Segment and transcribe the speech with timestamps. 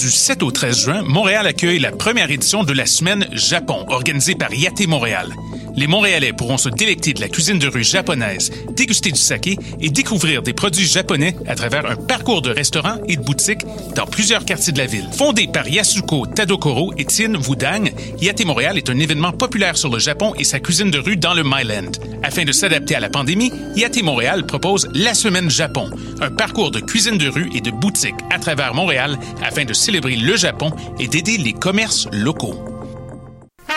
[0.00, 4.34] Du 7 au 13 juin, Montréal accueille la première édition de la Semaine Japon, organisée
[4.34, 5.34] par Yate Montréal.
[5.76, 9.88] Les Montréalais pourront se délecter de la cuisine de rue japonaise, déguster du saké et
[9.88, 14.44] découvrir des produits japonais à travers un parcours de restaurants et de boutiques dans plusieurs
[14.44, 15.08] quartiers de la ville.
[15.12, 17.90] Fondé par Yasuko Tadokoro et Tien Wudang,
[18.20, 21.34] Yate Montréal est un événement populaire sur le Japon et sa cuisine de rue dans
[21.34, 21.92] le Myland.
[22.22, 25.90] Afin de s'adapter à la pandémie, Yate Montréal propose la Semaine Japon,
[26.20, 30.16] un parcours de cuisine de rue et de boutiques à travers Montréal afin de célébrer
[30.16, 32.54] le Japon et d'aider les commerces locaux.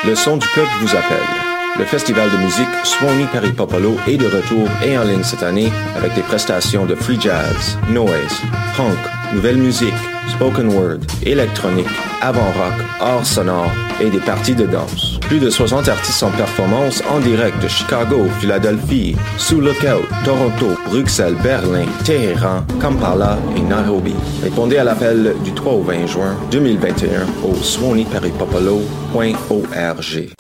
[0.06, 1.43] Le son du peuple vous appelle.
[1.80, 3.26] Le festival de musique Swanee
[3.58, 7.80] Popolo est de retour et en ligne cette année avec des prestations de free jazz,
[7.90, 8.42] noise,
[8.78, 8.96] punk,
[9.34, 9.96] nouvelle musique,
[10.36, 11.88] spoken word, électronique,
[12.22, 15.18] avant-rock, art sonore et des parties de danse.
[15.22, 21.38] Plus de 60 artistes en performance en direct de Chicago, Philadelphie, sous Lookout, Toronto, Bruxelles,
[21.42, 24.14] Berlin, Téhéran, Kampala et Nairobi.
[24.44, 30.34] Répondez à l'appel du 3 au 20 juin 2021 au swaneeperrypopolo.org.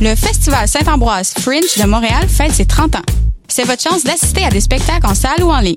[0.00, 3.02] Le Festival Saint-Ambroise Fringe de Montréal fête ses 30 ans.
[3.48, 5.76] C'est votre chance d'assister à des spectacles en salle ou en ligne.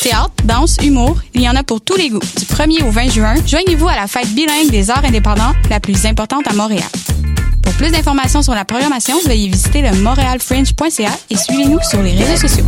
[0.00, 2.20] Théâtre, danse, humour, il y en a pour tous les goûts.
[2.20, 6.06] Du 1er au 20 juin, joignez-vous à la fête bilingue des arts indépendants, la plus
[6.06, 6.88] importante à Montréal.
[7.62, 12.48] Pour plus d'informations sur la programmation, veuillez visiter le montrealfringe.ca et suivez-nous sur les réseaux
[12.48, 12.66] sociaux.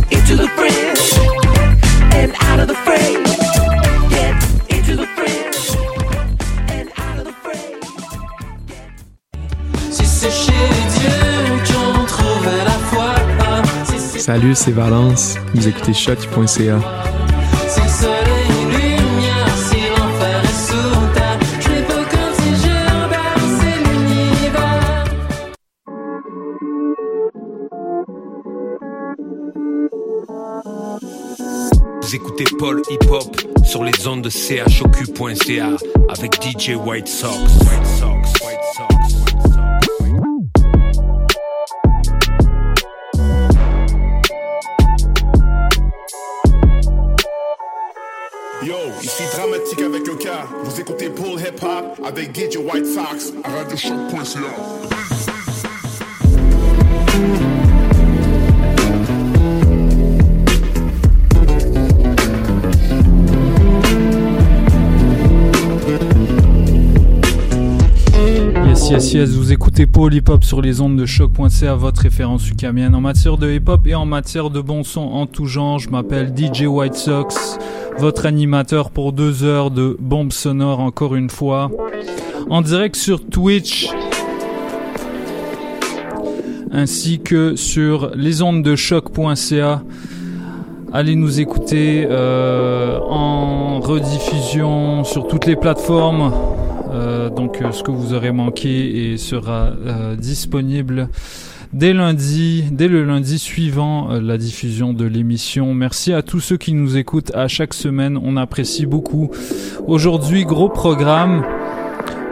[14.31, 15.37] Salut, c'est Valence.
[15.55, 16.79] Vous écoutez shot.ca.
[32.03, 35.69] Vous écoutez Paul Hip Hop sur les ondes de chocu.ca
[36.07, 37.31] avec DJ White Sox.
[37.31, 38.58] White Sox, White Sox.
[50.89, 54.79] Écoutez Paul Hip Hop avec DJ White Sox à radiochoc.ca.
[68.89, 70.11] Yes, vous écoutez Paul
[70.41, 74.07] sur les ondes de choc.ca, votre référence ukamienne en matière de hip hop et en
[74.07, 75.77] matière de bon son en tout genre.
[75.77, 77.59] Je m'appelle DJ White Sox,
[77.99, 81.69] votre animateur pour deux heures de bombes sonores encore une fois.
[82.49, 83.91] En direct sur Twitch
[86.71, 89.83] ainsi que sur les ondes de choc.ca.
[90.91, 96.31] Allez nous écouter euh, en rediffusion sur toutes les plateformes.
[96.91, 101.09] Euh, donc euh, ce que vous aurez manqué et sera euh, disponible
[101.71, 105.73] dès lundi, dès le lundi suivant la diffusion de l'émission.
[105.73, 109.29] Merci à tous ceux qui nous écoutent à chaque semaine, on apprécie beaucoup.
[109.85, 111.43] Aujourd'hui, gros programme.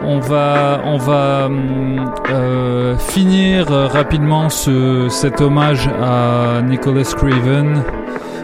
[0.04, 7.82] On va, on va hum, euh, finir rapidement ce, cet hommage à Nicholas Craven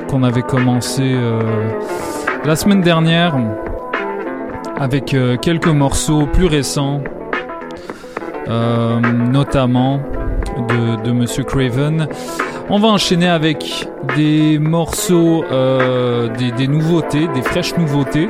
[0.09, 1.15] qu'on avait commencé
[2.45, 3.37] la semaine dernière
[4.85, 7.01] avec euh, quelques morceaux plus récents,
[8.49, 9.99] euh, notamment
[10.69, 12.07] de, Monsieur Craven.
[12.69, 16.29] On va enchaîner avec des morceaux, euh,
[16.59, 18.29] des, nouveautés, des fraîches nouveautés.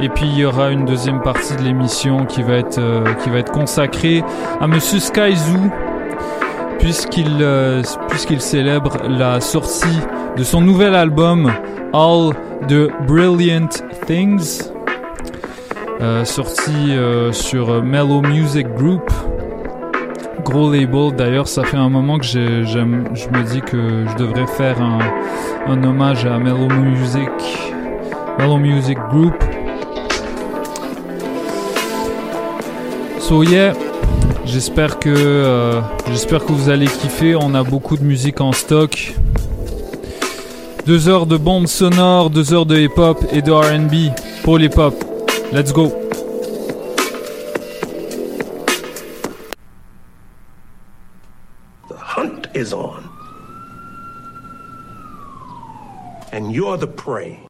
[0.00, 2.80] Et puis il y aura une deuxième partie de l'émission qui va être
[3.22, 4.24] qui va être consacrée
[4.60, 5.70] à Monsieur Skyzoo
[6.80, 7.46] puisqu'il
[8.08, 10.00] puisqu'il célèbre la sortie
[10.36, 11.52] de son nouvel album
[11.92, 12.32] All
[12.68, 13.68] the Brilliant
[14.06, 14.73] Things
[16.00, 19.10] euh, sorti euh, sur Mellow Music Group
[20.44, 24.16] gros label d'ailleurs ça fait un moment que j'ai- j'aime je me dis que je
[24.16, 24.98] devrais faire un,
[25.84, 27.30] hommage à Mellow Music
[28.38, 29.34] Mellow Music Group
[33.20, 33.72] So yeah,
[34.44, 35.80] j'espère que euh,
[36.10, 37.34] j'espère que vous allez kiffer.
[37.36, 39.14] On a beaucoup de musique en stock.
[40.84, 44.12] Deux heures de bombes sonores, deux heures de hip-hop et de R&B
[44.42, 45.03] pour l'hip-hop.
[45.54, 45.86] Let's go.
[51.88, 53.08] The hunt is on.
[56.32, 57.46] And you're the prey.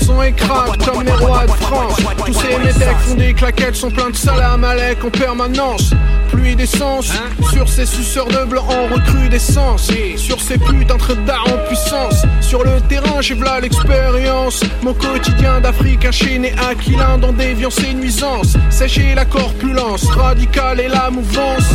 [0.00, 1.96] Son est crade comme les rois de France.
[2.26, 5.92] Tous ces métèques font des claquettes, sont pleins de salam alek en permanence.
[6.30, 7.12] Pluie d'essence
[7.52, 9.90] sur ces suceurs de blanc en recrudescence.
[10.16, 12.24] Sur ces putains d'art en puissance.
[12.40, 14.62] Sur le terrain, j'ai v'là l'expérience.
[14.82, 18.56] Mon quotidien d'Afrique enchaîné aquilin dans déviance et nuisance.
[18.70, 21.70] Sécher la corpulence, radicale et la mouvance.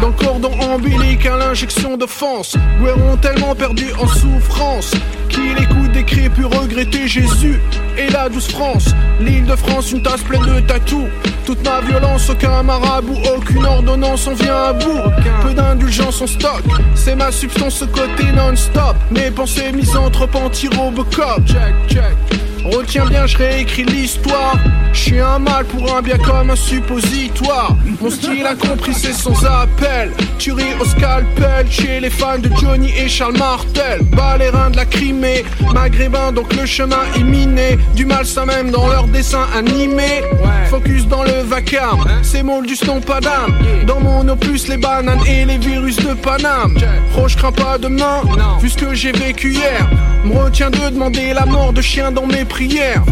[0.00, 2.56] Dans le cordon ombilical, l'injection d'offense.
[2.80, 4.92] Guéron tellement perdu en souffrance
[5.28, 7.60] qu'il écoute des cris puis regretter Jésus
[7.96, 8.94] et la douce France.
[9.20, 11.06] L'île de France, une tasse pleine de tatous.
[11.44, 15.02] Toute ma violence, aucun marabout, aucune ordonnance, on vient à bout.
[15.42, 16.62] Peu d'indulgence en stock,
[16.94, 18.96] c'est ma substance ce côté non-stop.
[19.10, 21.46] Mes pensées misanthropes anti-robocop.
[21.46, 22.47] Check, check.
[22.70, 24.56] Retiens bien, je réécris l'histoire.
[24.92, 27.74] Je suis un mal pour un bien comme un suppositoire.
[28.00, 30.12] Mon style a compris, c'est sans appel.
[30.38, 34.02] Tuerie au scalpel chez les fans de Johnny et Charles Martel.
[34.14, 37.78] Balérin de la Crimée, maghrébin, donc le chemin est miné.
[37.94, 40.22] Du mal, ça même dans leurs dessins animés.
[40.68, 43.54] Focus dans le vacarme, c'est moldus non pas d'âme.
[43.86, 46.76] Dans mon opus, les bananes et les virus de Paname.
[47.18, 48.22] Oh, je crains pas demain,
[48.60, 49.88] vu ce que j'ai vécu hier.
[50.24, 53.04] Me retiens de demander la mort de chien dans mes prières.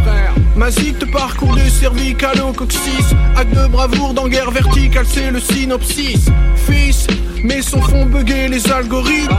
[0.56, 3.14] Masique de parcours de cervical au coccyx.
[3.37, 6.26] Acte de bravoure dans guerre verticale, c'est le synopsis.
[6.56, 7.06] Fils,
[7.44, 9.37] mais son fond bugger les algorithmes.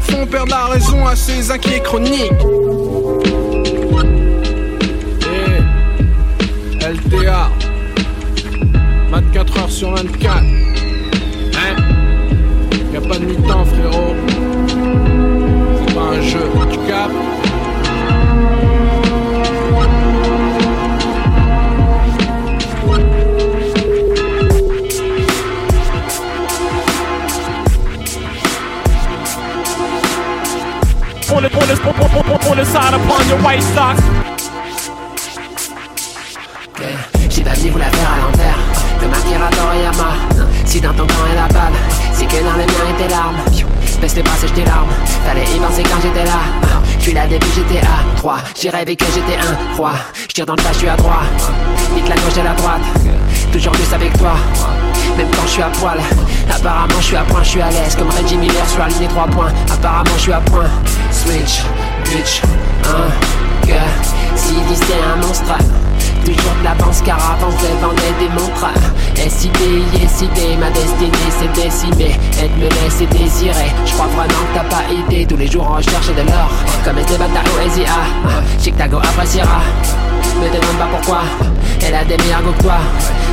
[0.00, 2.32] Font perdre la raison à ces inquiets chroniques.
[6.80, 7.50] LTA,
[9.10, 10.36] 24 heures sur 24.
[10.38, 11.76] Hein?
[12.92, 14.29] Y'a a pas de mi-temps, frérot.
[31.42, 32.60] On the, on.
[37.60, 38.58] J'ai vous la faire à l'envers.
[39.00, 40.14] Comme Akira Toriyama
[40.64, 41.72] Si dans ton camp est la balle
[42.12, 43.36] C'est que dans le mien était l'arme
[44.00, 44.88] Baisse les bras, sèche tes larmes
[45.26, 46.40] Fallait y penser quand j'étais là.
[46.98, 49.92] Suis là depuis j'étais à 3 J'ai rêvé que j'étais un roi.
[50.28, 51.52] Je tire dans le tas, je suis à droite.
[51.94, 52.82] Nique la gauche et la droite.
[53.52, 54.34] Toujours plus avec toi.
[55.16, 55.98] Même quand je suis à poil.
[56.50, 57.96] Apparemment je suis à point, je suis à l'aise.
[57.96, 59.52] Comme Reggie Miller sur la ligne 3 points.
[59.72, 60.68] Apparemment je suis à point
[61.20, 61.62] Switch,
[62.04, 62.40] bitch,
[62.84, 63.74] un que
[64.34, 65.52] Si c'est un monstre
[66.24, 68.66] Toujours de l'avance car avant je vendais des montres
[69.28, 69.52] SID,
[70.08, 74.84] SID, ma destinée s'est décimée Et me laisser désirer Je crois vraiment que t'as pas
[74.90, 76.50] idée Tous les jours on recherche de l'or.
[76.84, 77.28] Comme Esteban
[77.58, 77.90] Oesia
[78.58, 79.60] Chicago appréciera.
[80.40, 81.20] Me demande pas pourquoi.
[81.86, 82.78] Elle a des meilleurs goûts que toi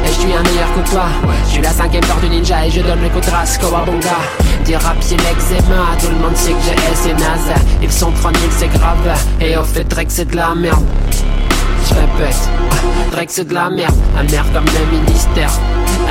[0.08, 1.06] Je suis un meilleur que toi.
[1.46, 4.18] Je suis la cinquième porte du ninja Et je donne les coups de race Kowabunga
[4.66, 8.12] Dire rap c'est l'eczéma Tout le monde sait que j'ai S et naze Ils sont
[8.12, 9.18] 3000 c'est grave.
[9.42, 10.86] Et au fait Drake c'est de la merde.
[11.90, 12.50] Je répète,
[13.12, 13.96] Drake c'est de la merde,
[14.30, 15.52] mère comme le ministère.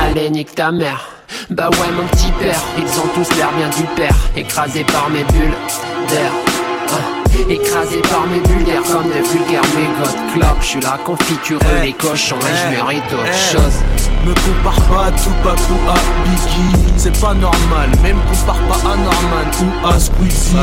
[0.00, 1.06] Allez, nique ta mère.
[1.50, 5.24] Bah ouais, mon petit père, ils ont tous l'air bien du père, écrasés par mes
[5.24, 5.54] bulles
[6.08, 6.32] d'air.
[7.48, 10.56] Écrasés par mes bulles comme de vulgaires mégots clope.
[10.60, 13.76] Je suis la confiture, les cochons et je mérite autre chose.
[14.24, 15.94] Me compare pas à Tupac ou à
[16.24, 20.56] Biggie C'est pas normal, même compare pas à Norman ou à Squeezie.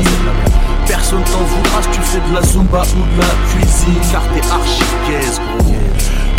[0.85, 4.01] Personne t'en voudra si tu fais de la zumba ou de la cuisine.
[4.11, 5.71] Car t'es archi gaze gros.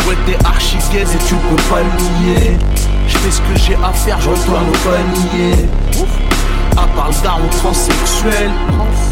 [0.09, 2.57] Ouais t'es archi gaze et tu peux pas le nier.
[3.09, 5.69] Je fais ce que j'ai à faire, je retourne au panier
[6.77, 8.51] à part le daron transsexuel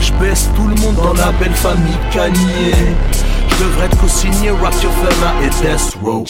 [0.00, 2.72] Je baisse tout le monde dans la belle famille Kanye.
[3.48, 6.24] Je devrais co-signer Rockefeller et Death Row.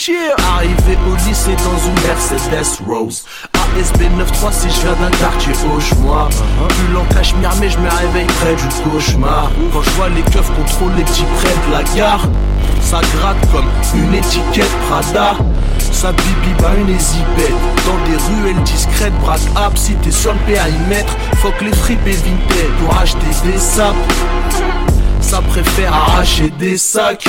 [0.57, 3.25] Arrivé au lycée dans une Mercedes Rose
[3.79, 6.29] ASB 93 si je viens d'un quartier au moi
[6.69, 9.51] Plus en cachemire mais je me réveille près du cauchemar.
[9.73, 12.29] Quand je vois les keufs contrôler les petits près de la gare
[12.81, 15.35] Ça gratte comme une étiquette Prada.
[15.79, 17.53] Ça bibi bah une hésibette
[17.87, 22.07] Dans des ruelles discrètes Braque up si t'es sur le périmètre Faut que les fripes
[22.07, 23.95] et vintage pour acheter des sapes
[25.23, 27.25] ça préfère arracher des sacs.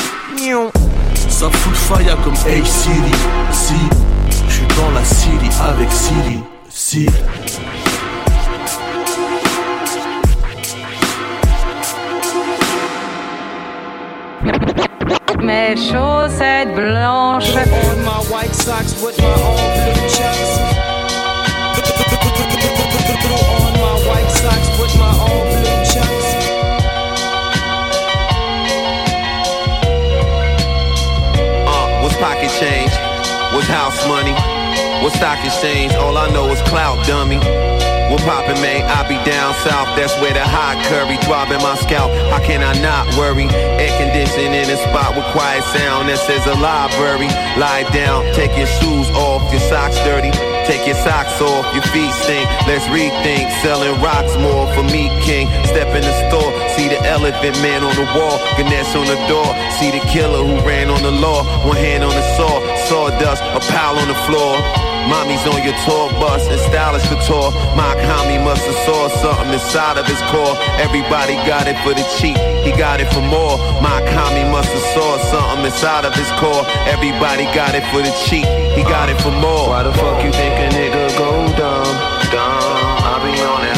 [1.30, 2.62] Ça fout le fire comme Hey.
[2.66, 2.90] Si,
[3.52, 3.76] suis
[4.78, 6.40] dans la Siri avec Siri.
[6.70, 7.08] Si.
[15.42, 17.56] Mes chaussettes blanches.
[17.56, 20.52] On my white socks with my own blue chucks.
[22.96, 26.44] On uh, my white socks with my own blue chucks.
[32.20, 32.94] pocket change?
[33.54, 34.53] What's house money?
[35.04, 35.92] What stock exchange?
[35.96, 37.36] All I know is clout, dummy.
[38.08, 38.88] What poppin', man?
[38.88, 42.08] I be down south, that's where the hot curry throbbing my scalp.
[42.32, 43.52] How can I not worry?
[43.52, 47.28] Air conditioning in a spot with quiet sound that says a library.
[47.60, 50.32] Lie down, take your shoes off, your socks dirty.
[50.64, 52.48] Take your socks off, your feet stink.
[52.64, 53.52] Let's rethink.
[53.60, 55.52] Selling rocks more for me, king.
[55.68, 58.40] Step in the store, see the elephant man on the wall.
[58.56, 59.52] Ganesh on the door.
[59.76, 61.44] See the killer who ran on the law.
[61.68, 64.93] One hand on the saw, sawdust, a pile on the floor.
[65.10, 67.52] Mommy's on your tour bus and stylish couture.
[67.76, 70.56] My homie must have saw something inside of his core.
[70.80, 73.58] Everybody got it for the cheap, he got it for more.
[73.82, 76.64] My homie must have saw something inside of his core.
[76.88, 79.70] Everybody got it for the cheap, he got it for more.
[79.70, 81.94] Why the fuck you think a nigga go dumb?
[82.32, 83.73] Dumb, I be on it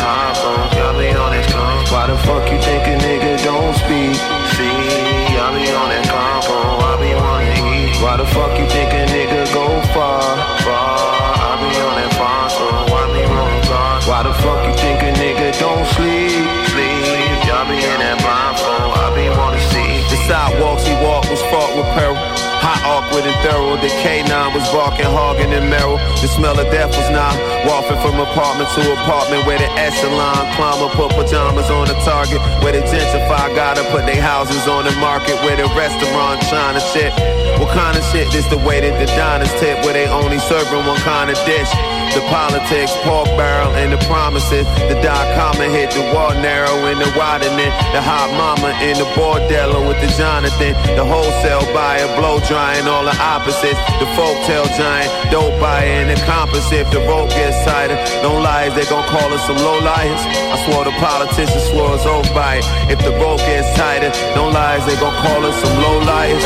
[24.06, 24.25] thorough.
[24.56, 25.98] The K9 was barking, hogging, and Merrill.
[26.24, 27.36] The smell of death was not
[27.68, 32.40] walking from apartment to apartment where the echelon climber put pajamas on the target.
[32.64, 35.36] Where the gentrify gotta put their houses on the market.
[35.44, 37.12] Where the restaurant to shit.
[37.60, 38.28] What kind of shit?
[38.36, 41.72] is the way that the diners tip where they only serving one kind of dish.
[42.16, 44.68] The politics, pork barrel, and the promises.
[44.88, 47.72] The dot comma hit the wall narrow in the widening.
[47.96, 50.76] The hot mama in the bordello with the Jonathan.
[50.96, 53.80] The wholesale buyer, blow drying, all the opposites.
[54.00, 54.08] The
[54.46, 56.72] folktale giant, dope buyer, and the compass.
[56.72, 60.22] If the rope gets tighter, don't lie, they gon' call us some low liars.
[60.54, 62.66] I swore the politicians swore us oath by it.
[62.90, 66.44] If the rope gets tighter, don't lie, they gon' call us some low liars.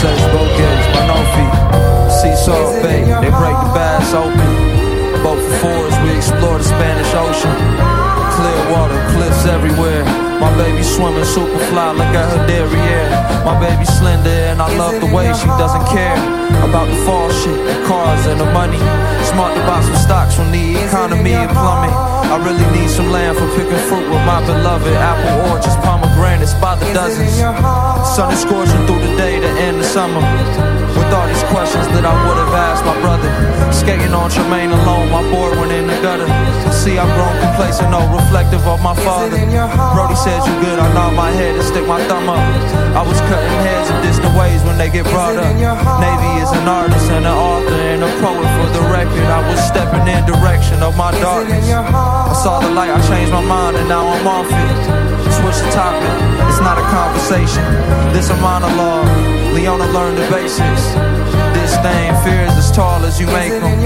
[0.00, 1.46] Search Bogans, Manofi,
[2.20, 4.52] Seesaw Bay, they break the bass open.
[5.22, 7.97] Boat for fours, we explore the Spanish Ocean.
[8.38, 10.04] Clear water, cliffs everywhere.
[10.38, 13.10] My baby swimming super fly, look at her derriere.
[13.42, 16.14] My baby slender and I love the way she doesn't care
[16.62, 18.78] about the fall shit, the cars and the money.
[19.28, 21.92] Smart to buy some stocks from the economy and plumbing.
[21.92, 24.92] I really need some land for picking fruit with my beloved.
[24.92, 27.36] Apple orchards, pomegranates by the dozens.
[28.16, 30.20] Sun is scorching through the day to end the summer.
[30.96, 33.28] With all these questions that I would have asked my brother.
[33.72, 36.28] Skating on Tremaine alone, my board went in the gutter.
[36.72, 39.36] See, I've grown complacent, no reflective of my father.
[39.94, 42.40] Brody says you good, I nod my head and stick my thumb up.
[42.96, 45.52] I was cutting heads in distant ways when they get brought up.
[46.00, 47.76] Navy is an artist and an author
[48.20, 49.26] poet for the record.
[49.30, 51.64] I was stepping in direction of my darkness.
[51.70, 54.78] I saw the light, I changed my mind and now I'm off it.
[55.38, 56.10] Switch the topic,
[56.50, 57.64] it's not a conversation.
[58.12, 59.06] This a monologue.
[59.54, 60.94] Leona learned the basics.
[61.54, 63.80] This thing fears as tall as you make them.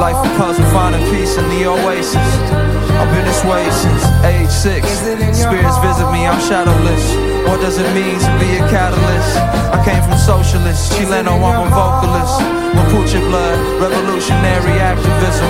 [0.00, 2.85] Life a puzzle, finding peace in the oasis.
[2.96, 4.88] I've been this way since age six.
[5.36, 7.04] Spirits visit me, I'm shadowless.
[7.46, 9.36] What does it mean to be a catalyst?
[9.70, 12.40] I came from socialist, Chileno, I'm a vocalist.
[12.74, 15.48] Mapuche blood, revolutionary activism.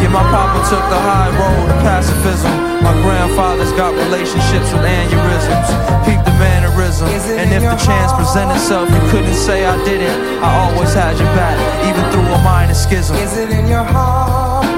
[0.00, 2.52] Yeah, my papa took the high road of pacifism.
[2.82, 5.68] My grandfather's got relationships with aneurysms.
[6.04, 7.08] Peep the mannerism.
[7.08, 10.42] And if the chance present itself, you couldn't say I didn't.
[10.42, 11.56] I always had your back,
[11.88, 13.16] even through a minor schism.
[13.16, 14.75] Is it in your heart?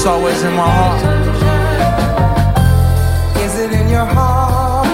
[0.00, 1.02] It's always in my heart.
[3.36, 4.88] Is it in your heart?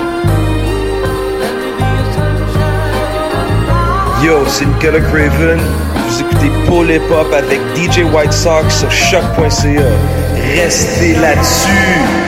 [4.20, 5.60] Yo, c'est Nicolas Craven.
[6.08, 9.84] Vous écoutez Paul Hip Hop avec DJ White Sox sur choc.ca.
[10.56, 12.25] Restez là-dessus.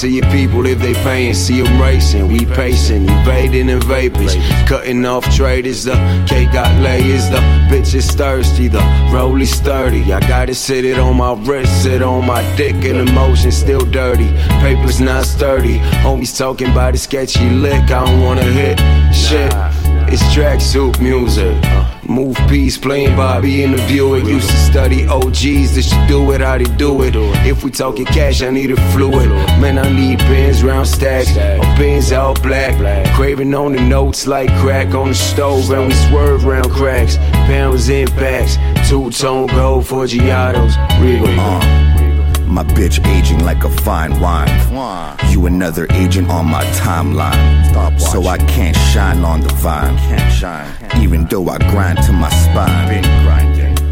[0.00, 1.34] To your people if they paying.
[1.34, 4.36] See them racing, we pacing, evading and vapors.
[4.68, 5.94] Cutting off traders, the
[6.28, 7.38] cake got layers, the
[7.68, 10.12] bitch is thirsty, the roll is sturdy.
[10.12, 14.30] I gotta sit it on my wrist, sit on my dick, and emotion still dirty.
[14.60, 15.78] Papers not sturdy.
[16.04, 18.78] Homies talking about a sketchy lick, I don't wanna hit
[19.12, 19.52] shit.
[20.10, 21.56] It's tracksuit music.
[21.64, 21.97] Uh.
[22.08, 24.24] Move peace, playing Bobby in the Buick.
[24.24, 27.14] Used to study OGs, this should do it, how they do it.
[27.46, 29.28] If we talking cash, I need a fluid.
[29.60, 32.74] Man, I need pins round stacks, or pins out black.
[33.14, 37.18] Craving on the notes like crack on the stove, and we swerve round cracks.
[37.18, 38.56] Pounds in packs,
[38.88, 40.76] two tone gold for Giottos.
[41.02, 41.26] real.
[41.38, 41.87] Uh,
[42.50, 44.48] my bitch aging like a fine wine.
[45.30, 48.00] You another agent on my timeline.
[48.00, 49.96] So I can't shine on the vine.
[51.02, 53.02] Even though I grind to my spine.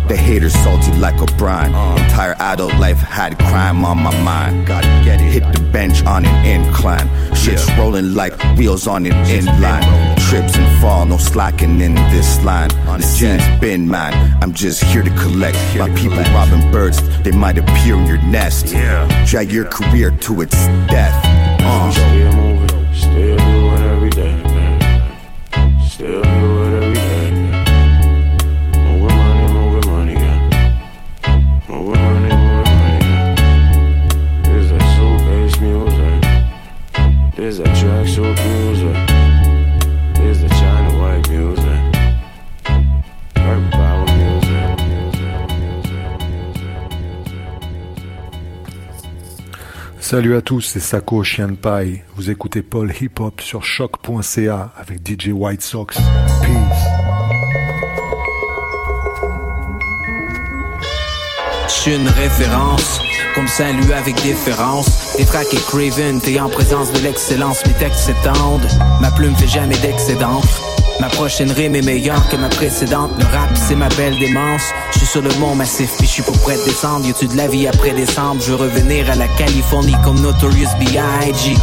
[0.08, 1.74] The haters salty like a brine.
[1.98, 4.66] Entire adult life had crime on my mind.
[4.66, 5.32] Gotta get it.
[5.32, 7.08] Hit the bench on an incline.
[7.34, 10.15] Shit's rolling like wheels on an inline.
[10.28, 12.72] Trips and fall, no slacking in this line.
[12.88, 14.12] On The scene's been mine.
[14.42, 15.56] I'm just here to collect.
[15.76, 18.66] My people robbing birds, they might appear in your nest.
[18.72, 19.06] Yeah.
[19.26, 20.56] Drag your career to its
[20.88, 21.14] death.
[21.60, 22.55] Uh.
[50.08, 52.04] Salut à tous, c'est Sako Chien de.
[52.14, 55.96] Vous écoutez Paul Hip Hop sur choc.ca avec DJ White Sox.
[55.96, 56.52] Peace.
[61.66, 63.00] Je suis une référence,
[63.34, 65.16] comme Saint-Louis avec déférence.
[65.16, 68.68] Des tracks et Craven, t'es en présence de l'excellence, mes textes s'étendent.
[69.00, 70.40] Ma plume fait jamais d'excédent.
[70.98, 73.10] Ma prochaine rime est meilleure que ma précédente.
[73.18, 74.62] Le rap, c'est ma belle démence.
[74.92, 77.06] Je suis sur le mont massif, puis je suis pour près de descendre.
[77.06, 78.40] Y a-tu de la vie après décembre?
[78.40, 81.54] Je veux revenir à la Californie comme Notorious B.I.G.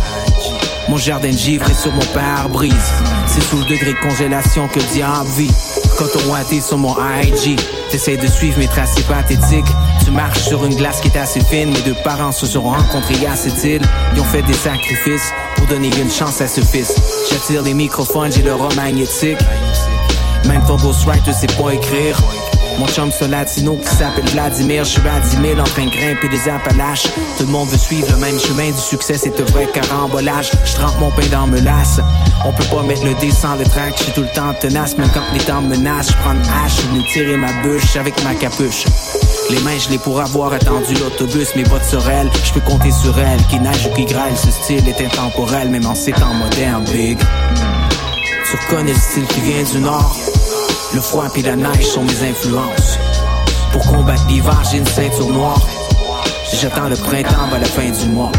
[0.88, 2.94] Mon jardin givre est sur mon pare-brise.
[3.26, 5.52] C'est sous le degré de congélation que le diable vit.
[5.98, 7.60] Quand on watté sur mon IG,
[7.92, 9.66] t'essayes de suivre mes tracés pathétiques.
[10.04, 11.72] Tu marches sur une glace qui est assez fine.
[11.72, 13.82] Mes deux parents se sont rencontrés à cette île.
[14.14, 16.96] Ils ont fait des sacrifices pour donner une chance à ce fils.
[17.30, 19.38] J'attire les microphones, j'ai le magnétique.
[20.46, 22.18] Même ton ghostwriter sait pas écrire.
[22.80, 26.28] Mon chum latino qui s'appelle Vladimir Je suis à 10 000 en train de grimper
[26.30, 27.04] des Appalaches.
[27.38, 30.52] Tout le monde veut suivre le même chemin du succès C'est un vrai carambolage.
[30.66, 32.00] Je trempe mon pain dans melasse.
[32.46, 34.98] On peut pas mettre le dé sans le track Je suis tout le temps tenace
[34.98, 36.12] Même quand les temps menacent.
[36.12, 38.86] Je prends une hache, je venu tirer ma bûche Avec ma capuche.
[39.50, 42.92] Les mains, je l'ai pour avoir attendu l'autobus, mes bottes sur elle, je peux compter
[42.92, 46.34] sur elle, qui nage ou qui grêle, ce style est intemporel, même en ces temps
[46.34, 47.20] modernes, big.
[48.50, 50.16] Tu reconnais le style qui vient du nord,
[50.94, 52.98] le froid puis la neige sont mes influences.
[53.72, 55.62] Pour combattre l'hiver, j'ai une ceinture noire.
[56.54, 58.32] J'attends le printemps à la fin du mois.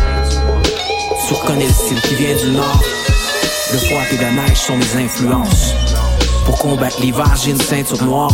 [1.27, 2.83] Tu le style qui vient du nord.
[3.73, 5.75] Le froid puis la neige sont mes influences.
[6.45, 8.31] Pour combattre l'hiver, j'ai une ceinture noire.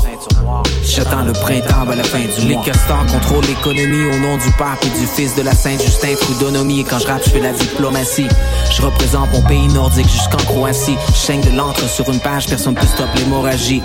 [0.83, 2.63] J'attends le printemps à la fin du mois.
[2.63, 6.81] Les castors contrôlent l'économie au nom du pape et du fils de la Saint-Justin Trudonomie.
[6.81, 8.29] Et quand je rappe, je fais la diplomatie.
[8.71, 10.97] Je représente mon pays nordique jusqu'en Croatie.
[11.15, 13.83] Je de l'encre sur une page, personne peut stopper l'hémorragie.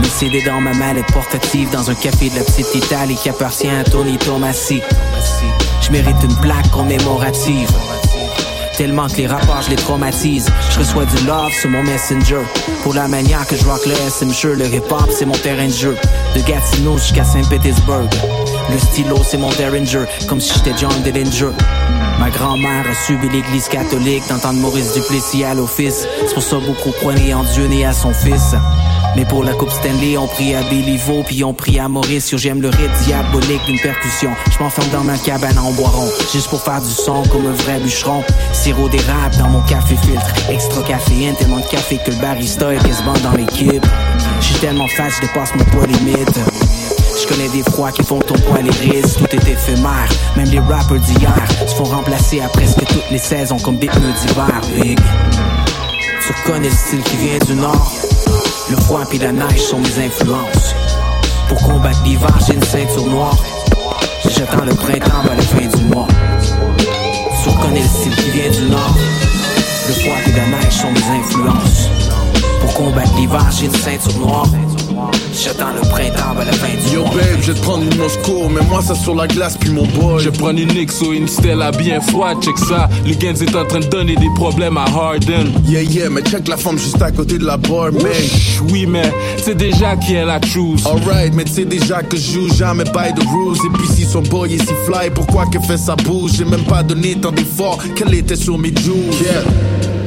[0.00, 3.68] Mes CD dans ma mallette portative dans un café de la petite Italie qui appartient
[3.68, 4.80] à Tony Tomassi.
[5.80, 7.68] Je mérite une plaque commémorative.
[8.78, 10.46] Tellement que les rapports je les traumatise.
[10.70, 12.42] Je reçois du love sur mon messenger.
[12.84, 15.72] Pour la manière que je rock le SM Le hip hop c'est mon terrain de
[15.72, 15.96] jeu.
[16.36, 18.08] De Gatineau jusqu'à Saint-Pétersbourg
[18.70, 21.50] Le stylo c'est mon derringer Comme si j'étais John Dillinger
[22.18, 26.90] Ma grand-mère a subi l'église catholique D'entendre Maurice Duplessis à l'office C'est pour ça beaucoup
[26.90, 28.54] croyaient en Dieu né à son fils
[29.16, 32.36] mais pour la Coupe Stanley, on prie à Béliveau, puis on prie à Maurice.
[32.36, 34.30] J'aime le rythme diabolique d'une percussion.
[34.52, 37.80] Je m'enferme dans ma cabane en boiron, juste pour faire du son comme un vrai
[37.80, 38.22] bûcheron.
[38.52, 40.50] Sirop d'érable dans mon café filtre.
[40.50, 43.84] Extra caféine, tellement de café que le barista est quasiment dans l'équipe.
[44.40, 46.67] J'suis tellement fat, je dépasse mon poids limite.
[47.20, 50.08] Je connais des froids qui font ton poids les risques, tout est éphémère.
[50.36, 51.34] Même les rappers d'hier
[51.66, 54.98] se font remplacer à presque toutes les saisons comme des pneus d'hiver, big.
[56.22, 57.92] Tu reconnais le style qui vient du nord.
[58.70, 60.74] Le froid puis la neige sont mes influences.
[61.48, 63.36] Pour combattre l'hiver, j'ai une ceinture noire.
[64.28, 66.06] J'attends le printemps à la fin du mois.
[67.42, 68.94] Tu reconnais le style qui vient du nord.
[69.88, 71.88] Le froid puis la neige sont mes influences.
[72.60, 74.46] Pour combattre l'hiver, j'ai une ceinture noire.
[75.32, 78.48] J'attends le printemps à la fin du Yo babe, je vais te prendre une Moscow,
[78.48, 80.22] mais moi ça sur la glace puis mon boy.
[80.22, 82.88] Je prends une Nixo, une Stella bien froide, check ça.
[83.06, 85.52] Le Gens est en train de donner des problèmes à Harden.
[85.66, 88.06] Yeah yeah, mais check la femme juste à côté de la bar, man.
[88.06, 90.86] Ouch, Oui, mais c'est déjà qui est la choose.
[90.86, 93.56] Alright, mais tu sais déjà que je joue jamais by the rules.
[93.64, 96.32] Et puis si son boy est si fly, pourquoi qu'elle fait sa bouche?
[96.36, 98.94] J'ai même pas donné tant d'efforts qu'elle était sur mes joues.
[99.22, 99.97] Yeah.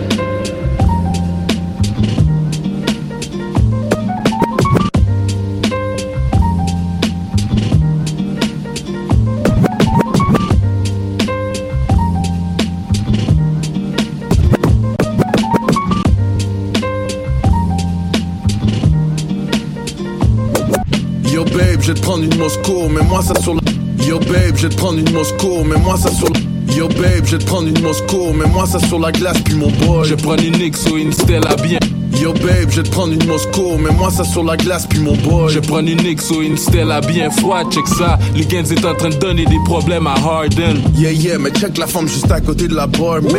[22.12, 23.62] Prendre une Moscow, mais moi ça sur la.
[24.06, 26.76] Yo babe, je vais te prendre une Moscow, mais moi ça sur la.
[26.76, 29.56] Yo babe, je vais te prendre une Moscow, mais moi ça sur la glace, puis
[29.56, 30.06] mon boy.
[30.10, 31.80] Je prends une Nix ou une Stella bien.
[32.22, 35.00] Yo babe, je vais te prendre une Moscow, mais moi ça sur la glace, puis
[35.00, 35.52] mon boy.
[35.52, 38.20] Je prends une Nix ou une Stella bien froide, check ça.
[38.36, 40.84] Les Gens est en train de donner des problèmes à Harden.
[40.96, 43.34] Yeah, yeah, mais check la femme juste à côté de la bar, mate.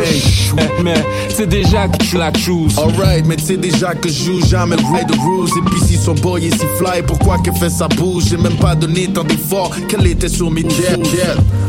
[0.57, 2.77] Eh, mais c'est déjà que tu la choose.
[2.77, 5.49] Alright, mais tu sais déjà que je joue jamais le the rules.
[5.57, 8.25] Et puis si son boy est si fly, pourquoi qu'elle fait sa bouche?
[8.31, 10.99] J'ai même pas donné tant d'efforts qu'elle était sur mes jets.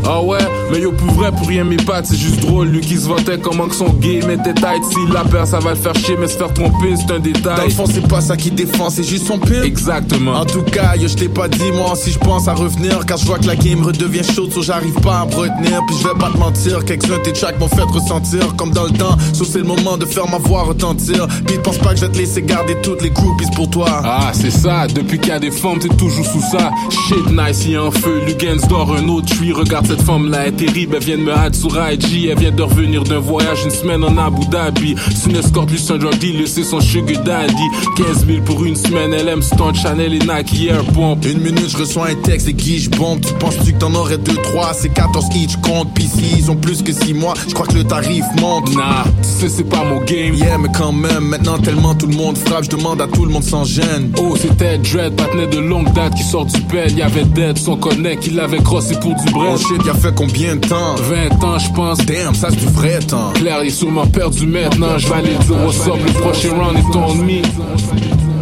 [0.07, 0.39] Ah ouais,
[0.71, 2.69] mais yo, pour vrai, pour rien mes pattes, c'est juste drôle.
[2.69, 4.83] Lui qui se vantait comment que son game était tight.
[4.91, 7.57] Si la peur, ça va le faire chier, mais se faire tromper, c'est un détail.
[7.57, 9.63] Dans le fond, c'est pas ça qui défend, c'est juste son pire.
[9.63, 10.33] Exactement.
[10.33, 13.19] En tout cas, yo, je t'ai pas dit, moi, si je pense à revenir, car
[13.19, 15.81] je vois que la game redevient chaude, so j'arrive pas à me retenir.
[15.87, 18.91] Puis je vais pas te mentir, quelques-uns tes tracks m'ont fait ressentir, comme dans le
[18.91, 19.17] temps.
[19.33, 21.27] So c'est le moment de faire ma voix retentir.
[21.47, 23.87] Puis pense pas que je vais te laisser garder toutes les groupies pour toi.
[24.05, 26.71] Ah, c'est ça, depuis qu'il y a des femmes, t'es toujours sous ça.
[26.91, 28.23] Shit, nice, y a un feu.
[28.27, 29.53] Lugens dort un autre tree.
[29.53, 32.29] Regarde cette femme-là, elle est terrible, elle vient de me hâte sur IG.
[32.31, 34.95] Elle vient de revenir d'un voyage une semaine en Abu Dhabi.
[35.15, 36.15] C'est une escorte, lui, c'est un drug
[36.47, 37.71] c'est son sugar daddy.
[37.97, 40.83] 15 000 pour une semaine, elle aime Stone Chanel et Nike Air.
[41.25, 43.21] Une minute, je reçois un texte et guiche bombe.
[43.21, 45.93] Tu penses-tu que t'en aurais 2, 3, c'est 14 each compte.
[45.95, 48.75] Pis si ils ont plus que 6 mois, je crois que le tarif monte.
[48.77, 50.35] Nah, tu sais, c'est pas mon game.
[50.35, 53.33] Yeah, mais quand même, maintenant tellement tout le monde frappe, je demande à tout le
[53.33, 54.13] monde sans gêne.
[54.19, 56.97] Oh, c'était Dread, patinet de longue date qui sort du pelle.
[56.97, 59.55] Y'avait Dead, son connect, qui l'avait crossé pour du bread.
[59.55, 60.95] Oh shit, y'a fait combien de temps?
[60.97, 61.99] 20 ans, je pense.
[61.99, 63.33] Damn, ça c'est du vrai temps.
[63.35, 64.99] Claire, il est sûrement perdu maintenant.
[64.99, 67.43] Je vais aller dire up, le prochain round est on me.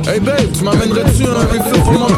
[0.07, 2.09] Hey babe, tu m'amènerais-tu un refill pour mon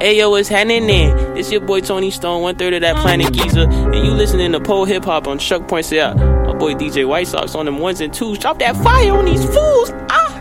[0.00, 1.36] Hey yo, what's happening there?
[1.36, 4.60] It's your boy Tony Stone, one third of that Planet Giza, and you listening to
[4.60, 6.16] pole hip hop on Chuck Points Out.
[6.16, 8.38] My boy DJ White Sox on them ones and twos.
[8.38, 9.92] Drop that fire on these fools.
[10.10, 10.40] Ah.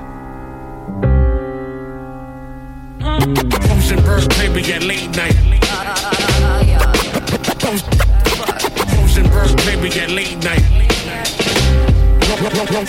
[3.69, 4.73] Rosenberg, baby,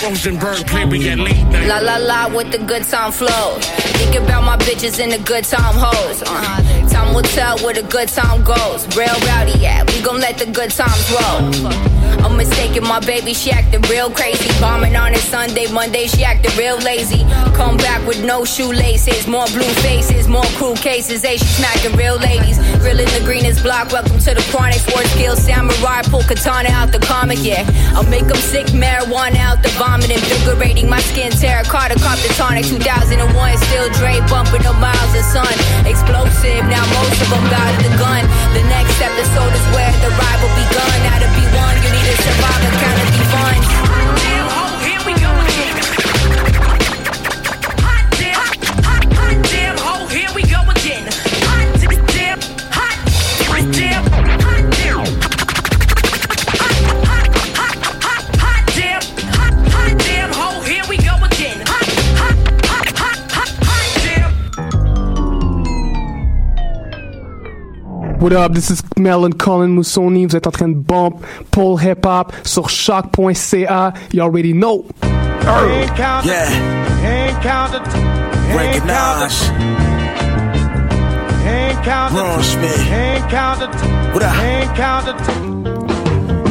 [0.02, 1.68] Rosenberg, baby, at late.
[1.68, 3.58] La la la with the good time flow.
[3.98, 6.22] Think about my bitches and the good time hoes.
[6.26, 8.86] Uh, time will tell where the good time goes.
[8.96, 9.84] Real rowdy, yeah.
[9.84, 11.93] We gon' let the good times roll.
[12.24, 14.48] I'm mistaken, my baby, she acting real crazy.
[14.58, 17.20] Bombing on a Sunday, Monday, she acting real lazy.
[17.52, 21.20] Come back with no shoelaces, more blue faces, more cool cases.
[21.20, 22.56] Hey, she smacking real ladies.
[22.80, 24.80] Grilling the greenest block, welcome to the chronic.
[24.88, 27.68] Four skill samurai, pull katana out the comic, yeah.
[27.92, 31.30] I'll make them sick, marijuana out the vomit, invigorating my skin.
[31.30, 33.20] Terracotta, cop the tonic, 2001,
[33.68, 35.54] still Dre bumping the miles of sun.
[35.84, 38.24] Explosive, now most of them got the gun.
[38.56, 40.96] The next episode is where the ride will begun.
[41.04, 43.73] Now to be one, you need survive and kind of funds.
[68.24, 70.24] What up, this is Melon Colin Moussoni.
[70.24, 73.92] Vous êtes en train de bump Paul Hip Hop sur choc.ca.
[74.14, 74.86] You already know.
[76.24, 76.48] Yeah.
[78.56, 79.50] Recognize.
[82.14, 82.78] Ron Smith.
[84.14, 84.32] What up?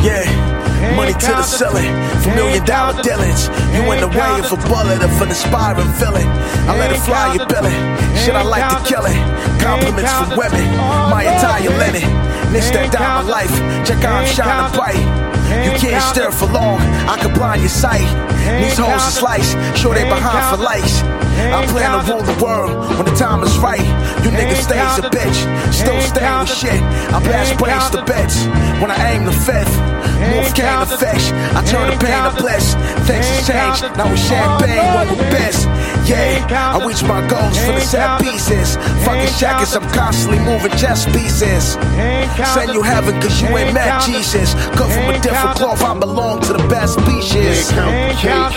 [0.04, 0.53] Yeah.
[0.96, 1.90] Money to the ceiling,
[2.22, 3.50] for million dollar dealings.
[3.74, 6.28] You in the way of a bullet of an aspiring villain.
[6.70, 7.82] I let it fly, you billing.
[8.22, 9.18] Shit, I like to kill it.
[9.60, 10.66] Compliments from women,
[11.10, 12.06] my entire linen.
[12.54, 13.52] This that diamond life,
[13.82, 15.02] check out I'm shining bright.
[15.66, 16.80] You can't stare for long,
[17.10, 18.06] I can blind your sight.
[18.62, 21.02] These hoes are sliced, sure they behind for lights.
[21.50, 23.82] I plan to rule the world when the time is right.
[24.24, 25.40] You niggas stay as a bitch,
[25.74, 26.82] still staying with shit.
[27.10, 28.46] I blast brains to beds
[28.78, 29.93] when I aim the fifth.
[30.32, 32.76] Move game to fish, I turn the pain to bliss.
[33.06, 35.68] Things have changed, now it's champagne, what with best.
[36.08, 38.76] Yeah, I reach my goals for the set pieces.
[39.06, 41.76] Fucking shackers, I'm constantly moving chess pieces.
[42.54, 44.54] Send you heaven cause you ain't met Jesus.
[44.76, 47.70] Cut from a different cloth, I belong to the best species.
[47.72, 48.56] Count the cake,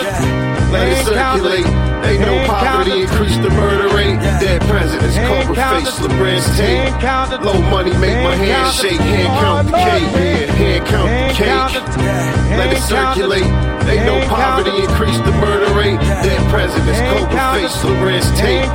[0.73, 1.67] let it circulate.
[2.07, 4.19] Ain't no poverty, increase the murder rate.
[4.39, 7.43] Dead presidents, cobra face, LeBron's tape.
[7.43, 9.01] Low money make my hand shake.
[9.01, 10.53] Hand count the cake, yeah.
[10.53, 11.56] Hand count the cake.
[11.57, 13.49] Let it circulate.
[13.87, 16.01] Ain't no poverty, increase the murder rate.
[16.21, 18.67] Dead presidents, Cobra Face, the Larenz Tate.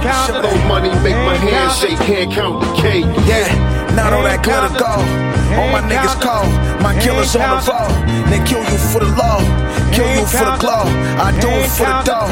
[0.41, 3.06] Low money, make my hand shake, can't count the cake.
[3.28, 3.52] Yeah,
[3.94, 5.06] not all that glitter gold.
[5.60, 6.48] All my niggas cold,
[6.82, 7.91] my killers on the road.
[8.32, 9.44] They kill you for the law,
[9.91, 10.88] kill you for the glow.
[11.20, 12.32] I do it for the dough.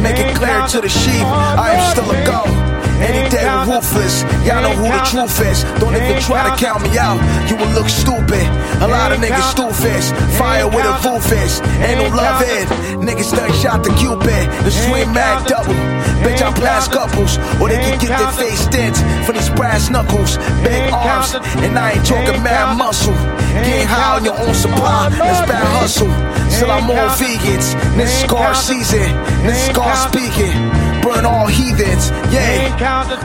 [0.00, 2.79] Make it clear to the sheep, I am still a go.
[3.00, 5.64] Any day we're ruthless, y'all know who the truth is.
[5.80, 8.44] Don't even try to count me out, you will look stupid.
[8.84, 10.02] A lot of niggas stupid,
[10.36, 11.60] fire with a roof is.
[11.80, 12.66] Ain't no love in.
[13.00, 15.74] Niggas done shot the Cupid, the swing mag double.
[16.20, 20.36] Bitch, I blast couples, or they can get their face dents for these brass knuckles.
[20.62, 21.34] Big arms,
[21.64, 23.16] and I ain't talking mad muscle.
[23.64, 26.12] Getting high on your own supply, that's bad hustle.
[26.50, 27.72] Still, I'm all vegans.
[27.96, 29.08] This is scar season,
[29.48, 30.52] this is scar speaking.
[31.00, 31.46] Burn all
[31.80, 32.76] heathens, yeah.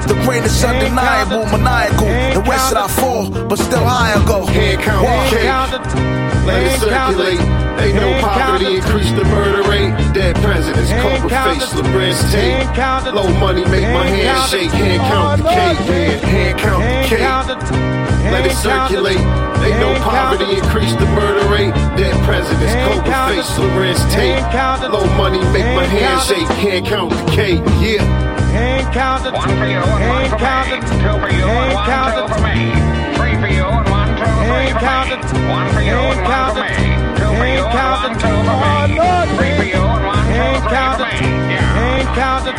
[0.07, 2.07] The brain is undeniable, maniacal.
[2.07, 4.45] The rest that I fall, but still higher go.
[4.45, 6.45] Hand count the cake.
[6.45, 7.39] Let it circulate.
[7.75, 9.91] Ain't no poverty, increase the murder rate.
[10.13, 13.13] Dead presidents, Cobra Face, Larenz Tate.
[13.13, 14.71] Low money, make my hand shake.
[14.71, 15.79] Hand count the cake.
[15.87, 18.31] Yeah, hand count the cake.
[18.31, 19.19] Let it circulate.
[19.65, 21.73] Ain't no poverty, increase the murder rate.
[21.97, 24.91] Dead presidents, Cobra Face, Larenz Tate.
[24.91, 26.47] Low money, make my hand shake.
[26.57, 27.61] Hand count the cake.
[27.81, 28.44] Yeah.
[28.55, 29.33] Hand counted.
[29.33, 30.79] One for you and one for me.
[30.79, 32.71] Two for you and one, two for me.
[33.17, 35.19] Three for you and one, two, oh, three for me.
[35.51, 36.71] One for you and one for me.
[37.19, 38.95] Two for you and one, two for me.
[39.35, 41.27] Three for you and one, two, three for me.
[41.51, 41.83] Yeah.
[41.83, 42.57] Ain't counted,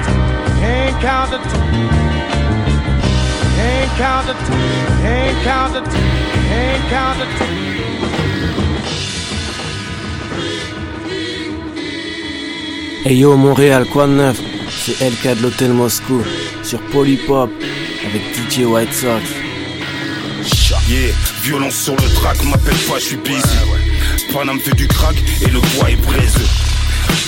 [0.61, 1.45] ain't counted,
[3.65, 4.39] ain't counted,
[5.01, 5.87] ain't counted,
[6.61, 7.31] ain't counted.
[13.05, 14.56] Hey yo Montréal, quoi de neuf
[14.87, 16.23] C'est LK de l'Hôtel Moscou
[16.63, 17.51] sur Polypop
[18.07, 19.21] avec DJ White Sox.
[20.89, 23.43] Yeah, violence sur le track, m'appelle pas, je suis busy.
[24.33, 26.47] Panam fait du crack et le bois est braiseux.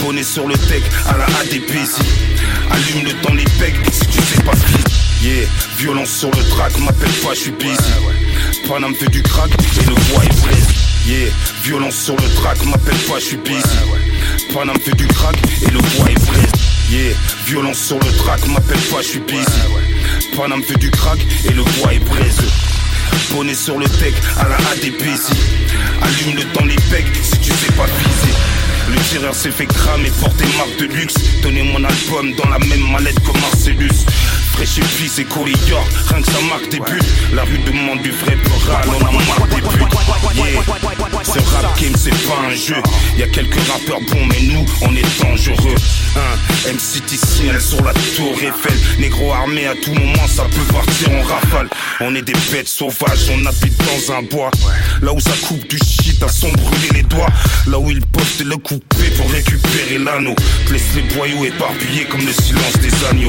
[0.01, 2.01] Bonnet sur le tech à la ADPC.
[2.71, 6.79] Allume le temps les pecs si tu sais pas ce Yeah, violence sur le track,
[6.79, 7.77] m'appelle pas, je suis busy.
[8.68, 10.75] Panam fait du crack et le bois est braiseux.
[11.09, 11.33] Yeah,
[11.64, 13.64] violence sur le track, m'appelle pas, je suis busy.
[14.55, 15.35] Panam fait du crack
[15.66, 16.78] et le bois est braiseux.
[17.44, 19.44] Violence sur le track, m'appelle pas, je suis busy.
[20.35, 22.48] Panam fait du crack et le bois est braiseux.
[23.31, 25.35] Bonnet sur le tech à la ADPC.
[26.01, 28.35] Allume le temps les pecs si tu sais pas viser.
[28.88, 31.16] Le tireur s'est fait cramer, porter marque de luxe.
[31.42, 34.07] Tenez mon album dans la même mallette que Marcellus.
[34.59, 36.99] Fraîche et et Corridor, rien que ça marque des buts.
[37.33, 39.85] La rue demande du vrai plural, on a marre des buts.
[40.35, 40.62] Yeah.
[41.25, 42.83] Ce rap game c'est pas un jeu.
[43.16, 45.77] Y a quelques rappeurs bons, mais nous on est dangereux.
[46.16, 46.73] Hein.
[46.73, 48.77] MCT signal sur la tour Eiffel.
[48.99, 51.68] Négro armé à tout moment, ça peut partir en rafale.
[52.01, 54.51] On est des bêtes sauvages, on habite dans un bois.
[55.03, 57.31] Là où ça coupe du shit, à son brûler les doigts.
[57.68, 60.35] Là où ils postent le coupé pour récupérer l'anneau.
[60.71, 63.29] Laisse les boyaux éparpillés comme le silence des agneaux.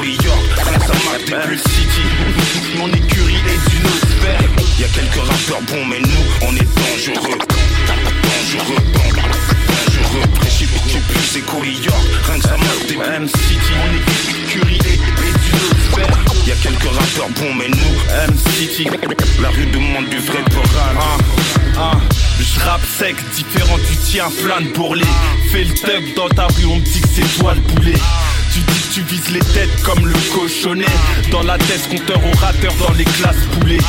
[0.00, 1.58] Que ça marque des buts.
[1.58, 2.02] City,
[2.78, 4.40] mon écurie est autre sphère.
[4.78, 7.38] Y a quelques rappeurs bons, mais nous, on est dangereux.
[7.86, 9.32] Dangereux, dangereux.
[10.44, 13.28] J'ai j'ai plus ces York, rien que ça marque des buts.
[13.28, 16.18] City, mon écurie est, est autre sphère.
[16.46, 18.88] Y a quelques rappeurs bons, mais nous, M-City,
[19.40, 20.96] la rue demande du vrai moral.
[21.78, 21.92] Ah,
[22.40, 25.04] je rappe sec, différent du tien, plein de bourrelets.
[25.50, 27.94] Fais le thug dans ta rue, on me dit que c'est toi le boulet.
[28.52, 30.84] Tu dis tu vises les têtes comme le cochonnet.
[31.30, 33.80] Dans la tête, compteur orateur dans les classes poulées.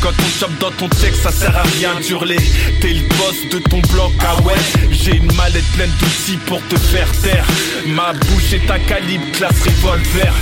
[0.00, 2.38] Quand on chope dans ton texte, ça sert à rien d'hurler.
[2.80, 4.54] T'es le boss de ton bloc, ah ouais.
[4.90, 7.46] J'ai une mallette pleine d'outils pour te faire taire.
[7.86, 10.32] Ma bouche est un calibre, classe revolver.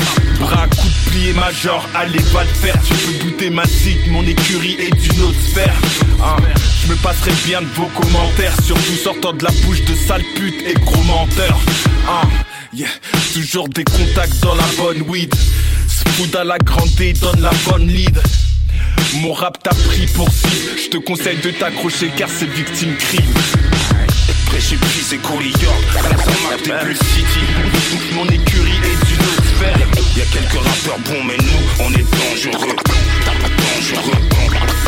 [0.40, 2.76] Bras, coup de plié major, allez, va le faire.
[2.82, 5.74] Tu peux bouter ma cible, mon écurie est d'une autre sphère.
[6.22, 6.36] Ah,
[6.82, 10.62] je me passerai bien de vos commentaires, surtout sortant de la bouche de sale pute
[10.66, 11.58] et gros menteur.
[12.08, 12.22] Ah,
[13.32, 15.34] toujours des contacts dans la bonne weed.
[15.88, 18.20] Spood à la grande donne la bonne lead.
[19.20, 20.78] Mon rap t'a pris pour cible.
[20.82, 23.34] Je te conseille de t'accrocher car c'est victime crime.
[24.58, 26.96] J'ai pris ces York, rien que ça marque des buts.
[26.96, 29.78] City, mon écurie est d'une autre sphère.
[30.16, 32.76] Y a quelques rappeurs bons, mais nous, on est dangereux.
[33.26, 34.85] Dangereux,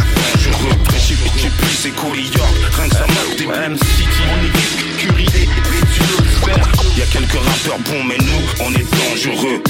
[0.51, 0.77] dangereux.
[1.07, 3.79] J'ai j'ai pris ces York, rien que ça marque des buts.
[3.97, 4.05] City,
[4.95, 6.69] écurie est, est d'une autre sphère.
[6.97, 9.63] Y a quelques rappeurs bons, mais nous, on est dangereux.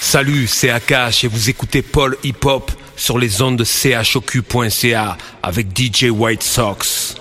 [0.00, 3.64] Salut, c'est Akash et vous écoutez Paul Hip Hop sur les ondes de
[4.02, 7.14] chocu.ca avec DJ White Sox.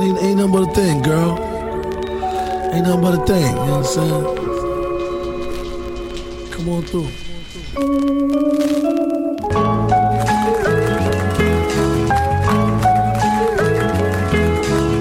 [0.00, 1.38] Ain't, ain't nothing but a thing, girl.
[2.72, 4.24] Ain't nothing but a thing, you know what I'm saying?
[6.52, 7.10] Come on through.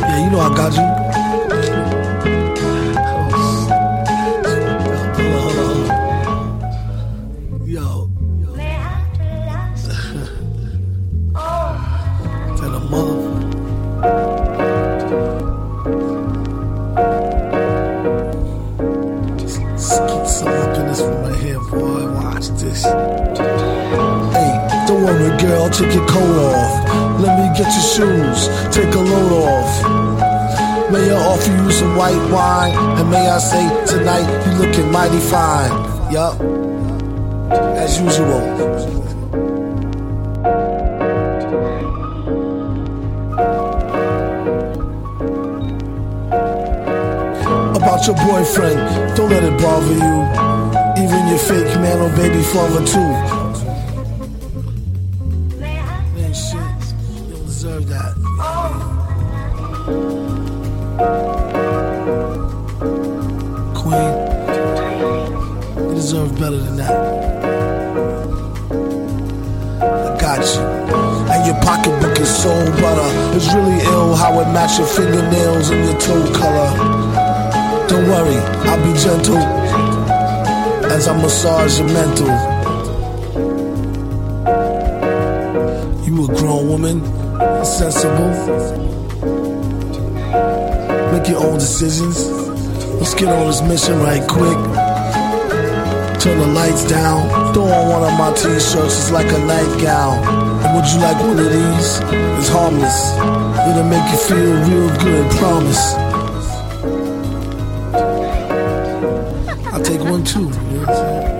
[0.01, 1.08] Yeah, you know I got you.
[21.01, 22.13] Boy.
[22.13, 22.83] Watch this.
[22.83, 24.51] Hey,
[24.87, 27.19] don't worry, girl, take your coat off.
[27.19, 29.71] Let me get your shoes, take a load off.
[30.91, 32.73] May I offer you some white wine?
[32.99, 35.71] And may I say, tonight you looking mighty fine.
[36.11, 36.39] Yup.
[37.77, 38.41] As usual.
[47.75, 50.48] About your boyfriend, don't let it bother you.
[51.29, 53.11] Your fake man or baby father too.
[55.59, 56.59] Man, shit,
[57.13, 58.15] you don't deserve that.
[63.75, 64.11] Queen,
[65.87, 66.95] you deserve better than that.
[69.83, 70.61] I got you.
[71.31, 72.49] And your pocketbook is so
[72.81, 73.37] butter.
[73.37, 76.69] It's really ill how it matches your fingernails and your toe color.
[77.87, 78.37] Don't worry,
[78.67, 79.58] I'll be gentle
[80.99, 82.27] as I massage your mental.
[86.05, 86.97] You a grown woman,
[87.63, 88.31] sensible.
[91.13, 92.27] Make your own decisions.
[92.99, 94.59] Let's get on this mission right quick.
[96.19, 97.53] Turn the lights down.
[97.53, 100.17] Throw on one of my t-shirts, it's like a nightgown.
[100.65, 101.89] And would you like one of these?
[102.39, 102.99] It's harmless.
[103.69, 106.08] It'll make you feel real good, promise.
[110.35, 111.38] I'll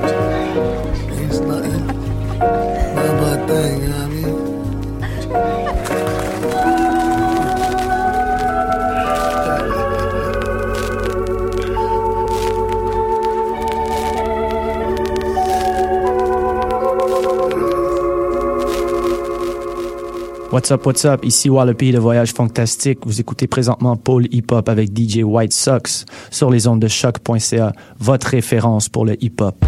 [20.52, 21.24] What's up, what's up?
[21.24, 23.06] Ici Wallopy de Voyage Fantastique.
[23.06, 27.72] Vous écoutez présentement Paul Hip Hop avec DJ White Sox sur les ondes de choc.ca,
[28.00, 29.64] votre référence pour le hip hop.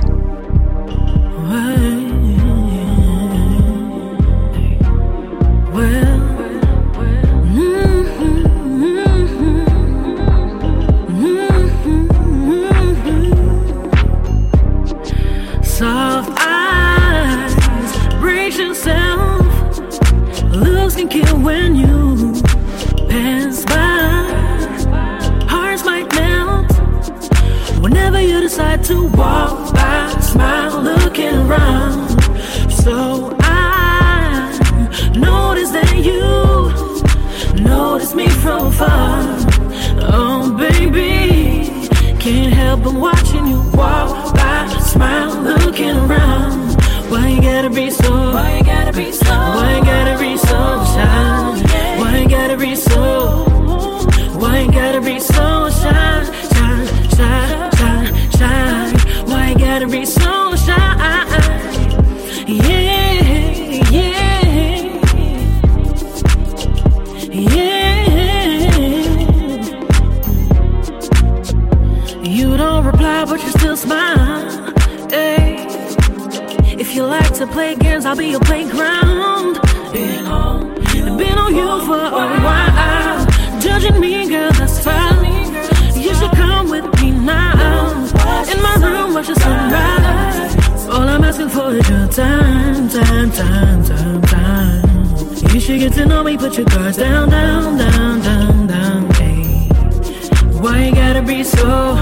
[101.44, 101.96] So?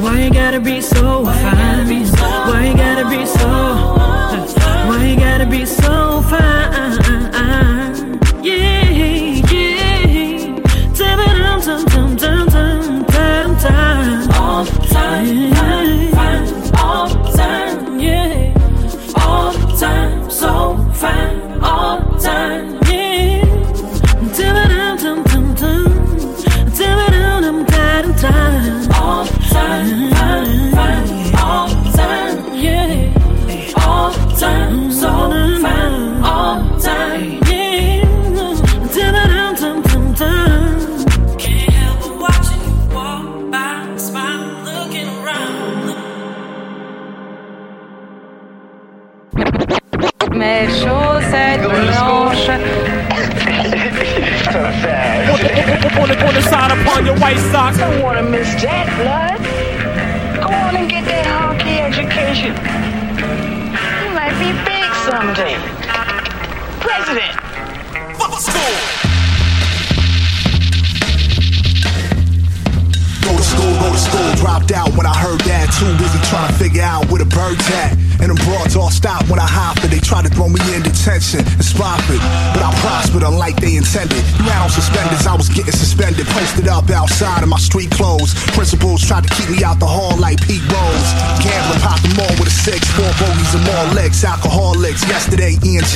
[0.00, 1.75] Why you gotta be so fine?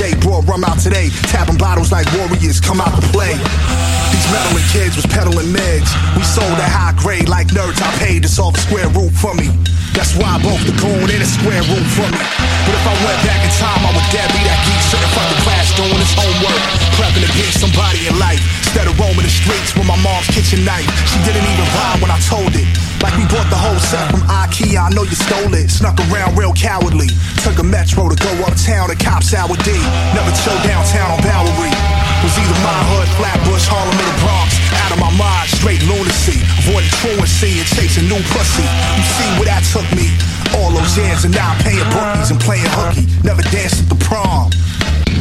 [0.01, 1.13] J brought rum out today.
[1.29, 3.37] Tapping bottles like warriors come out to play.
[3.37, 5.93] These meddling kids was peddling meds.
[6.17, 7.85] We sold at high grade like nerds.
[7.85, 9.53] I paid this off a square root for me.
[9.93, 12.17] That's why I broke the goon and a square root for me.
[12.65, 15.41] But if I went back in time, I would dare be that geek of the
[15.45, 16.63] class doing his homework.
[16.97, 18.41] Prepping to be somebody in life.
[18.65, 20.89] Instead of roaming the streets with my mom's kitchen knife.
[21.13, 22.65] She didn't even rhyme when I told it.
[23.05, 25.73] Like we bought the whole set from IKEA, I know you stole it.
[25.73, 27.09] Snuck around real cowardly.
[27.41, 29.73] Took a metro to go uptown to cops with D.
[30.13, 31.73] Never chill downtown on Bowery.
[32.21, 34.61] Was either my hood, Flatbush, Harlem, or the Bronx.
[34.85, 36.45] Out of my mind, straight lunacy.
[36.69, 38.61] Avoiding truancy and chasing new pussy.
[38.61, 40.13] You see where that took me?
[40.61, 43.09] All those years and now I'm paying bookies and playing hooky.
[43.25, 44.53] Never danced at the prom.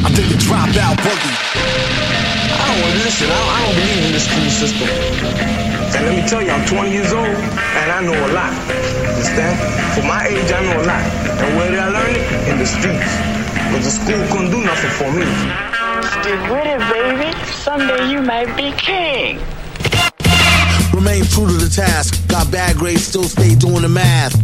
[0.03, 2.28] I did the dropout boogie.
[2.69, 3.25] I don't want to listen.
[3.25, 4.87] I don't, I don't believe in this school system.
[5.89, 8.53] And let me tell you, I'm 20 years old and I know a lot.
[9.09, 9.57] Understand?
[9.97, 11.01] For my age, I know a lot.
[11.41, 12.21] And where did I learn it?
[12.45, 13.09] In the streets.
[13.73, 15.25] Because the school couldn't do nothing for me.
[16.21, 17.33] Stick with it, baby.
[17.57, 19.41] Someday you might be king.
[20.93, 22.21] Remain true to the task.
[22.27, 24.37] Got bad grades, still stay doing the math.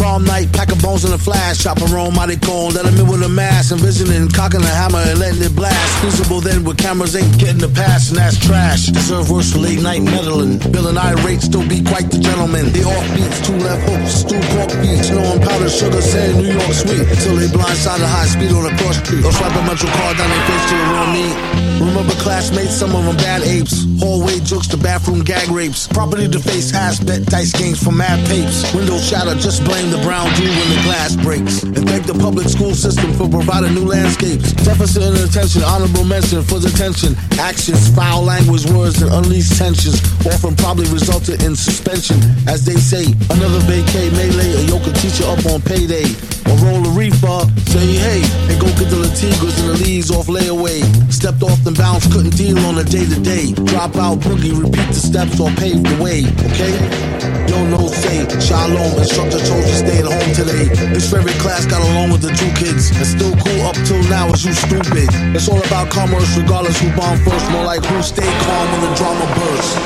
[0.00, 1.62] Prom night, pack of bones in a flash.
[1.62, 3.70] Chop a roam, mighty cone, let him in with a mask.
[3.70, 5.76] Envisioning cocking a hammer and letting it blast.
[6.00, 8.86] Feasible then with cameras ain't getting the pass, and that's trash.
[8.86, 10.56] Deserve worse for late night meddling.
[10.72, 12.72] Bill and irate, still be quite the gentleman.
[12.72, 15.12] The off beats, two left hooks, stew pork beats.
[15.12, 17.04] No on powder, sugar, sand, New York sweet.
[17.20, 19.20] Till they blindside a high speed on the cross street.
[19.20, 21.36] Or swipe a metro card down their face to the raw meat.
[21.80, 23.84] Remember classmates, some of them bad apes.
[24.00, 25.88] Hallway jokes to bathroom gag rapes.
[25.88, 28.72] Property to face ass bet dice games for mad papes.
[28.74, 31.62] Windows shatter, just blame the brown dew when the glass breaks.
[31.62, 34.52] And thank the public school system for providing new landscapes.
[34.52, 37.18] Deficit in attention, honorable mention for detention.
[37.38, 42.16] Actions, foul language, words, and unleashed tensions often probably resulted in suspension.
[42.46, 46.06] As they say, another vacay lay a yoke teacher up on payday.
[46.46, 50.26] Or roll a reefer, say hey, and go get the Latigas and the leaves off
[50.26, 50.82] layaway.
[51.12, 53.52] Stepped off the bounce, couldn't deal on a day to day.
[53.70, 57.39] Drop out boogie, repeat the steps or pave the way, okay?
[58.50, 60.66] Shalom, instructor told you stay at home today.
[60.92, 64.26] This favorite class got along with the two kids, and still cool up till now
[64.32, 65.06] is you stupid.
[65.36, 68.94] It's all about commerce, regardless who bomb first, more like who stay calm when the
[68.96, 69.76] drama bursts.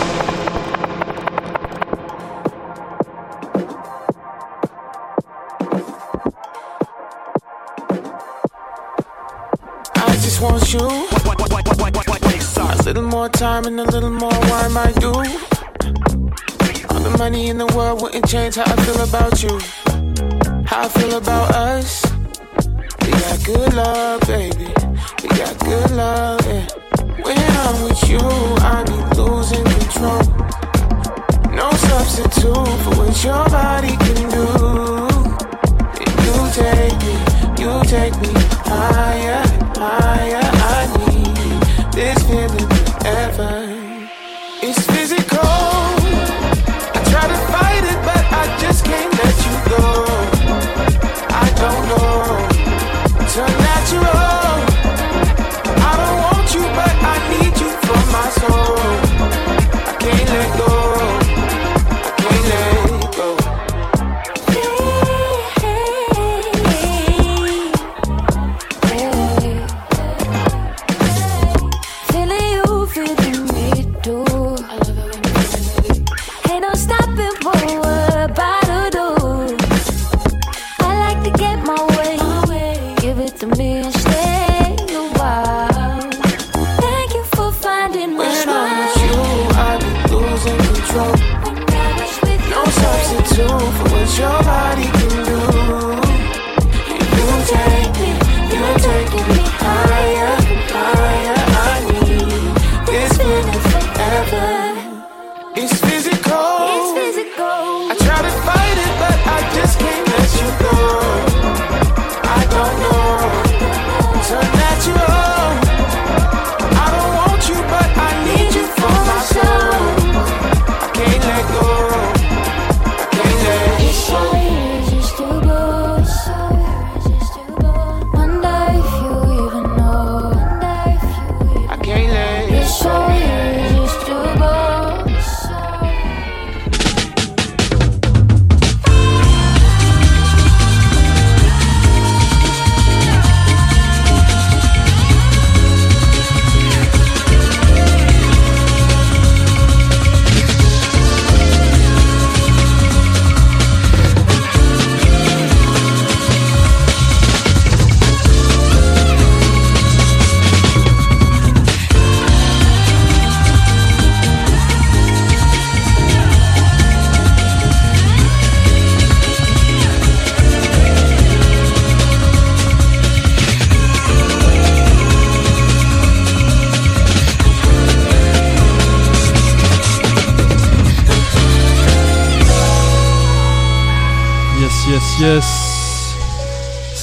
[9.94, 10.88] I just want you.
[12.66, 14.23] A little more time and a little more
[17.30, 19.54] money in the world wouldn't change how I feel about you.
[20.70, 22.04] How I feel about us.
[23.00, 24.68] We got good love, baby.
[25.22, 26.66] We got good love, yeah.
[27.24, 28.24] When I'm with you,
[28.72, 30.24] I be losing control.
[31.60, 34.46] No substitute for what your body can do.
[36.24, 37.16] You take me,
[37.62, 38.32] you take me
[38.68, 39.40] higher,
[39.80, 40.44] higher.
[40.76, 42.73] I need this feeling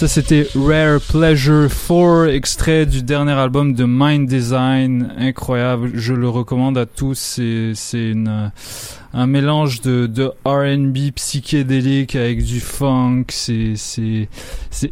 [0.01, 5.13] Ça, c'était Rare Pleasure 4, extrait du dernier album de Mind Design.
[5.15, 5.91] Incroyable.
[5.93, 7.39] Je le recommande à tous.
[7.75, 8.51] C'est, une,
[9.13, 13.25] un mélange de, de R&B psychédélique avec du funk.
[13.29, 14.27] C'est,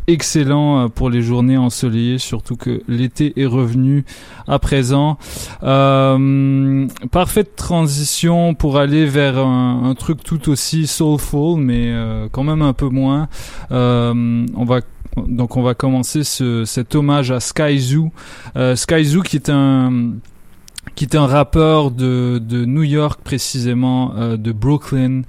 [0.06, 4.06] excellent euh, pour les journées ensoleillées, surtout que l'été est revenu
[4.48, 5.18] à présent.
[5.64, 12.44] Euh, parfaite transition pour aller vers un, un, truc tout aussi soulful, mais euh, quand
[12.44, 13.28] même un peu moins.
[13.72, 14.82] Euh, on va
[15.18, 18.12] donc on va commencer ce, cet hommage à Sky Zoo.
[18.56, 19.06] Euh, Sky
[20.96, 25.22] qui est un rappeur de, New York précisément, euh, de Brooklyn.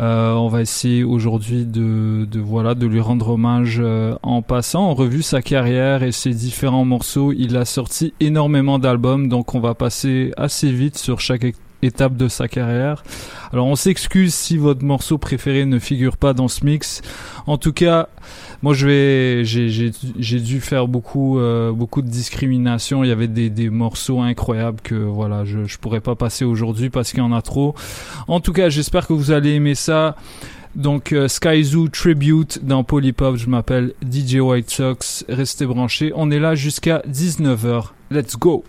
[0.00, 3.82] Euh, on va essayer aujourd'hui de, voilà de lui rendre hommage
[4.22, 7.32] en passant en revue sa carrière et ses différents morceaux.
[7.32, 11.44] Il a sorti énormément d'albums, donc on va passer assez vite sur chaque
[11.84, 13.04] étape de sa carrière.
[13.52, 17.02] Alors on s'excuse si votre morceau préféré ne figure pas dans ce mix.
[17.46, 18.08] En tout cas,
[18.62, 23.70] moi je vais j'ai dû faire beaucoup euh, beaucoup de discrimination il y avait des,
[23.70, 27.42] morceaux incroyables que voilà je je pourrais pas passer aujourd'hui parce qu'il y en a
[27.42, 27.74] trop.
[28.28, 30.16] En tout cas j'espère que vous allez aimer ça.
[30.74, 35.24] Donc euh, Sky Zoo Tribute dans Polypop je m'appelle DJ White Sox.
[35.28, 36.12] Restez branchés.
[36.16, 38.64] On est là jusqu'à 19h let's go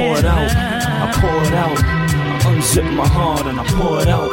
[0.00, 1.78] pour it out, I pour it out.
[1.78, 4.32] I unzip my heart and I pour it out.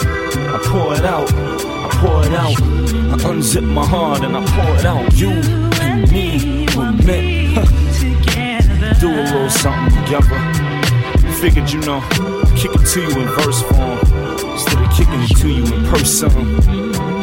[0.55, 2.61] I pour it out, I pour it out.
[3.11, 5.13] I unzip my heart and I pour it out.
[5.13, 5.29] You
[5.81, 7.37] and me were meant
[9.01, 10.39] do a little something together.
[11.41, 12.01] Figured, you know,
[12.55, 13.99] kick it to you in verse form
[14.51, 17.16] instead of kicking it to you in person.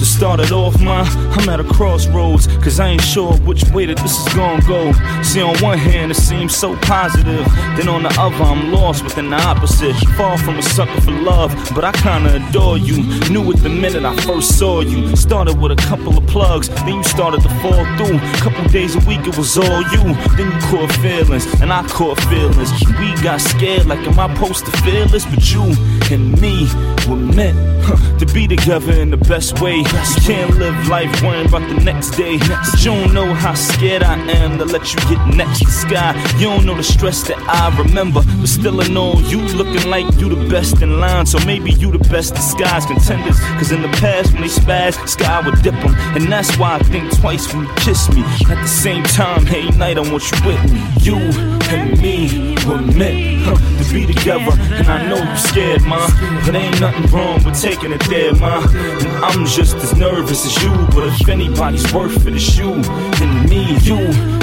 [0.00, 1.02] To start it off, ma,
[1.36, 4.92] I'm at a crossroads, cause I ain't sure which way that this is gonna go.
[5.22, 7.44] See, on one hand, it seems so positive,
[7.76, 9.94] then on the other, I'm lost within the opposite.
[10.16, 13.02] Far from a sucker for love, but I kinda adore you.
[13.28, 15.14] Knew it the minute I first saw you.
[15.16, 18.18] Started with a couple of plugs, then you started to fall through.
[18.40, 20.16] Couple days a week, it was all you.
[20.36, 22.72] Then you caught feelings, and I caught feelings.
[22.98, 25.26] We got scared, like, am I supposed to feel this?
[25.26, 25.76] But you
[26.10, 26.66] and me
[27.06, 29.84] were meant huh, to be together in the best way.
[29.90, 32.38] You can't live life worrying about the next day.
[32.38, 36.14] But you don't know how scared I am to let you get next to sky.
[36.38, 38.22] You don't know the stress that I remember.
[38.22, 41.26] But still, I know you looking like you the best in line.
[41.26, 43.40] So maybe you the best disguised contenders.
[43.58, 45.94] Cause in the past, when they spaz, sky would dip them.
[46.14, 48.22] And that's why I think twice when you kiss me.
[48.48, 50.80] At the same time, hey, night, I want you with me.
[51.00, 51.16] You
[51.70, 54.52] and me were meant huh, to be together.
[54.78, 56.08] And I know you scared, ma.
[56.46, 58.62] But ain't nothing wrong with taking it there, ma.
[58.70, 60.70] And I'm just as nervous as you.
[60.94, 63.76] But if anybody's worth it, it's you and me.
[63.80, 63.98] You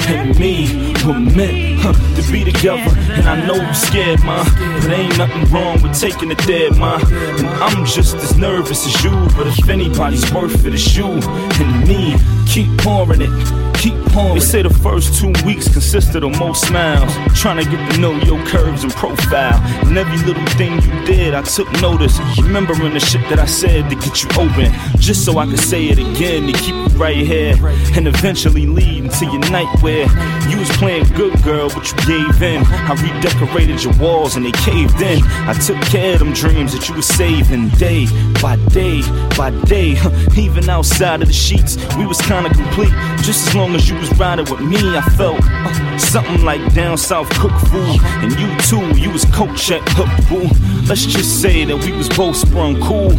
[0.08, 2.90] and me were meant huh, to be together.
[3.12, 4.44] And I know you're scared, ma.
[4.44, 6.98] But ain't nothing wrong with taking a there, ma.
[7.02, 9.10] And I'm just as nervous as you.
[9.36, 12.16] But if anybody's worth it, it's you and me.
[12.46, 13.30] Keep pouring it.
[13.76, 14.34] Keep pouring.
[14.34, 17.12] They say the first two weeks consisted of most smiles.
[17.38, 19.60] Trying to get to know your curves and profile.
[19.86, 22.18] And every little thing you did, I took notice.
[22.42, 24.72] Remembering the shit that I said to get you open.
[24.98, 27.54] Just so I could say it again to keep you right here.
[27.94, 30.08] And eventually lead into your nightwear.
[30.50, 32.64] You was playing good girl, but you gave in.
[32.64, 35.22] I redecorated your walls and they caved in.
[35.46, 38.06] I took care of them dreams that you were saving day
[38.40, 39.02] by day
[39.36, 39.98] by day.
[40.34, 42.92] Even outside of the sheets, we was kinda complete.
[43.20, 46.96] Just as long as you was riding with me, I felt uh, something like down
[46.96, 48.00] south cook food.
[48.22, 50.48] And you too, you was coach at Hook Boo.
[50.88, 53.12] Let's just say that we was both sprung cool.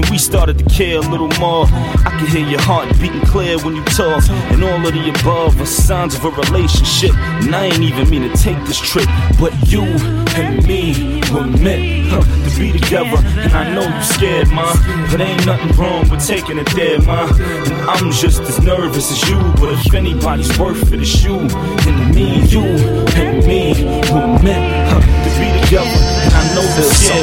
[0.00, 1.66] Then we started to care a little more.
[1.68, 4.26] I could hear your heart beating clear when you talk.
[4.50, 7.14] And all of the above are signs of a relationship.
[7.16, 12.08] And I ain't even mean to take this trip, but you and me were meant
[12.08, 13.18] huh, to be together.
[13.40, 14.72] And I know you're scared, ma.
[15.10, 17.28] But ain't nothing wrong with taking it there, ma.
[17.28, 19.36] And I'm just as nervous as you.
[19.60, 22.46] But if anybody's worth it, it's you and me.
[22.46, 23.74] You and me
[24.10, 26.00] were meant huh, to be together.
[26.24, 27.19] And I know you scared,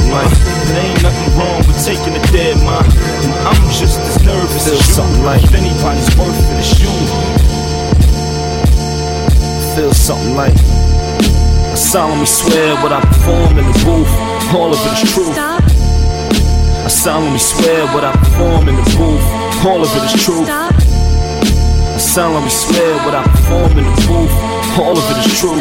[10.07, 14.07] something like I solemnly swear what I perform in the booth,
[14.55, 15.33] all of it is true.
[15.35, 19.21] I solemnly swear what I perform in the booth,
[19.67, 20.45] all of it is true.
[20.47, 24.31] I solemnly swear what I perform in the booth,
[24.79, 25.59] all of it is true.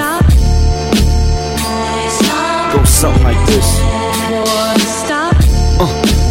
[2.72, 3.95] Goes something like this.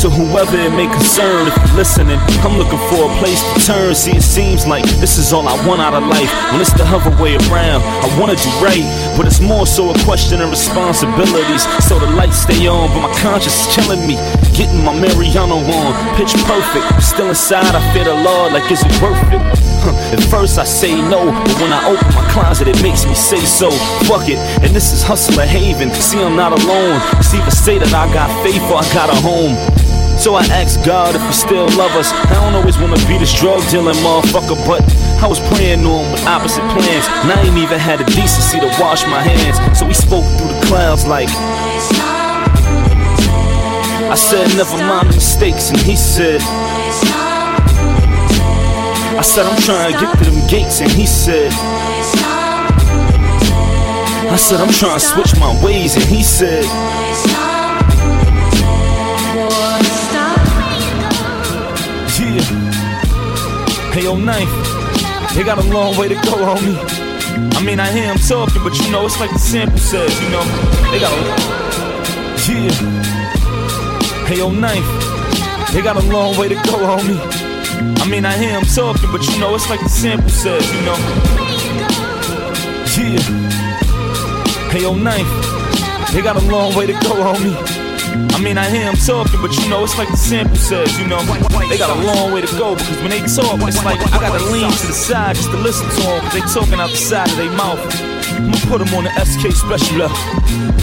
[0.06, 1.48] To whoever it may concern.
[1.48, 3.96] If you're listening, I'm looking for a place to turn.
[3.96, 6.30] See, it seems like this is all I want out of life.
[6.54, 8.86] When it's the other way around, I wanna do right,
[9.18, 11.66] but it's more so a question of responsibilities.
[11.82, 14.14] So the lights stay on, but my conscience is killing me.
[14.54, 17.02] Getting my Mariano on, pitch perfect.
[17.02, 19.42] Still inside, I fear the Lord, like is it worth it?
[20.14, 23.42] At first I say no, but when I open my closet, it makes me say
[23.42, 23.72] so.
[24.06, 25.90] Fuck it, and this is hustler haven.
[25.96, 27.02] See, I'm not alone.
[27.18, 29.75] It's either say that I got faith or I got a home.
[30.18, 32.12] So I asked God if He still love us.
[32.12, 34.82] I don't always wanna be this drug dealing motherfucker, but
[35.22, 38.68] I was praying on with opposite plans, and I ain't even had the decency to
[38.80, 39.60] wash my hands.
[39.78, 41.30] So He spoke through the clouds like.
[44.06, 46.42] I said, never mind the mistakes, and He said.
[49.18, 51.52] I said, I'm trying to get to them gates, and He said.
[54.32, 56.66] I said, I'm trying to switch my ways, and He said.
[63.96, 64.52] Hey, yo, knife.
[65.36, 66.76] They got a long way to go me.
[67.56, 70.28] I mean, I hear him talking, but you know, it's like the sample says, you
[70.32, 70.44] know.
[70.92, 71.22] They got a.
[72.44, 72.76] Yeah.
[74.28, 74.84] Hey, yo, knife.
[75.72, 77.18] They got a long way to go me.
[78.02, 80.82] I mean, I hear him talking, but you know, it's like the sample says, you
[80.82, 80.98] know.
[82.98, 83.22] Yeah.
[84.72, 86.12] Hey, yo, knife.
[86.12, 87.85] They got a long way to go me.
[88.16, 91.08] I mean, I hear him talking, but you know, it's like the sample says, you
[91.08, 91.20] know.
[91.70, 94.44] They got a long way to go because when they talk, it's like I gotta
[94.52, 96.24] lean to the side just to listen to them.
[96.34, 98.15] They talking out the side of their mouth.
[98.36, 100.18] I'ma put them on the SK special level.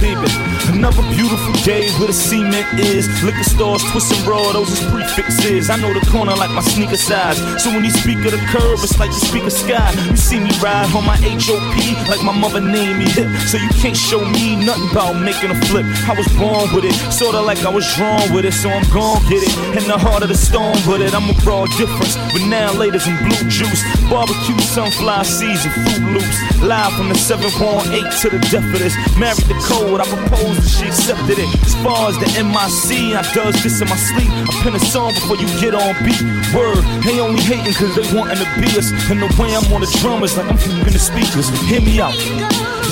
[0.00, 0.26] Baby,
[0.74, 3.06] another beautiful day where the cement is.
[3.22, 5.70] Liquor stores, twist and roll, those is prefixes.
[5.70, 7.38] I know the corner like my sneaker size.
[7.62, 9.92] So when you speak of the curb, it's like you speak of sky.
[10.10, 13.30] You see me ride on my HOP like my mother named me hip.
[13.46, 15.86] So you can't show me nothing about making a flip.
[16.08, 18.54] I was born with it, sorta like I was drawn with it.
[18.54, 19.54] So I'm gon' get it.
[19.78, 22.16] In the heart of the storm, but it, I'm a broad difference.
[22.34, 26.38] But now, ladies in blue juice, barbecue, sunflower seeds, and fruit loops.
[26.62, 27.18] Live from the
[27.50, 28.94] 718 to the death of this.
[29.18, 31.50] Married the code, I proposed and she accepted it.
[31.66, 34.30] As far as the MIC, I does this in my sleep.
[34.30, 36.22] I pen a song before you get on beat.
[36.54, 38.94] Word, they only hating cause they wanting to be us.
[39.10, 41.50] And the way I'm on the drum is like I'm flipping the speakers.
[41.66, 42.14] Hear me out.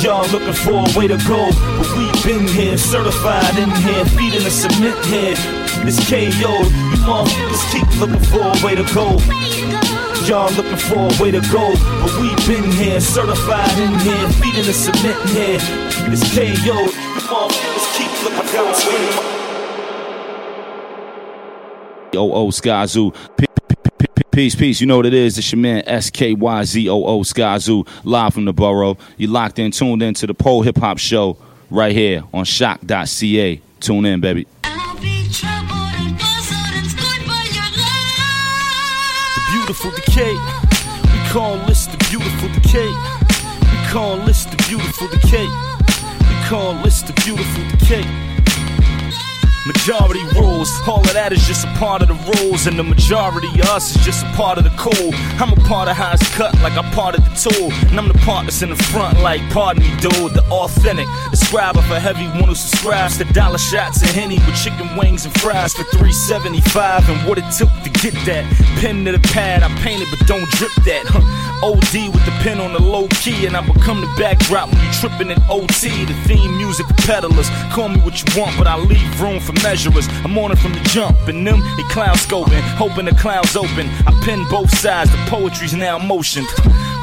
[0.02, 4.42] Y'all looking for a way to go, but we been here, certified in here, feeding
[4.42, 5.36] the cement here.
[5.86, 9.99] It's KO, you motherfuckers keep looking for a way to go.
[10.26, 14.64] Y'all looking for a way to go, but we been here, certified in here, feeding
[14.64, 15.58] the cement here.
[16.12, 19.04] It's KO, you motherfuckers keep looking for a way.
[22.12, 23.12] Yo, oh, Skyzoo.
[23.36, 24.80] P- p- p- p- Peace, peace.
[24.80, 25.38] You know what it is.
[25.38, 28.96] It's your man SKYZOO Sky Zoo, live from the borough.
[29.16, 31.36] You locked in, tuned in to the Pole Hip Hop Show
[31.68, 33.60] right here on CHOQ.ca.
[33.80, 34.46] Tune in, baby.
[40.20, 40.36] Decay.
[41.12, 42.88] We call this the beautiful decay.
[43.72, 45.46] We call this the beautiful decay.
[45.46, 48.04] We call this the beautiful decay.
[49.66, 53.48] Majority rules, all of that is just a part of the rules, and the majority
[53.60, 55.12] of us is just a part of the cool.
[55.40, 58.08] I'm a part of how it's cut, like I'm part of the tool, and I'm
[58.08, 61.06] the part that's in the front, like pardon me, dude, the authentic.
[61.50, 65.24] The scriber for heavy one who subscribes to dollar shots and henny with chicken wings
[65.24, 68.44] and fries for 375, and what it took to get that
[68.78, 69.62] pen to the pad.
[69.62, 71.06] I painted, but don't drip that.
[71.06, 71.24] Huh.
[71.62, 74.92] OD with the pen on the low key, and I become the backdrop when you
[74.92, 76.04] tripping at OT.
[76.04, 77.48] The theme music for peddlers.
[77.72, 80.06] Call me what you want, but I leave room for measurers.
[80.24, 83.88] I'm on it from the jump, and them they cloud scoping, hoping the clouds open.
[84.06, 86.48] I pin both sides, the poetry's now motioned.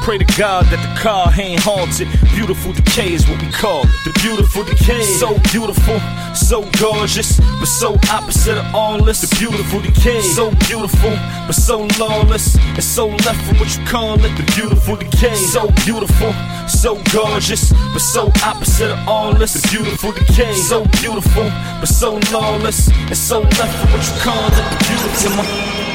[0.08, 2.08] Pray to God that the car ain't halted.
[2.32, 3.92] Beautiful decay is what we call it.
[4.08, 5.04] The beautiful decay.
[5.04, 6.00] So beautiful,
[6.32, 9.20] so gorgeous, but so opposite of all this.
[9.20, 10.22] The beautiful decay.
[10.22, 11.12] So beautiful,
[11.44, 14.32] but so lawless, and so left from what you call it.
[14.32, 15.36] The beautiful decay.
[15.36, 16.32] So beautiful,
[16.64, 19.60] so gorgeous, but so opposite of all this.
[19.60, 20.54] The beautiful decay.
[20.54, 21.52] So beautiful,
[21.84, 24.56] but so lawless, and so left from what you call it.
[24.56, 25.87] The beautiful.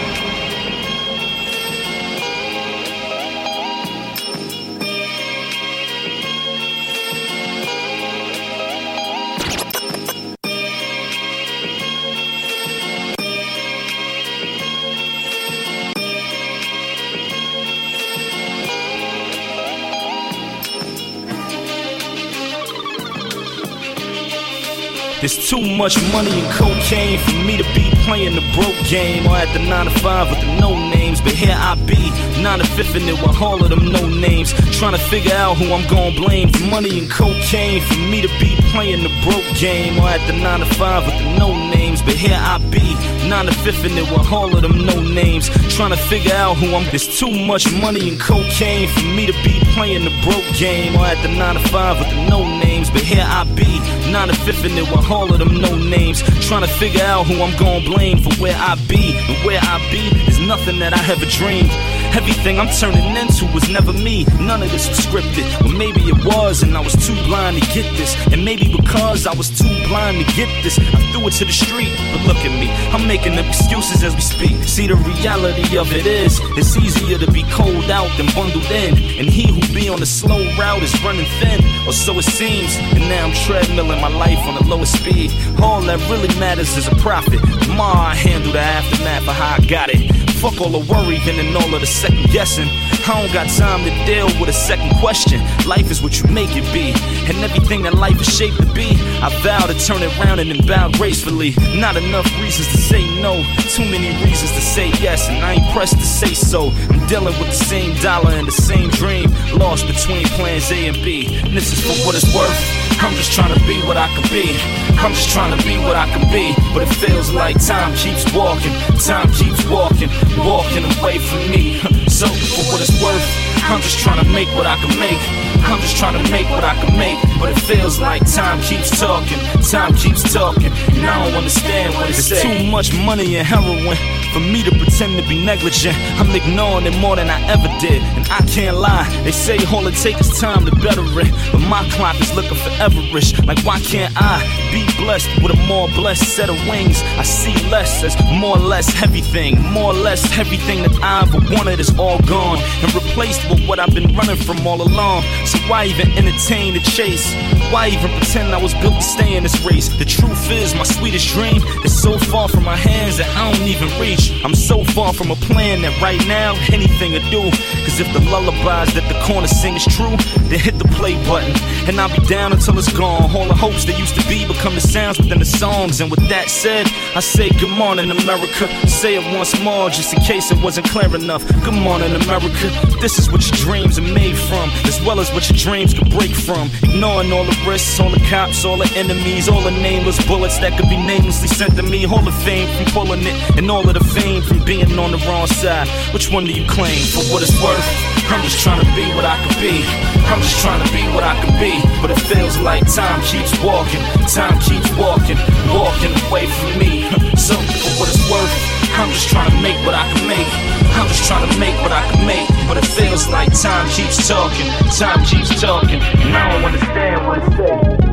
[25.24, 29.38] There's too much money and cocaine for me to be playing the broke game or
[29.38, 31.22] at the 9 to 5 with the no names.
[31.22, 32.12] but here I be,
[32.44, 34.52] not a fifth in it with all of them no names.
[34.78, 37.82] Trying to figure out who I'm gonna blame for money and cocaine.
[37.84, 41.18] For me to be playing the broke game or at the 9 to 5 with
[41.18, 41.73] the no names,
[42.06, 42.96] but here I be,
[43.34, 45.50] a fifth in it with all of them no names.
[45.76, 46.86] Trying to figure out who I'm.
[46.86, 51.06] There's too much money and cocaine for me to be playing the broke game or
[51.06, 53.80] at the 9 to 5 with the no names, but here I be,
[54.14, 56.22] a fifth in it with all of them no names.
[56.48, 59.80] Trying to figure out who I'm gonna blame for where I be, and where I
[59.92, 61.72] be is nothing that I ever dreamed.
[62.16, 64.26] Everything I'm turning into was never me.
[64.40, 65.48] None of this was scripted.
[65.66, 68.16] Or maybe it was, and I was too blind to get this.
[68.32, 71.92] And maybe because I was too blind to get this, I it to the street.
[72.12, 74.64] But look at me, I'm making up excuses as we speak.
[74.68, 78.94] See, the reality of it is, it's easier to be cold out than bundled in.
[79.20, 82.76] And he who be on the slow route is running thin, or so it seems.
[82.96, 85.32] And now I'm treadmilling my life on the lowest speed.
[85.62, 87.40] All that really matters is a profit.
[87.64, 90.12] Tomorrow I handle the aftermath of how I got it.
[90.44, 92.68] Fuck all the worrying and all of the second guessing.
[93.04, 95.42] I don't got time to deal with a second question.
[95.68, 96.96] Life is what you make it be,
[97.28, 98.96] and everything that life is shaped to be.
[99.20, 101.52] I vow to turn it around and then bow gracefully.
[101.76, 103.44] Not enough reasons to say no,
[103.76, 106.72] too many reasons to say yes, and I ain't pressed to say so.
[106.96, 110.96] I'm dealing with the same dollar and the same dream, lost between plans A and
[111.04, 111.28] B.
[111.44, 112.56] And this is for what it's worth.
[113.04, 114.56] I'm just trying to be what I can be.
[115.04, 116.56] I'm just trying to be what I can be.
[116.74, 118.72] But it feels like time keeps walking,
[119.04, 120.08] time keeps walking,
[120.40, 121.84] walking away from me.
[122.14, 123.26] So, for what it's worth,
[123.66, 125.18] I'm just trying to make what I can make.
[125.66, 127.18] I'm just trying to make what I can make.
[127.40, 130.72] But it feels like time keeps talking, time keeps talking.
[130.94, 133.98] And I don't understand what it's too much money and heroin
[134.32, 135.98] for me to pretend to be negligent.
[136.22, 138.04] I'm ignoring it more than I ever did.
[138.04, 141.34] And I can't lie, they say all it takes is time to better it.
[141.52, 143.44] But my clock is looking foreverish.
[143.48, 147.02] Like, why can't I be blessed with a more blessed set of wings?
[147.22, 149.62] I see less as more or less everything.
[149.62, 153.80] More or less everything that I ever wanted is all gone and replaced with what
[153.80, 155.22] I've been running from all along.
[155.46, 157.32] So why even entertain the chase?
[157.72, 159.90] Why even pretend I was built to stay in this race?
[160.00, 163.68] The truth is, my sweetest dream is so far from my hands that I don't
[163.68, 164.42] even reach.
[164.44, 167.44] I'm so far from a plan that right now anything I do.
[167.86, 170.18] Cause if the lullabies that the corner sing is true,
[170.50, 171.54] then hit the play button.
[171.88, 173.30] And I'll be down until it's gone.
[173.36, 176.00] All the hopes that used to be become the sounds within the songs.
[176.00, 178.72] And with that said, I say good morning, America.
[178.88, 181.44] Say it once more, just in case it wasn't clear enough.
[181.66, 182.72] Good morning, America.
[183.02, 186.10] This is what your dreams are made from, as well as what your dreams could
[186.12, 186.72] break from.
[186.82, 190.80] Ignoring all the risks, all the cops, all the enemies, all the nameless bullets that
[190.80, 192.06] could be namelessly sent to me.
[192.06, 195.20] All the fame from pulling it, and all of the fame from being on the
[195.28, 195.90] wrong side.
[196.14, 198.14] Which one do you claim for what it's worth?
[198.32, 199.84] I'm just trying to be what I can be.
[200.32, 201.76] I'm just trying to be what I can be.
[202.02, 204.02] But it feels like time keeps walking,
[204.32, 205.38] time keeps walking,
[205.70, 207.10] walking away from me.
[207.34, 208.54] So, for what it's worth,
[208.96, 210.48] I'm just trying to make what I can make.
[210.96, 212.48] I'm just trying to make what I can make.
[212.70, 216.00] But it feels like time keeps talking, time keeps talking.
[216.00, 218.04] And I don't understand what it says.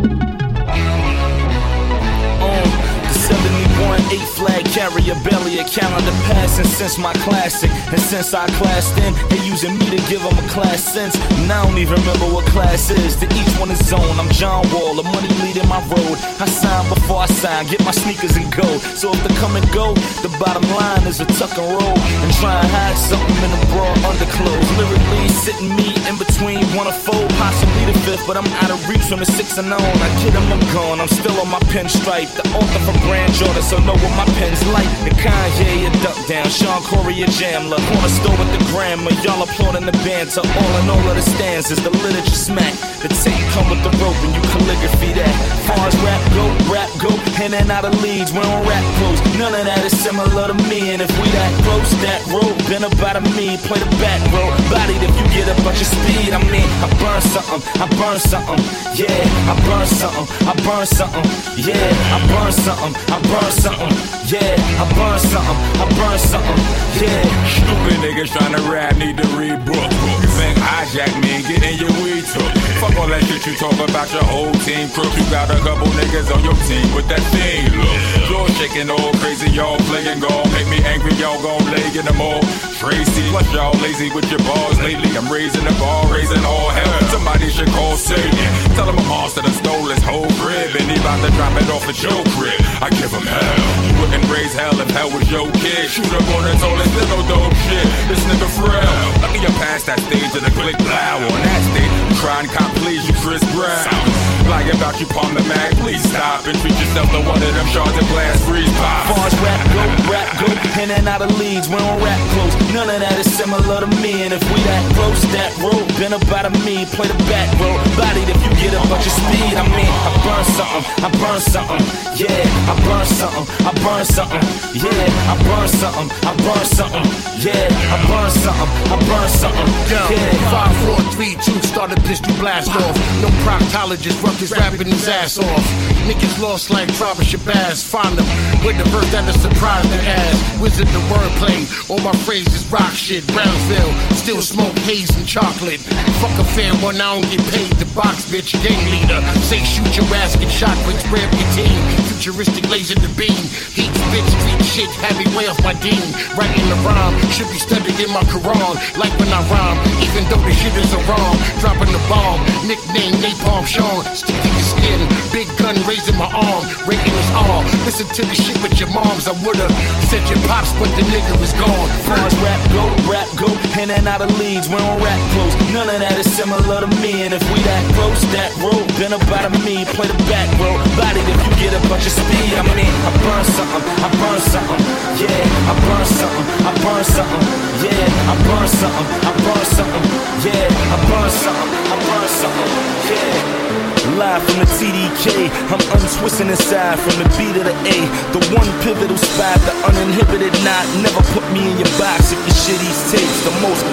[2.43, 2.65] On
[3.07, 3.70] the 71
[4.11, 7.71] 8 flag carrier, barely a calendar passing since my classic.
[7.95, 11.15] And since I classed in, they using me to give them a class sense.
[11.39, 13.15] And I don't even remember what class is.
[13.23, 14.19] To each one is own.
[14.19, 16.19] I'm John Wall, the money leading my road.
[16.43, 18.67] I sign before I sign, get my sneakers and go.
[18.99, 19.95] So if the come and go,
[20.27, 21.99] the bottom line is a tuck and roll.
[22.27, 24.71] And try and hide something in the broad underclothes.
[24.75, 28.83] Lyrically sitting me in between one of four, possibly the fifth, but I'm out of
[28.91, 29.79] reach from the six and on.
[29.79, 30.99] I kid them, I'm gone.
[30.99, 32.27] I'm still on my pinstripe.
[32.35, 34.89] The author from Brand Jordan, so know what my pen's light.
[35.05, 36.49] And Kanye, a duck down.
[36.49, 37.81] Sean Corey, a jamler.
[37.89, 39.13] Corner store with the grammar.
[39.23, 40.43] Y'all applauding the banter.
[40.45, 42.75] All in all of the stanzas, the literature smack.
[43.01, 45.35] The tape come with the rope and you calligraphy that.
[45.69, 47.13] Far as rap go, rap go.
[47.45, 49.21] In and out of leads, we don't rap close.
[49.39, 50.93] None of that is similar to me.
[50.93, 53.57] And if we that close, that road been about a me.
[53.69, 54.53] Play the back road.
[54.69, 56.33] Bodied if you get up at your speed.
[56.33, 57.61] I mean, I burn something.
[57.81, 58.61] I burn something.
[58.97, 59.09] Yeah,
[59.49, 60.27] I burn something.
[60.49, 61.25] I burn something.
[61.57, 62.93] Yeah, I burn something.
[63.09, 63.90] I burn something.
[64.31, 65.59] Yeah, I burn something.
[65.83, 66.61] I burn something.
[67.03, 67.27] Yeah.
[67.51, 69.91] Stupid niggas trying to rap need to read book.
[70.23, 72.53] You think hijack me and get in your weed took.
[72.79, 75.11] Fuck all that shit you talk about your whole team crook.
[75.19, 77.99] You got a couple niggas on your team with that thing look.
[78.31, 80.47] Floor shaking all crazy, y'all playing golf.
[80.55, 82.39] Make me angry, y'all gon' lay in the mall.
[82.79, 85.11] Tracy, plus y'all lazy with your balls lately.
[85.19, 87.01] I'm raising the bar, raising all hell.
[87.11, 88.31] Somebody should call Satan.
[88.79, 90.71] Tell him a monster that stole his whole crib.
[90.79, 92.55] And he about to drop it off at your crib.
[92.79, 93.80] I give him hell.
[93.87, 95.89] You wouldn't raise hell if hell was your kid.
[95.89, 97.87] Shoot up on his own, it's no dope shit.
[98.09, 98.97] This nigga frail.
[99.23, 101.93] Lucky you past that stage of the click loud on that stage.
[102.21, 104.40] Try and cop please you Chris Brown.
[104.51, 105.71] Flag about you palm the mag.
[105.79, 109.07] Please stop and treat yourself to one of them shards of glass freeze pops.
[109.15, 110.49] Bars rap go, rap go,
[110.83, 112.55] in and out of leads, we don't rap close.
[112.75, 116.15] None of that is similar to me, and if we that close, that road been
[116.19, 116.83] about a me.
[116.91, 119.55] Play the back road, bodied if you get a bunch of speed.
[119.55, 121.83] I mean, I burn something, I burn something,
[122.19, 122.43] yeah.
[122.67, 124.43] I burn something, I burn something,
[124.83, 125.31] yeah.
[125.31, 127.07] I burn something, I burn something,
[127.39, 127.95] yeah.
[127.95, 130.51] I burn something, I burn something, yeah.
[130.51, 132.99] Five, four, three, two, started pistol blast off.
[133.23, 135.65] No proctologist, Ruckus rapping his ass off.
[136.09, 137.85] Niggas lost like Travis Shabazz.
[137.85, 138.25] Find them
[138.65, 140.61] with the verse that is surprise their ass.
[140.61, 143.27] Wizard the wordplay, all my phrases rock shit.
[143.27, 145.81] Brownsville, still smoke haze and chocolate.
[146.25, 147.73] Fuck a fan one, I don't get paid.
[147.77, 149.21] The box bitch, gang leader.
[149.45, 152.10] Say shoot your ass, get shot, quick spread your team.
[152.21, 153.33] Futuristic laser to beam.
[153.73, 156.05] Heat bitch, street shit, heavy way off my dean.
[156.37, 158.77] Writing the rhyme, should be studied in my Quran.
[159.01, 161.41] Like when I rhyme, even though the shit is a wrong.
[161.65, 164.05] Dropping the bomb, nickname Napalm Sean.
[164.13, 165.01] Stick to your skin,
[165.33, 166.61] big gun raising my arm.
[166.85, 167.65] Rating us all.
[167.89, 169.25] Listen to the shit with your moms.
[169.25, 169.73] I would've
[170.13, 171.89] said your pops, but the nigga was gone.
[172.05, 173.49] Bars rap go, rap go,
[173.81, 175.57] in and out of leads, we don't rap close.
[175.73, 179.17] None of that is similar to me, and if we that close, that road been
[179.17, 179.89] about me.
[179.97, 182.51] Play the back road, bodied if you get a bunch of speed.
[182.59, 184.83] I mean, I burn something, I burn something,
[185.23, 185.71] yeah.
[185.71, 187.43] I burn something, I burn something,
[187.87, 188.31] yeah.
[188.31, 190.05] I burn something, I burn something,
[190.45, 190.95] yeah.
[190.95, 192.71] I burn something, I burn something,
[193.09, 193.71] yeah.
[194.19, 197.97] Live from the TDK, I'm untwisting inside from the B to the A.
[198.35, 200.85] The one pivotal spot, the uninhibited knot.
[201.01, 203.85] Never put me in your box if your shitty's takes the most.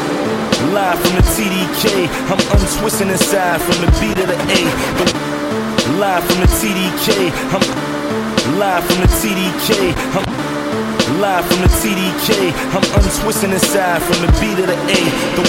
[0.74, 4.61] Live from the TDK, I'm untwisting inside from the B to the A.
[4.97, 5.05] The
[6.01, 7.97] live from the TDK, I'm
[8.56, 9.93] live from the TDK.
[10.16, 10.24] I'm
[11.20, 15.00] live from the TDK, I'm untwisting inside from the B to the A.
[15.36, 15.43] The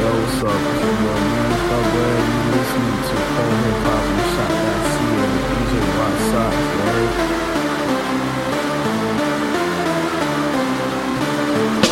[0.00, 0.60] Yo, what's up?
[0.70, 2.20] It's your boy Man Thugware.
[2.30, 7.39] You listening to Cold Hip Hop and CHOQ.ca DJ Rock Socks, word.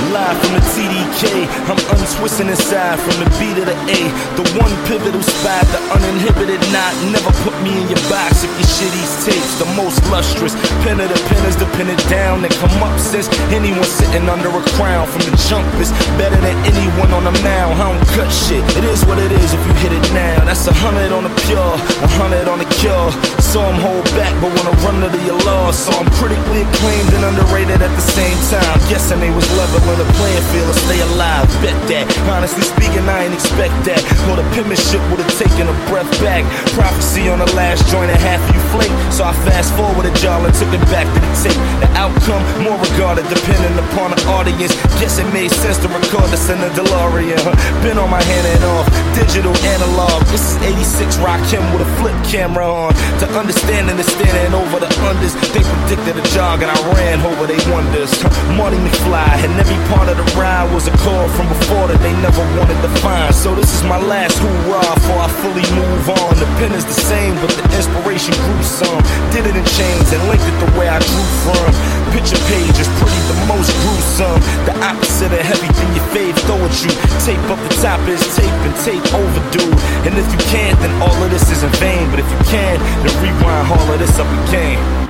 [0.09, 4.01] Live from the TDK, I'm untwisting inside from the B to the A.
[4.41, 6.97] The one pivotal spot, the uninhibited knot.
[7.13, 9.61] Never put me in your box if your shitty's tapes.
[9.61, 13.29] The most lustrous pen of the penners to pin it down and come up since
[13.53, 15.05] anyone sitting under a crown.
[15.13, 17.77] From the jump is better than anyone on the mound.
[17.77, 20.41] I don't cut shit, it is what it is if you hit it now.
[20.49, 23.13] That's a hundred on the pure, a hundred on the cure.
[23.45, 25.69] So I'm hold back, but wanna run to the law.
[25.69, 28.81] So I'm critically acclaimed and underrated at the same time.
[28.89, 31.45] Guessing they was leveling the playing field to stay alive.
[31.59, 32.07] Bet that.
[32.31, 33.99] Honestly speaking, I ain't expect that.
[34.31, 36.47] Or the penmanship would have taken a breath back.
[36.79, 38.95] Prophecy on the last joint and half you flake.
[39.11, 41.61] So I fast forwarded y'all and took it back to the tape.
[41.83, 44.73] The outcome more regarded depending upon the audience.
[45.03, 47.43] Guess it made sense to record this in the DeLorean.
[47.83, 48.87] Been on my hand and off,
[49.19, 50.23] digital analog.
[50.31, 52.95] This is 86 Rakim with a flip camera on.
[53.19, 55.35] To understand and standing over the unders.
[55.51, 58.15] They predicted a jog and I ran over they wonders.
[58.55, 62.13] Marty McFly and every part of the ride was a call from before that they
[62.21, 63.33] never wanted to find.
[63.35, 66.33] So this is my last hoorah before I fully move on.
[66.37, 69.01] The pen is the same, but the inspiration grew some.
[69.33, 71.69] Did it in chains and linked it the way I drew from.
[72.13, 74.41] Picture page is pretty the most gruesome.
[74.69, 76.93] The opposite of heavy, everything your fave throw at you.
[77.25, 79.73] Tape up the top is tape and tape overdue.
[80.05, 82.11] And if you can't, then all of this is in vain.
[82.13, 85.08] But if you can, then rewind all of this up again.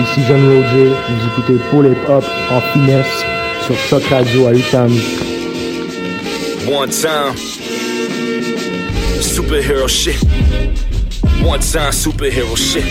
[0.00, 3.24] Ici John Roger, vous écoutez Paul Hip Hop en finesse
[3.66, 5.00] sur CHOQ Radio à Utami.
[6.66, 7.34] One time,
[9.20, 10.16] superhero shit.
[11.44, 12.84] One time, superhero shit.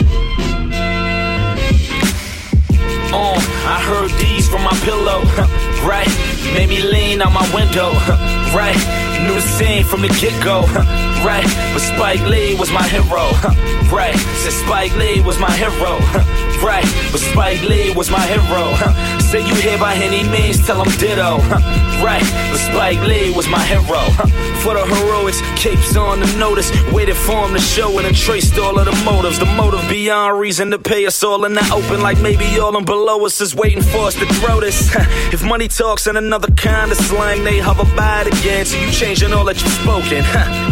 [3.11, 3.35] Oh,
[3.65, 5.21] I heard these from my pillow,
[5.83, 6.09] right?
[6.53, 7.91] Made me lean out my window,
[8.53, 8.77] right?
[9.23, 10.61] Knew the scene from the get go,
[11.23, 11.45] right?
[11.73, 13.31] But Spike Lee was my hero,
[13.91, 14.15] right?
[14.41, 15.97] Said Spike Lee was my hero,
[16.63, 16.85] right?
[17.11, 18.75] But Spike Lee was my hero.
[19.29, 21.37] Say you here by any means, tell him ditto,
[22.01, 22.25] right?
[22.49, 24.01] But Spike Lee was my hero.
[24.63, 28.57] For the heroics, capes on the notice, waited for him to show it and traced
[28.57, 29.37] all of the motives.
[29.39, 32.85] The motive beyond reason to pay us all in the open, like maybe all them
[32.85, 34.89] below us is waiting for us to throw this.
[35.31, 38.65] if money talks in another kind of slang, they hover by it again.
[38.65, 40.23] So you changing all that you've spoken.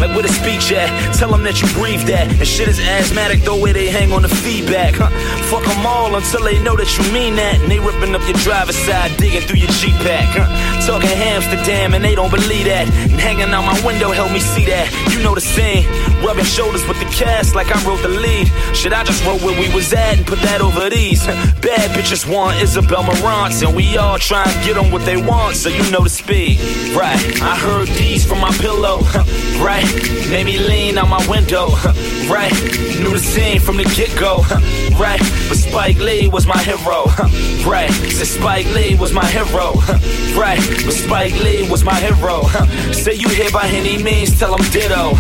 [0.02, 0.90] like where the speech at?
[1.16, 2.30] Tell them that you breathe that.
[2.30, 4.96] And shit is asthmatic, the way they hang on the feedback.
[4.96, 5.10] Huh?
[5.50, 7.60] Fuck them all until they know that you mean that.
[7.62, 10.30] And they ripping up your driver's side, digging through your G pack.
[10.38, 10.48] Huh?
[10.86, 12.88] Talking Amsterdam, and they don't believe that.
[13.10, 14.88] And hanging out my window help me see that.
[15.12, 15.86] You know the scene.
[16.24, 18.48] Rubbing shoulders with the cast like I wrote the lead.
[18.76, 21.26] Should I just wrote where we was at and put that over these?
[21.26, 25.56] Bad bitches want Isabel Marantz, and we all try and get them what they want,
[25.56, 26.60] so you know the speed.
[26.96, 29.02] Right, I heard these from my pillow.
[29.58, 29.86] Right,
[30.30, 31.70] made me lean out my window.
[32.28, 32.52] Right,
[33.00, 34.44] knew the scene from the get go.
[34.98, 37.06] Right, but Spike Lee was my hero.
[37.66, 39.74] Right, said Spike Lee was my hero.
[40.36, 42.44] Right, but Spike Lee was my hero.
[42.92, 45.14] Say you here by any means, tell him ditto.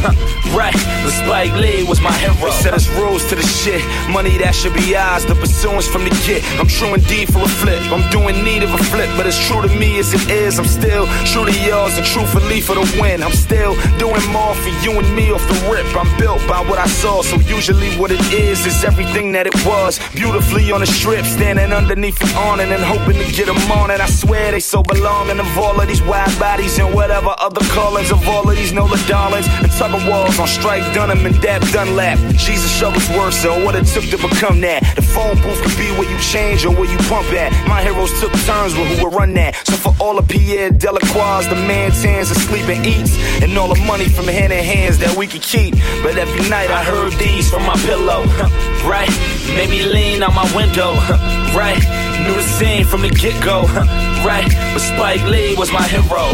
[0.55, 2.51] Right, but Spike Lee was my hero.
[2.51, 3.83] Set us rules to the shit.
[4.09, 6.43] Money that should be ours, the pursuance from the get.
[6.59, 7.81] I'm true indeed for a flip.
[7.91, 10.59] I'm doing need of a flip, but as true to me as it is.
[10.59, 13.23] I'm still true to yours and truthfully for the win.
[13.23, 15.87] I'm still doing more for you and me off the rip.
[15.95, 19.55] I'm built by what I saw, so usually what it is is everything that it
[19.65, 19.99] was.
[20.13, 23.99] Beautifully on the strip, standing underneath an awning and hoping to get them on it.
[23.99, 28.11] I swear they so belonging of all of these wide bodies and whatever other callings
[28.11, 32.17] of all of these Nola darlings and tugger walls on Strike Dunham and Dap Dunlap.
[32.35, 34.83] Jesus Shuttlesworth, so what it took to become that.
[34.95, 37.51] The phone booth could be where you change or where you pump at.
[37.67, 39.55] My heroes took turns with who would run that.
[39.67, 43.73] So for all of Pierre Delacroix, the man tans and sleep and eats, and all
[43.73, 45.75] the money from hand in hands that we could keep.
[46.03, 48.23] But every night I heard these from my pillow,
[48.83, 49.09] right?
[49.55, 50.93] Made me lean out my window,
[51.55, 51.79] right?
[52.27, 53.61] Knew the scene from the get go,
[54.27, 54.49] right?
[54.73, 56.27] But Spike Lee was my hero,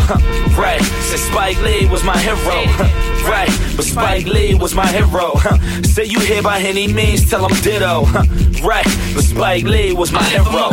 [0.57, 0.81] right?
[0.81, 2.65] Said Spike Lee was my hero,
[3.29, 3.51] right?
[3.75, 4.32] But Spike Lee
[4.63, 5.35] was my hero.
[5.83, 8.05] Say you here by any means, tell him ditto,
[8.63, 8.87] right?
[9.13, 10.71] But Spike Lee was my hero.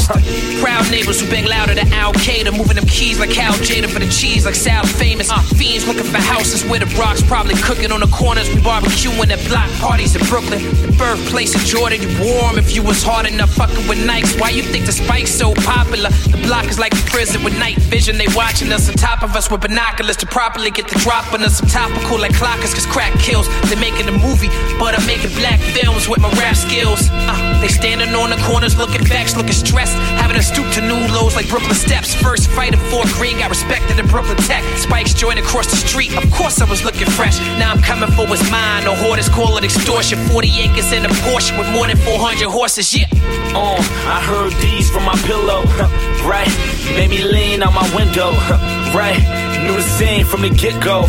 [0.62, 3.98] Proud neighbors who bang louder than Al Qaeda, moving them keys like Al Jada for
[3.98, 5.30] the cheese, like Sal famous.
[5.30, 8.48] Uh, fiends looking for houses where the Brock's probably cooking on the corners.
[8.48, 12.00] We barbecuing at block parties in Brooklyn, the birthplace of Jordan.
[12.00, 14.40] You warm if you was hard enough fucking with Nikes.
[14.40, 16.10] Why you think the spike's so popular?
[16.32, 18.16] The block is like a prison with night vision.
[18.16, 21.42] They watching us on top of us with binoculars to properly get the drop on
[21.42, 21.60] us.
[21.60, 23.49] I'm topical like clockers, cause crack kills.
[23.68, 27.08] They making a movie, but I'm making black films with my rap skills.
[27.10, 30.98] Uh, they standing on the corners looking vexed, looking stressed, having to stoop to new
[31.14, 32.14] lows like Brooklyn steps.
[32.14, 34.64] First fight at Fort Greene, got respected in Brooklyn Tech.
[34.76, 37.38] Spike's Joint across the street, of course I was looking fresh.
[37.58, 38.84] Now I'm coming for what's mine.
[38.84, 40.18] The hoarders call it extortion.
[40.28, 42.94] 40 acres in a Porsche with more than 400 horses.
[42.96, 43.06] Yeah.
[43.54, 43.76] Uh,
[44.06, 45.62] I heard these from my pillow,
[46.26, 46.50] right?
[46.94, 48.30] Made me lean out my window,
[48.96, 49.49] right?
[49.62, 51.02] Knew the scene from the get go,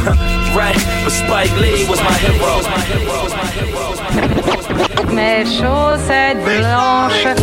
[0.55, 0.75] right?
[1.03, 2.61] But Spike Lee was my hero.
[5.13, 7.39] Mes chaussettes blanches.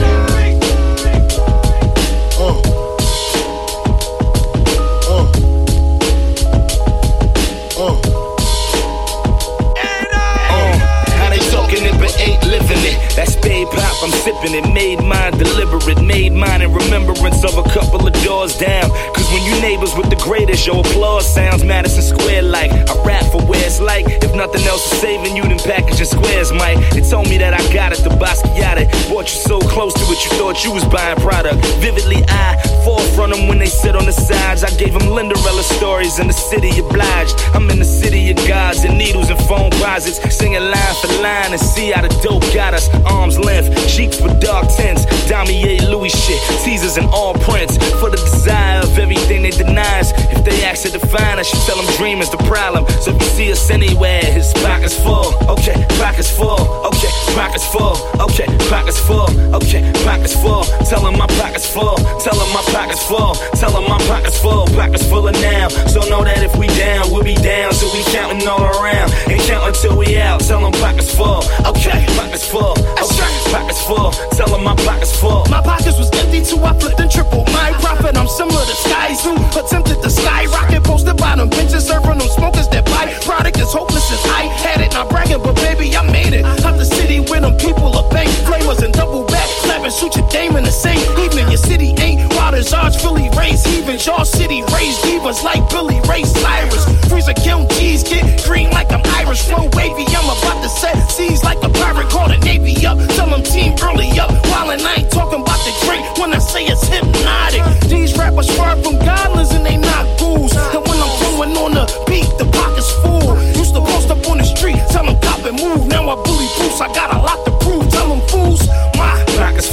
[11.19, 12.99] How they talking it but ain't living it.
[13.17, 13.29] That
[13.59, 14.73] spade pop, I'm sipping it.
[14.73, 18.91] Made mine deliberate, made mine in remembrance of a couple of doors down.
[19.15, 22.71] Cause when you neighbors with the greatest, your applause sounds Madison Square like.
[22.71, 24.07] I rap for where it's like.
[24.07, 26.79] If nothing else is saving you, then packaging squares, Mike.
[26.91, 28.89] They told me that I got it, the Basquiat it.
[29.09, 31.65] Brought you so close to it, you thought you was buying product.
[31.81, 34.65] Vividly, I fall from them when they sit on the sides.
[34.65, 37.35] I gave them Linderella stories in the city obliged.
[37.55, 40.19] I'm in the city of gods and needles and phone closets.
[40.35, 42.89] Singing line for line and see how the dope got us.
[43.05, 45.07] Arms length, cheeks with dark tints.
[45.29, 47.77] Damier Louis shit, teasers and all prints.
[48.01, 50.13] For the desire of everything they deny us.
[50.35, 52.85] If they ask to define us, you tell them dream is the problem.
[53.03, 55.33] So if you see us anywhere, his pockets full.
[55.55, 56.61] Okay, pockets full.
[56.91, 57.97] Okay, pockets full.
[58.27, 59.29] Okay, pockets full.
[59.57, 60.65] Okay, pockets full.
[60.91, 61.97] Tell them my pockets full.
[62.21, 63.35] Tell them my pockets full.
[63.61, 64.67] Tell them my pockets full.
[64.67, 65.69] Pockets full of now.
[65.93, 67.73] So know that if we down, we'll be down.
[67.73, 69.13] So we counting all around.
[69.29, 70.41] Ain't counting till we out.
[70.41, 71.43] Tell them pockets full.
[71.67, 72.73] Okay, pockets full.
[72.73, 74.11] Okay, pockets full.
[74.37, 75.45] Tell them my pockets full.
[75.51, 78.17] My pockets was empty too, I flipped and triple my profit.
[78.17, 82.85] I'm similar to Skyzoo, attempted to skyrocket, posted by them bitches, serving them smokers that
[82.87, 83.13] buy.
[83.25, 86.45] Product is hopeless as I had it, not bragging, but baby, I made it.
[86.45, 90.29] I'm the city where them people are bank flamers and double back, slapping, shoot your
[90.29, 91.51] dame in the same evening.
[91.59, 94.07] City ain't wild as ours, Philly raised heathens.
[94.07, 96.85] Your city raised divas like Billy Ray Cyrus.
[97.09, 100.07] Freezer kill G's, get green like I'm Irish, flow wavy.
[100.17, 102.99] I'm about to set seas like a pirate, call the Navy up.
[103.17, 106.65] Tell them team early up, while I ain't talking about the drink when I say
[106.65, 107.63] it's hypnotic.
[107.89, 110.55] These rappers far from godless and they not ghouls.
[110.55, 113.37] And when I'm going on the beat, the pocket's full.
[113.59, 115.87] Used to post up on the street, tell them cop and move.
[115.89, 117.91] Now I bully boots, I got a lot to prove.
[117.91, 118.63] Tell them fools,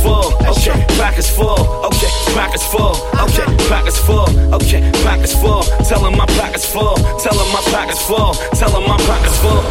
[0.06, 0.26] full.
[0.52, 1.60] Okay, pockets full.
[1.90, 2.96] Okay, pockets full.
[3.26, 4.30] Okay, pockets full.
[4.54, 5.64] Okay, pockets full.
[5.90, 6.96] Tell them my pockets full.
[7.24, 8.34] Tell them my pockets full.
[8.60, 9.64] Tell them my pockets full.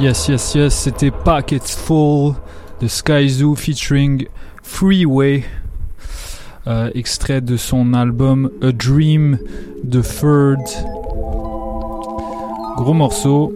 [0.00, 2.34] Yes, yes, yes, c'était Pockets Full
[2.80, 4.26] de Sky Zoo featuring
[4.62, 5.44] Freeway,
[6.66, 9.38] euh, extrait de son album A Dream
[9.84, 10.64] de Ferd.
[12.76, 13.52] Gros morceau.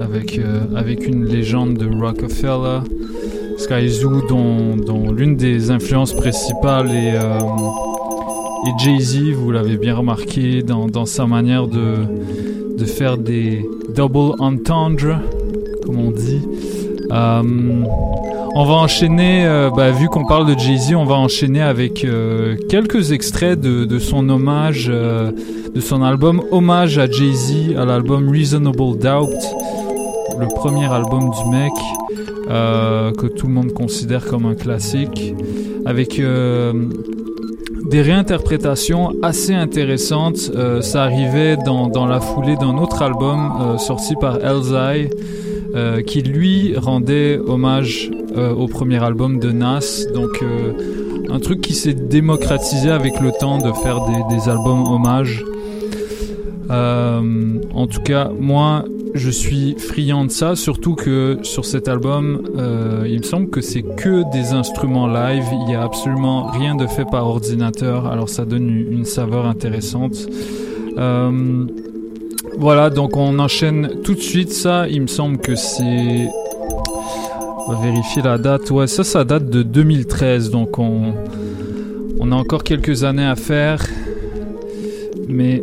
[0.00, 2.80] avec, euh, avec une légende de Rockefeller,
[3.56, 7.38] Sky Zoo, dont, l'une des influences principales est, euh,
[8.66, 15.20] est Jay-Z, vous l'avez bien remarqué, dans, sa manière de, faire des double entendre,
[15.84, 16.42] comme on dit.
[17.10, 17.42] Euh,
[18.54, 22.06] on va enchaîner, euh, bah, vu qu'on parle de Jay-Z, on va enchaîner avec
[22.68, 29.30] quelques extraits de, son hommage, de son album Hommage à Jay-Z, à l'album Reasonable Doubt,
[30.38, 31.72] le premier album du mec,
[32.48, 35.34] euh, que tout le monde considère comme un classique,
[35.84, 36.72] avec euh,
[37.90, 40.52] des réinterprétations assez intéressantes.
[40.54, 45.10] Euh, ça arrivait dans, dans la foulée d'un autre album sorti par Elzai,
[46.06, 50.06] qui lui rendait hommage au premier album de Nas.
[50.14, 50.42] Donc
[51.28, 55.44] un truc qui s'est démocratisé avec le temps de faire des, des albums hommages.
[56.70, 58.84] En tout cas, moi,
[59.16, 63.60] je suis friand de ça, surtout que sur cet album, euh, il me semble que
[63.60, 65.44] c'est que des instruments live.
[65.52, 70.28] Il n'y a absolument rien de fait par ordinateur, alors ça donne une, saveur intéressante.
[70.98, 71.66] Euh,
[72.58, 74.88] voilà, donc on enchaîne tout de suite ça.
[74.88, 76.28] Il me semble que c'est.
[77.66, 78.70] On va vérifier la date.
[78.70, 81.12] Ouais, ça, ça date de 2013, donc on,
[82.20, 83.84] on a encore quelques années à faire.
[85.28, 85.62] Mais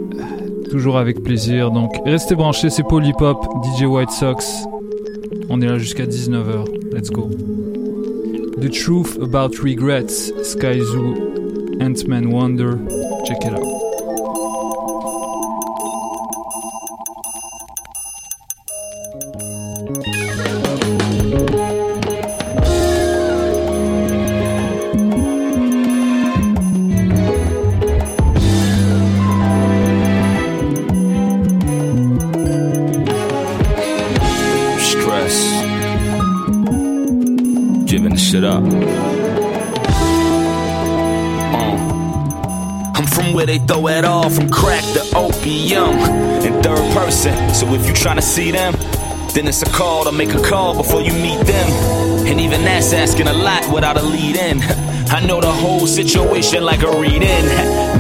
[0.74, 1.70] toujours avec plaisir.
[1.70, 4.66] Donc restez branchés, c'est Polypop, DJ White Sox.
[5.48, 6.66] On est là jusqu'à 19h.
[6.92, 7.30] Let's go.
[8.60, 11.14] The Truth About Regrets, Sky Zoo,
[11.80, 12.72] Ant-Man Wonder.
[13.24, 13.63] Check it out.
[47.64, 48.74] So if you tryna see them,
[49.34, 52.03] then it's a call to make a call before you meet them.
[52.34, 54.60] And even that's asking a lot without a lead in.
[55.14, 57.46] I know the whole situation like a read in.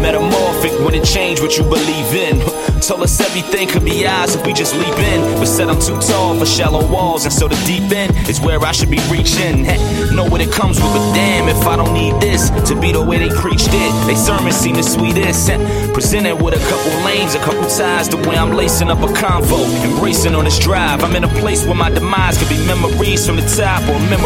[0.01, 2.39] Metamorphic when it change what you believe in.
[2.81, 5.21] Told us everything could be ours if we just leap in.
[5.37, 8.59] But said I'm too tall for shallow walls, and so the deep end is where
[8.59, 9.63] I should be reaching.
[10.15, 13.03] know what it comes with, but damn if I don't need this to be the
[13.03, 14.07] way they preached it.
[14.07, 15.51] They sermons seem the sweetest.
[15.93, 19.63] Presented with a couple lanes, a couple ties, the way I'm lacing up a convo.
[19.85, 23.35] Embracing on this drive, I'm in a place where my demise could be memories from
[23.35, 24.22] the top or memories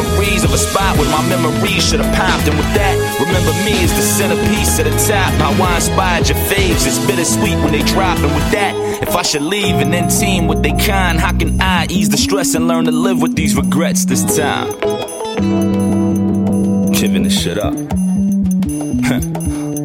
[0.47, 2.47] of a spot where my memories should have popped.
[2.47, 5.33] And with that, remember me as the centerpiece at the top.
[5.41, 6.85] How I inspired your faves.
[6.85, 8.17] It's bittersweet when they drop.
[8.19, 11.59] And with that, if I should leave and then team with they kind, how can
[11.61, 14.71] I ease the stress and learn to live with these regrets this time?
[16.91, 17.75] Giving this shit up.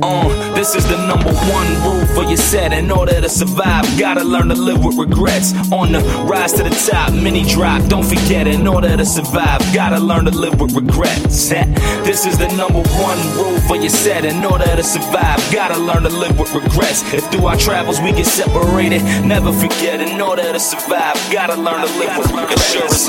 [0.04, 2.72] Uh, this is the number one rule for your set.
[2.72, 5.52] In order to survive, gotta learn to live with regrets.
[5.70, 7.88] On the rise to the top, mini drop.
[7.88, 11.52] Don't forget, in order to survive, gotta learn to live with regrets.
[12.02, 14.24] This is the number one rule for your set.
[14.24, 17.02] In order to survive, gotta learn to live with regrets.
[17.14, 20.00] If through our travels we get separated, never forget.
[20.00, 23.08] In order to survive, gotta learn to live with regrets.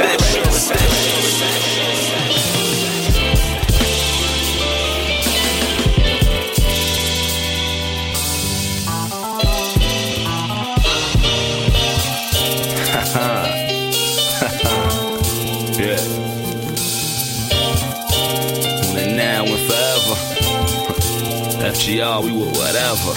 [21.74, 23.14] FGR, we will whatever.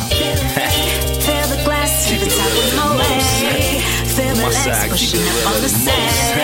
[1.20, 3.20] Fill the glass to the top of my way.
[4.16, 5.84] Feel the legs pushing up on the as most.
[5.84, 6.40] side.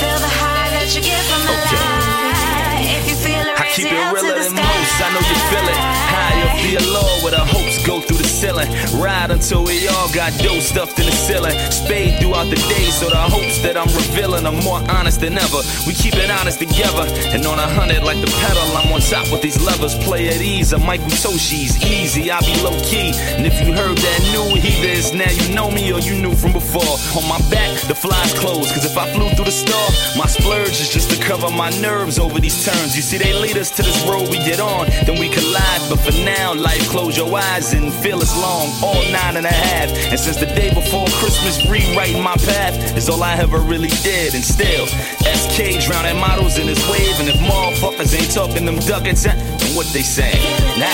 [0.00, 2.88] Feel the high that you get from the light.
[2.96, 4.94] If you feel I keep it realer than most.
[5.02, 5.80] I know you feel it.
[6.12, 8.68] High up be a law where the hopes go through the ceiling.
[9.00, 11.56] Ride until we all got dough stuffed in the ceiling.
[11.70, 15.60] Spade throughout the day, so the hopes that I'm revealing are more honest than ever.
[15.86, 17.06] We keep it honest together.
[17.34, 19.94] And on a hundred like the pedal, I'm on top with these levers.
[20.04, 20.72] Play at ease.
[20.72, 22.30] I'm Michael Toshi's easy.
[22.30, 23.12] I be low key.
[23.36, 26.34] And if you heard that new, either it's now you know me or you knew
[26.34, 26.94] from before.
[27.18, 28.72] On my back, the flies closed.
[28.74, 32.18] Cause if I flew through the store, my splurge is just to cover my nerves
[32.18, 32.96] over these turns.
[32.96, 35.82] You see, they lead us to this road we get on, then we collide.
[35.88, 39.52] But for now, life close your eyes and feel it's long, all nine and a
[39.52, 39.88] half.
[40.10, 44.34] And since the day before Christmas, rewriting my path is all I ever really did.
[44.34, 47.18] And still, SK drowning models in his wave.
[47.20, 50.42] And if motherfuckers ain't talking them ducats, then what they saying?
[50.78, 50.86] Nah.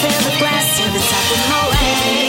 [0.00, 2.23] Feel the glass to the top of my way.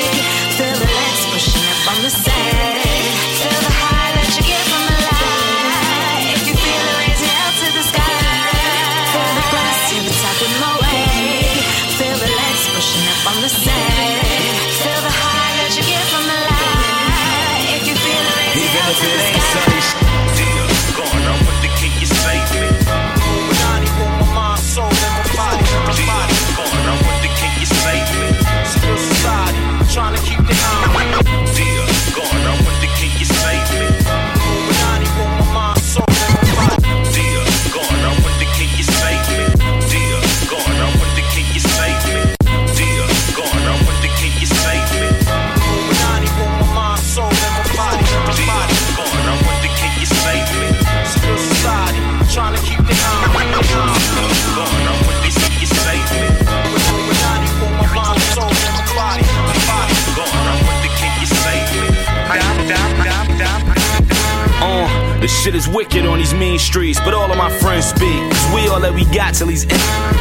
[65.45, 68.19] Shit is wicked on these mean streets, but all of my friends speak.
[68.31, 69.69] Cause we all that we got till he's in.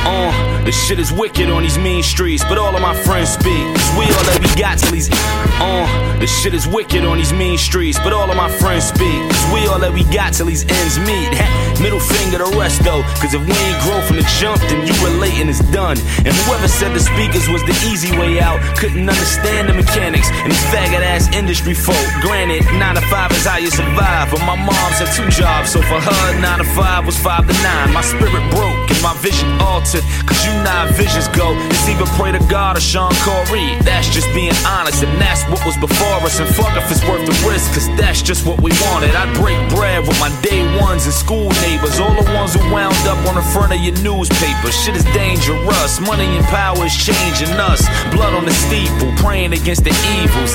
[0.04, 3.64] Uh, the shit is wicked on these mean streets, but all of my friends speak.
[3.76, 5.14] Cause we all that we got till he's in.
[5.60, 5.84] Uh,
[6.18, 9.20] the shit is wicked on these mean streets, but all of my friends speak.
[9.28, 11.36] Cause we all that we got till these ends meet.
[11.84, 14.94] Middle finger to rest though, cause if we ain't grow from the jump, then you
[15.04, 16.00] relate and it's done.
[16.24, 20.48] And whoever said the speakers was the easy way out, couldn't understand the mechanics and
[20.48, 22.08] these faggot ass industry folk.
[22.24, 25.82] Granted, 9 to 5 is how you survive, but my mom's had two jobs, so
[25.82, 27.92] for her, 9 to 5 was 5 to 9.
[27.92, 31.54] My spirit broke and my vision altered, cause you how visions go.
[31.70, 33.76] It's either pray to God or Shawn Corey.
[33.82, 36.38] That's just being honest, and that's what was before us.
[36.38, 39.14] And fuck if it's worth the risk, cause that's just what we wanted.
[39.14, 42.96] I'd break bread with my day ones and school neighbors, all the ones who wound
[43.06, 44.70] up on the front of your newspaper.
[44.70, 47.86] Shit is dangerous, money and power is changing us.
[48.12, 50.54] Blood on the steeple, praying against the evils.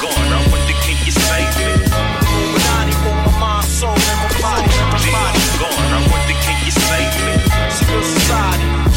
[0.00, 0.69] God, I wonder can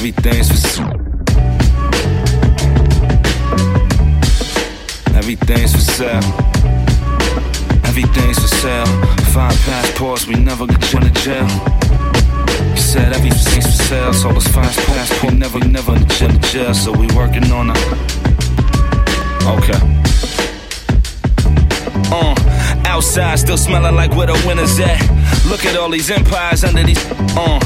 [0.00, 0.92] Everything's for sale.
[5.14, 6.22] Everything's for sale.
[7.84, 8.86] Everything's for sale.
[9.34, 11.46] Five passports, we never going to jail.
[12.72, 15.34] He said everything's for sale, so let's find passport.
[15.34, 17.76] Never, never in jail, jail, so we working on it.
[19.44, 19.78] Okay.
[22.10, 22.34] Uh,
[22.86, 25.19] outside still smelling like where the winners at.
[25.48, 26.98] Look at all these empires under these.
[27.36, 27.58] Uh,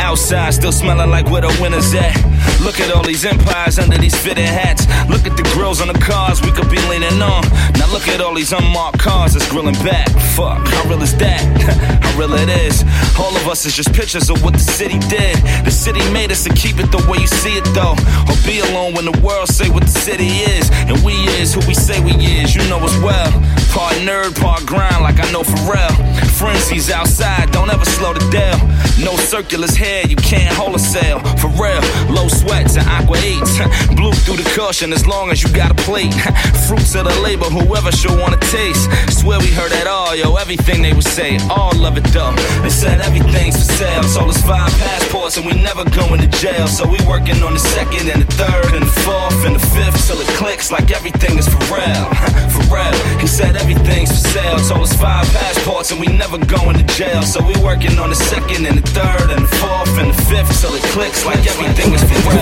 [0.00, 2.16] outside still smelling like where the winners at.
[2.60, 4.86] Look at all these empires under these fitted hats.
[5.08, 7.42] Look at the grills on the cars we could be leaning on.
[7.78, 10.08] Now look at all these unmarked cars that's grilling back.
[10.36, 11.40] Fuck, how real is that?
[12.02, 12.84] how real it is.
[13.18, 15.36] All of us is just pictures of what the city did.
[15.64, 17.96] The city made us to keep it the way you see it though.
[18.28, 20.70] Or be alone when the world say what the city is.
[20.88, 23.30] And we is who we say we is, you know as well.
[23.72, 25.94] Part nerd, part grind like I know for real.
[26.36, 28.58] Frenzies outside, don't ever slow the deal.
[29.02, 31.18] No circulars here, you can't hold a sail.
[31.40, 31.80] For real,
[32.14, 33.58] low sweats and aqua eats.
[33.96, 36.14] Blue through the cushion as long as you got a plate.
[36.68, 38.86] Fruits of the labor, whoever should wanna taste.
[39.10, 41.38] Swear we heard that all, yo, everything they would say.
[41.50, 42.34] All of it though.
[42.62, 44.02] They said everything's for sale.
[44.04, 46.68] So it's five passports and we never going to jail.
[46.68, 50.06] So we working on the second and the third and the fourth and the fifth
[50.06, 52.04] till it clicks like everything is for real.
[52.54, 52.94] for real.
[53.18, 54.58] He said everything's for sale.
[54.58, 56.99] So it's five passports and we never going to jail.
[57.00, 60.60] So we working on the second and the third and the fourth and the fifth
[60.60, 62.34] till it clicks like everything is for.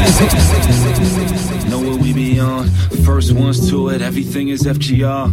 [1.70, 2.68] Know what we be on?
[3.04, 5.32] First ones to it, everything is FGR.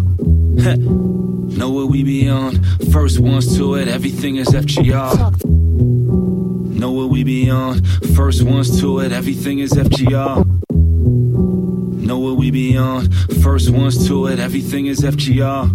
[1.57, 2.61] know what we be on?
[2.91, 5.43] First ones to it, everything is FGR.
[5.43, 7.83] Know what we be on?
[8.15, 10.45] First ones to it, everything is FGR.
[12.05, 13.09] Know what we be on?
[13.41, 15.71] First ones to it, everything is FGR.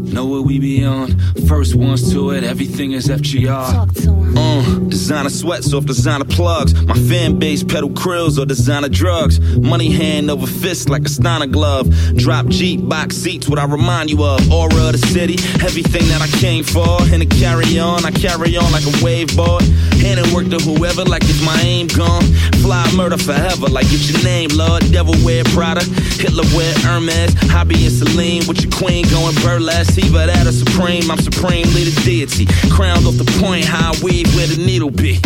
[0.00, 1.18] Know what we be on?
[1.46, 3.88] First ones to it, everything is FGR.
[4.36, 6.74] Uh, designer sweats off designer plugs.
[6.84, 9.40] My fan base pedal krills or designer drugs.
[9.58, 11.90] Money hand over fist like a Steiner glove.
[12.16, 14.50] Drop Jeep, box seats, what I remind you of.
[14.52, 17.00] Aura of the city, everything that I came for.
[17.12, 19.62] And to carry on, I carry on like a wave board.
[20.00, 22.24] Hand and work to whoever like it's my aim gone.
[22.64, 24.80] Fly murder forever like it's your name, Lord.
[24.90, 25.84] Devil wear Prada,
[26.16, 27.34] Hitler wear Hermes.
[27.52, 29.98] Hobby and Celine with your queen going burlesque.
[29.98, 32.46] Either that or supreme, I'm supremely the deity.
[32.72, 35.20] Crowned off the point, high weave where the needle be.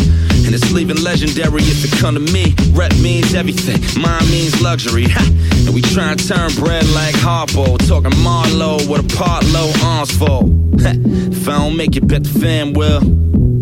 [0.45, 2.55] And it's leaving legendary if it come to me.
[2.73, 5.07] Rep means everything, mine means luxury.
[5.09, 5.25] Ha!
[5.67, 7.79] And we try and turn bread like Harpo.
[7.87, 10.51] Talking Marlowe with a part low arms full.
[10.81, 13.54] If I don't make it, bet the fam will.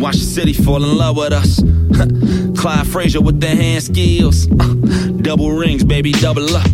[0.00, 1.60] Watch the city fall in love with us.
[2.58, 4.46] Clyde Frazier with the hand skills.
[5.20, 6.66] Double rings, baby, double up.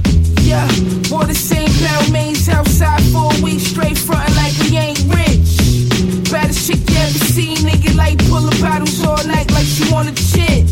[0.42, 0.64] Yeah,
[1.10, 5.02] wore the same pair of mains outside for a week straight, frontin' like we ain't
[5.10, 6.30] rich.
[6.30, 10.70] Baddest chick you ever seen, nigga, like pullin' bottles all night like she wanna chit.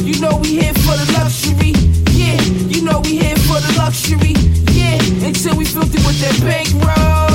[0.00, 1.76] You know we here for the luxury,
[2.16, 2.40] yeah.
[2.72, 4.32] You know we here for the luxury,
[4.72, 4.96] yeah.
[5.28, 7.31] Until we filthy with that bankroll,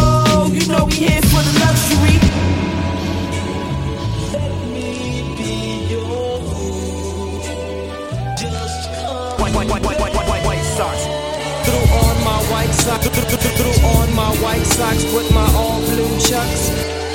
[9.70, 9.84] White,
[10.64, 11.04] socks.
[11.66, 13.08] Threw on my white socks.
[13.08, 17.07] Threw on my white socks with my all blue chucks.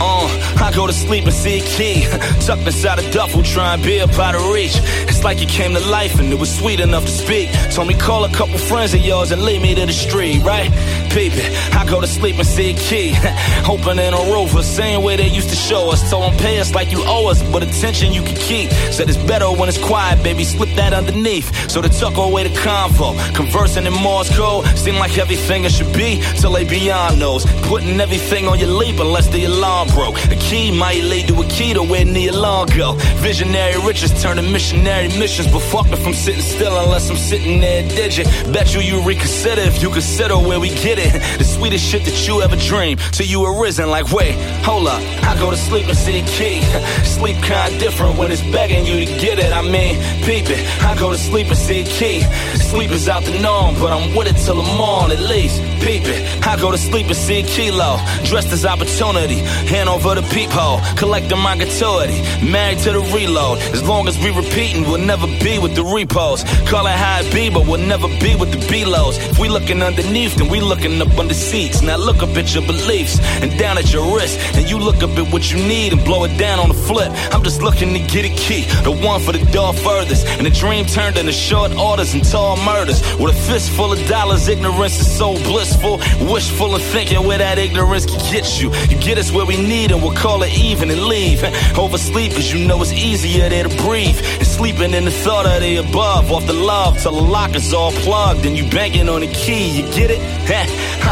[0.00, 0.26] Uh,
[0.60, 2.02] I go to sleep and see a key
[2.44, 4.72] tucked inside a duffel, trying to be up out of reach.
[5.08, 7.50] It's like it came to life and it was sweet enough to speak.
[7.70, 10.70] Told me call a couple friends of yours and lead me to the street, right?
[11.10, 11.74] Peep it.
[11.74, 13.14] I go to sleep and see a key,
[13.68, 16.10] opening a rover, same way they used to show us.
[16.10, 18.70] Told them pay us like you owe us, but attention you can keep.
[18.92, 20.44] Said it's better when it's quiet, baby.
[20.44, 23.14] Slip that underneath, so to tuck away the convo.
[23.34, 27.46] Conversing in Morse code, seem like everything it should be till they beyond knows.
[27.62, 30.16] Putting everything on your leap unless the alarm broke.
[30.28, 32.94] The key might lead to a key to where the alarm go.
[33.20, 37.82] Visionary riches turning missionary missions, but fuck if I'm sitting still unless I'm sitting there
[37.88, 38.26] digit.
[38.52, 41.14] Bet you you reconsider if you consider where we get it.
[41.44, 43.90] The sweetest shit that you ever dreamed till you arisen.
[43.90, 44.34] Like wait,
[44.64, 46.62] hold up, I go to sleep and see a key.
[47.04, 49.52] Sleep kind different when it's begging you to get it.
[49.52, 50.62] I mean, peep it.
[50.82, 52.20] I go to sleep and see a key.
[52.70, 55.60] Sleep is out the norm, but I'm with it till the morn at least.
[55.80, 56.46] Peep it.
[56.46, 57.98] I go to sleep and see a kilo.
[58.24, 59.40] Dressed as opportunity.
[59.70, 60.80] Hand over the peephole.
[60.96, 62.20] Collecting my gratuity.
[62.44, 63.58] Married to the reload.
[63.74, 66.44] As long as we repeating, we'll never be with the repos.
[66.68, 69.18] Call it it be, but we'll never be with the B-lows.
[69.18, 71.82] If we looking underneath, then we looking up under seats.
[71.82, 74.38] Now look up at your beliefs and down at your wrist.
[74.54, 77.12] And you look up at what you need and blow it down on the flip.
[77.32, 78.64] I'm just looking to get a key.
[78.82, 80.26] The one for the door furthest.
[80.26, 83.00] And the dream turned into short orders and tall murders.
[83.18, 85.34] With a fist full of dollars, ignorance is so
[85.64, 85.98] blissful.
[86.32, 88.72] Wishful of thinking where that ignorance can get you.
[88.88, 91.42] You get us where we need and we'll call it even and leave.
[91.78, 94.18] Oversleep cause you know it's easier there to breathe.
[94.38, 97.72] And sleeping in the thought of the above, off the love till the lock is
[97.72, 99.70] all plugged and you banging on the key.
[99.70, 100.20] You get it?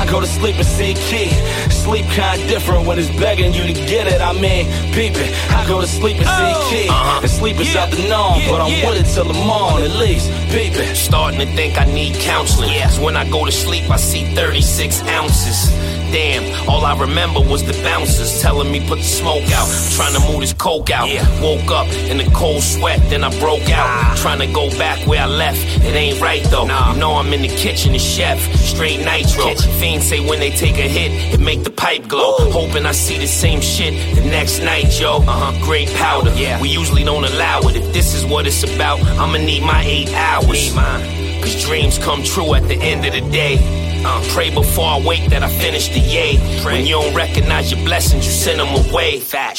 [0.03, 1.31] I go to sleep and see key.
[1.71, 4.21] Sleep kinda different when it's begging you to get it.
[4.21, 5.31] I mean, peep it.
[5.51, 6.69] I go to sleep and see a oh.
[6.71, 6.89] key.
[6.89, 7.21] Uh-huh.
[7.23, 10.31] And sleep is out the norm, but I'm with it till the morning at least.
[10.51, 10.97] Peep it.
[10.97, 12.71] Starting to think I need counseling.
[12.83, 15.71] Cause when I go to sleep, I see 36 ounces.
[16.11, 19.69] Damn, all I remember was the bouncers telling me put the smoke out.
[19.95, 21.09] Trying to move this coke out.
[21.09, 21.23] Yeah.
[21.41, 24.17] Woke up in the cold sweat, then I broke out.
[24.17, 25.61] Trying to go back where I left.
[25.85, 26.67] It ain't right though.
[26.67, 26.93] Nah.
[26.93, 28.41] You know I'm in the kitchen, the chef.
[28.57, 29.55] Straight nitro.
[29.79, 32.35] Fiends say when they take a hit, it make the pipe glow.
[32.51, 35.19] Hoping I see the same shit the next night, yo.
[35.19, 35.65] Uh huh.
[35.65, 36.35] Great powder.
[36.35, 36.61] Yeah.
[36.61, 37.77] We usually don't allow it.
[37.77, 40.75] If this is what it's about, I'ma need my eight hours.
[40.75, 43.92] Need Cause dreams come true at the end of the day.
[44.05, 46.37] Uh, pray before I wake that I finish the yay.
[46.65, 49.21] When you don't recognize your blessings, you send them away.
[49.21, 49.59] Fat.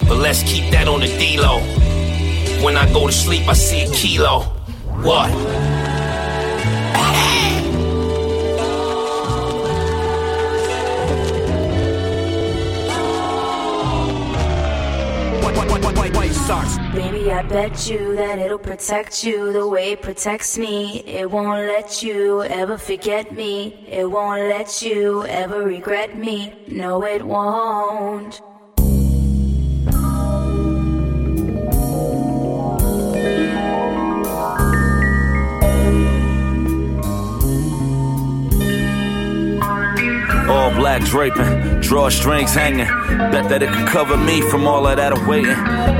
[0.00, 1.60] But let's keep that on the D-Lo.
[2.62, 4.42] When I go to sleep, I see a kilo.
[5.02, 5.77] What?
[16.48, 21.00] Baby, I bet you that it'll protect you the way it protects me.
[21.00, 23.84] It won't let you ever forget me.
[23.86, 26.54] It won't let you ever regret me.
[26.66, 28.40] No, it won't.
[40.48, 41.44] All black draping,
[41.80, 42.86] drawstrings hanging.
[43.30, 45.54] Bet that it can cover me from all of that awaiting.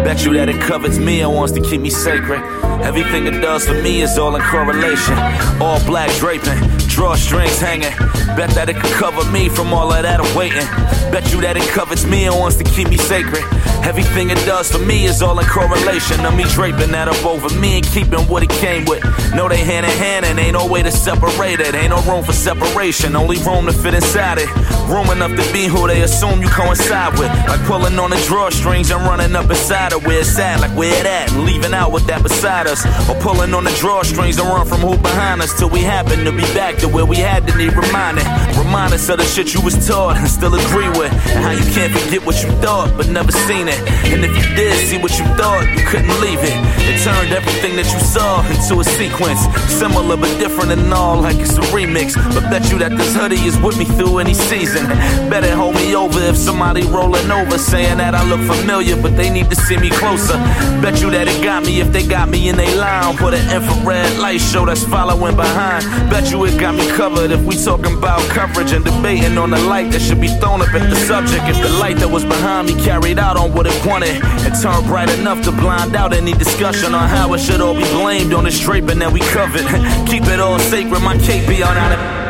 [0.05, 2.41] Bet you that it covers me and wants to keep me sacred.
[2.83, 5.19] Everything it does for me is all in correlation.
[5.61, 6.59] All black draping,
[6.99, 7.95] drawstrings hanging.
[8.35, 10.67] Bet that it can cover me from all of that awaiting.
[11.15, 13.45] Bet you that it covets me and wants to keep me sacred.
[13.87, 17.49] Everything it does for me is all in correlation of me draping that up over
[17.61, 19.03] me and keeping what it came with.
[19.33, 21.75] No, they hand in hand and ain't no way to separate it.
[21.75, 24.51] Ain't no room for separation, only room to fit inside it.
[24.91, 27.31] Room enough to be who they assume you coincide with.
[27.47, 30.93] Like pulling on the drawstrings and running up inside of where it's at, like where
[30.93, 32.85] it at, and leaving out with that beside us.
[33.09, 36.33] Or pulling on the drawstrings and run from who behind us till we happen to
[36.33, 38.58] be back to where we had to need reminding.
[38.69, 41.11] Remind us of the shit you was taught and still agree with.
[41.33, 43.81] And how you can't forget what you thought but never seen it.
[44.13, 46.53] And if you did see what you thought, you couldn't leave it.
[46.85, 49.41] It turned everything that you saw into a sequence.
[49.73, 52.13] Similar but different and all, like it's a remix.
[52.35, 54.85] But bet you that this hoodie is with me through any season.
[55.33, 59.31] Better hold me over if somebody rolling over saying that I look familiar, but they
[59.31, 60.37] need to see me closer.
[60.85, 63.17] Bet you that it got me if they got me in they line.
[63.17, 65.89] Put an infrared light show that's following behind.
[66.11, 69.59] Bet you it got me covered if we talking about coverage and debating on the
[69.59, 71.45] light that should be thrown up at the subject.
[71.47, 74.85] If the light that was behind me carried out on what it wanted and turned
[74.87, 78.45] bright enough to blind out any discussion on how it should all be blamed on
[78.45, 79.63] the draping that we covered.
[80.11, 82.29] Keep it all sacred, my cape be on out of.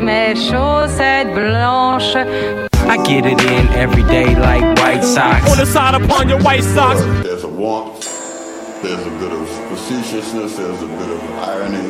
[0.00, 2.68] Mes chaussettes blanches.
[2.88, 5.50] I get it in every day like white socks.
[5.50, 7.00] On the side upon your white socks.
[7.24, 7.95] There's a warmth,
[8.82, 11.88] there's a bit of facetiousness, there's a bit of irony.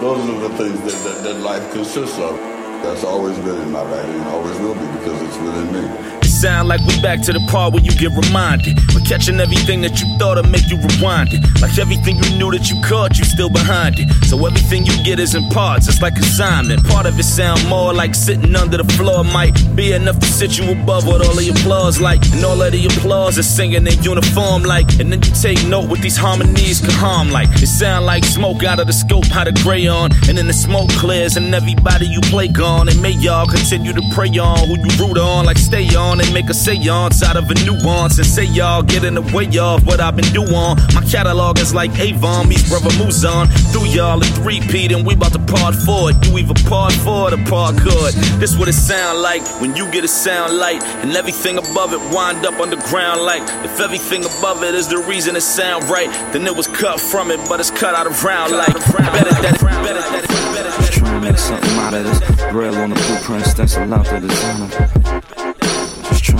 [0.00, 2.36] Those are the things that, that, that life consists of.
[2.82, 6.19] That's always been in my writing, always will be because it's within me.
[6.40, 8.80] Sound like we back to the part where you get reminded.
[8.96, 11.44] We're catching everything that you thought would make you rewind it.
[11.60, 14.08] Like everything you knew that you caught, you still behind it.
[14.24, 16.82] So everything you get is in parts, it's like assignment.
[16.88, 20.56] Part of it sound more like sitting under the floor might be enough to sit
[20.56, 22.24] you above what all the applause like.
[22.32, 24.88] And all of the applause is singing in uniform like.
[24.98, 27.50] And then you take note with these harmonies can harm like.
[27.60, 30.10] It sound like smoke out of the scope, how the gray on.
[30.26, 32.88] And then the smoke clears and everybody you play gone.
[32.88, 36.29] And may y'all continue to pray on who you root on, like stay on and
[36.32, 38.18] make a seance out of a nuance.
[38.18, 40.50] And say y'all get in the way of what I've been doing.
[40.50, 43.48] My catalog is like Avon meets Brother Mouzone.
[43.72, 46.16] Through y'all a three-peat and we about to part for it.
[46.26, 48.14] You either part for or part good.
[48.40, 52.00] This what it sound like when you get a sound light and everything above it
[52.14, 53.42] wind up underground like.
[53.64, 57.30] If everything above it is the reason it sound right, then it was cut from
[57.30, 58.72] it, but it's cut out of round like.
[58.72, 60.92] Better that it, better that it, better that it.
[60.92, 62.20] Trying to make something out of this.
[62.52, 65.29] Braille on the blueprint, stencil out the designer.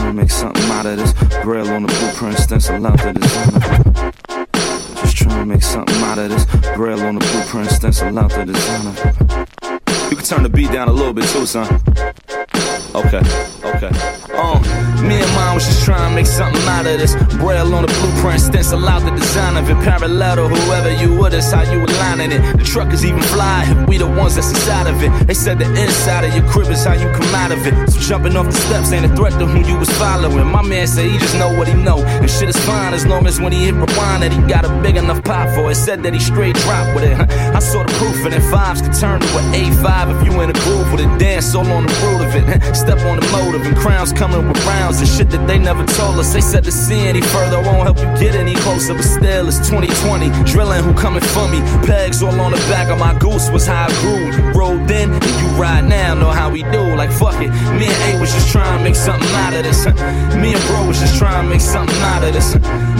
[0.01, 1.12] Just to make something out of this.
[1.44, 4.12] Braille on the blueprint, stencil out the designer.
[5.02, 6.47] Just trying to make something out of this.
[6.74, 8.94] Braille on the blueprint, stencil out the designer.
[10.09, 11.66] You can turn the beat down a little bit too, son.
[12.94, 13.20] Okay,
[13.62, 13.90] okay.
[14.32, 14.59] Uh,
[15.05, 17.15] me and mine was trying to make something out of this.
[17.39, 19.75] Braille on the blueprint, stencil out the design of it.
[19.83, 22.43] Parallel to whoever you were, that's how you aligning it.
[22.59, 25.11] The truck is even fly we the ones that's inside of it.
[25.27, 27.75] They said the inside of your crib is how you come out of it.
[27.91, 30.47] So jumping off the steps ain't a threat to who you was following.
[30.47, 31.99] My man said he just know what he know.
[32.23, 34.71] And shit is fine as long as when he hit rewind that he got a
[34.81, 35.75] big enough pop for it.
[35.75, 37.19] Said that he straight drop with it.
[37.19, 40.51] I saw the proof and it fives could turn to an A5 if you in
[40.51, 42.77] a groove with a dance all on the root of it.
[42.77, 46.19] Step on the motive and crowns coming with rounds and shit that they never told
[46.19, 46.32] us.
[46.32, 49.59] They said to see any further won't help you get any closer, but still it's
[49.69, 50.31] 2020.
[50.44, 51.61] Drilling who coming for me.
[51.86, 54.52] Pegs all on the back of my goose was how I grew.
[54.52, 56.82] Rolled in and you ride now, know how we do.
[56.97, 57.51] Like fuck it.
[57.78, 59.86] Me and A was just trying to make something out of this.
[60.36, 62.55] Me and Bro was just trying to make something out of this.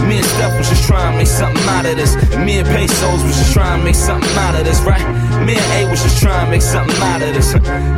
[0.07, 2.15] Me and Steph was just trying to make something out of this.
[2.37, 5.03] Me and Pesos was just trying to make something out of this, right?
[5.45, 7.53] Me and A was just trying to make something out of this.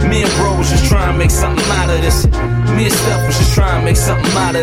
[0.10, 2.26] Me and Bro was just trying to make something out of this.
[2.76, 4.63] Me and Steph was just trying to make something out of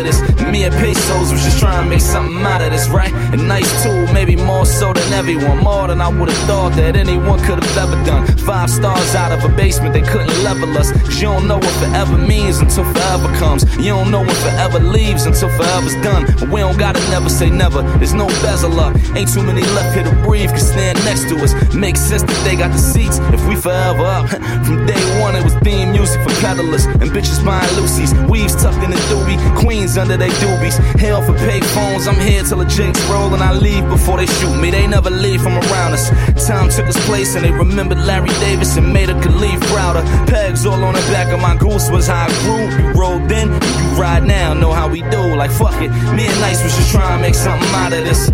[0.51, 3.13] Me and Pesos was just trying to make something out of this, right?
[3.33, 5.59] A nice tool, maybe more so than everyone.
[5.59, 8.25] More than I would have thought that anyone could have ever done.
[8.39, 10.91] Five stars out of a basement, they couldn't level us.
[10.91, 13.63] Cause you don't know what forever means until forever comes.
[13.77, 16.25] You don't know when forever leaves until forever's done.
[16.39, 17.83] But we don't gotta never say never.
[17.99, 18.95] There's no bezel up.
[19.15, 21.53] Ain't too many left here to breathe, can stand next to us.
[21.75, 24.27] Makes sense that they got the seats if we forever up.
[24.65, 28.13] From day one, it was theme music for peddlers and bitches buying Lucy's.
[28.27, 30.77] Weaves tucked in the doobie, queens under they doobies.
[30.99, 34.25] Hell for pay phones, I'm here till the jakes roll and I leave before they
[34.25, 34.71] shoot me.
[34.71, 36.09] They never leave from around us.
[36.47, 40.03] Time took its place and they remembered Larry Davis and made a Khalif prouder.
[40.27, 42.63] Pegs all on the back of my goose was how I grew.
[42.77, 45.35] You rolled in, you ride now, know how we do.
[45.35, 48.29] Like fuck it, me and Nice was just trying to make something out of this.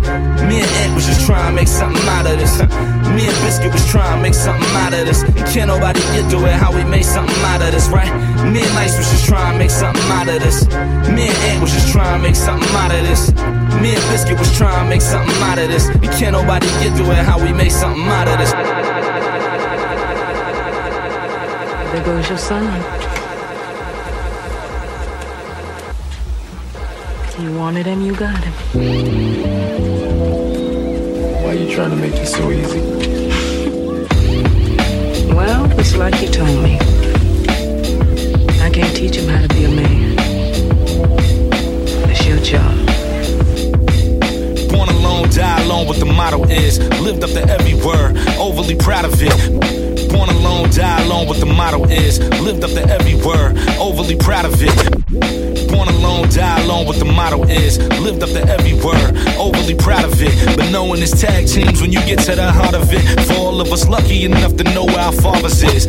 [0.48, 2.58] Me and Ed was just trying to make something out of this.
[3.14, 5.22] Me and Biscuit was trying to make something out of this.
[5.22, 8.10] And can't nobody get to it how we made something out of this, right?
[8.44, 10.66] Me and Nice was just trying to make something out of this.
[11.08, 13.32] Me and Ed was just trying to make something out of this.
[13.80, 15.88] Me and Biscuit was trying to make something out of this.
[15.88, 18.52] And can't nobody get to it how we made something out of this.
[21.92, 22.64] There goes your son.
[27.40, 28.52] You wanted him, you got him.
[31.42, 32.80] Why are you trying to make it so easy?
[35.32, 36.78] Well, it's like you told me.
[38.60, 40.17] I can't teach him how to be a man.
[42.48, 42.62] Job.
[44.70, 46.78] Born alone, die alone, what the motto is.
[46.98, 50.10] Lived up to every word, overly proud of it.
[50.10, 52.20] Born alone, die alone, what the motto is.
[52.40, 55.07] Lived up to every word, overly proud of it.
[55.08, 57.78] Born alone, die alone, what the motto is.
[58.00, 60.56] Lived up to every word, overly proud of it.
[60.56, 63.26] But knowing it's tag teams when you get to the heart of it.
[63.26, 65.86] For all of us lucky enough to know where our fathers is.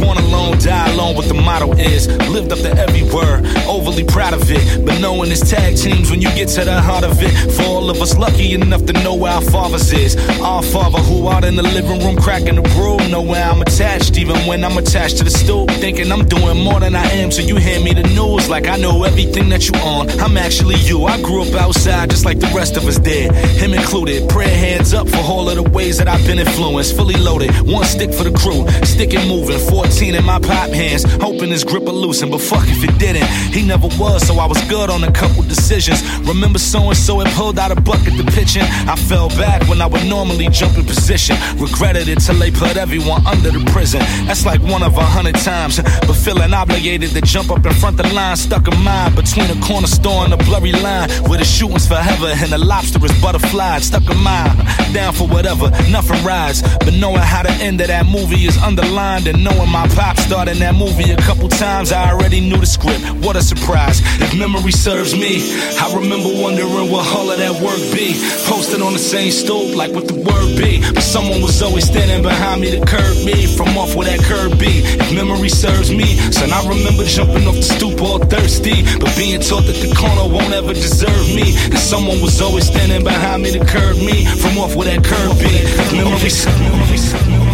[0.00, 2.06] Born alone, die alone, what the motto is.
[2.28, 4.86] Lived up to every word, overly proud of it.
[4.86, 7.32] But knowing it's tag teams when you get to the heart of it.
[7.54, 10.16] For all of us lucky enough to know where our fathers is.
[10.40, 12.98] Our father who out in the living room cracking the brew.
[13.08, 15.66] Know where I'm attached, even when I'm attached to the stool.
[15.66, 18.76] Thinking I'm doing more than I am, so you hand me the news like I
[18.76, 20.08] know everything that you on.
[20.20, 21.04] I'm actually you.
[21.04, 23.32] I grew up outside just like the rest of us did.
[23.32, 24.28] Him included.
[24.28, 26.96] Prayer hands up for all of the ways that I've been influenced.
[26.96, 28.66] Fully loaded, one stick for the crew.
[28.84, 31.04] Stick and moving, 14 in my pop hands.
[31.20, 33.26] Hoping his grip will loosen, but fuck if it didn't.
[33.52, 36.02] He never was, so I was good on a couple decisions.
[36.20, 38.64] Remember so and so it pulled out a bucket to pitching.
[38.88, 41.36] I fell back when I would normally jump in position.
[41.56, 44.00] Regretted it till they put everyone under the prison.
[44.26, 45.80] That's like one of a hundred times.
[45.80, 49.50] But feeling obligated to jump up in front of the line, stuck in mind between
[49.50, 51.10] a corner store and a blurry line.
[51.28, 53.78] Where the shooting's forever and the lobster is butterfly.
[53.80, 54.58] Stuck in mind,
[54.92, 56.62] down for whatever, nothing rides.
[56.78, 60.48] But knowing how the end of that movie is underlined and knowing my pop starred
[60.48, 63.02] in that movie a couple times, I already knew the script.
[63.24, 64.00] What a surprise.
[64.20, 65.40] If memory serves me,
[65.78, 68.14] I remember wondering what all of that work be.
[68.46, 70.80] Posted on the same stoop, like what the word be.
[70.92, 74.58] But someone was always standing behind me to curb me from off where that curb
[74.58, 74.82] be.
[74.84, 78.82] If memory serves me, son, I remember jumping off the stoop all thirsty.
[78.98, 81.56] But being taught that the corner won't ever deserve me.
[81.70, 85.38] And someone was always standing behind me to curb me from off where that curb
[85.38, 85.50] be.
[85.50, 87.53] If memory serves me.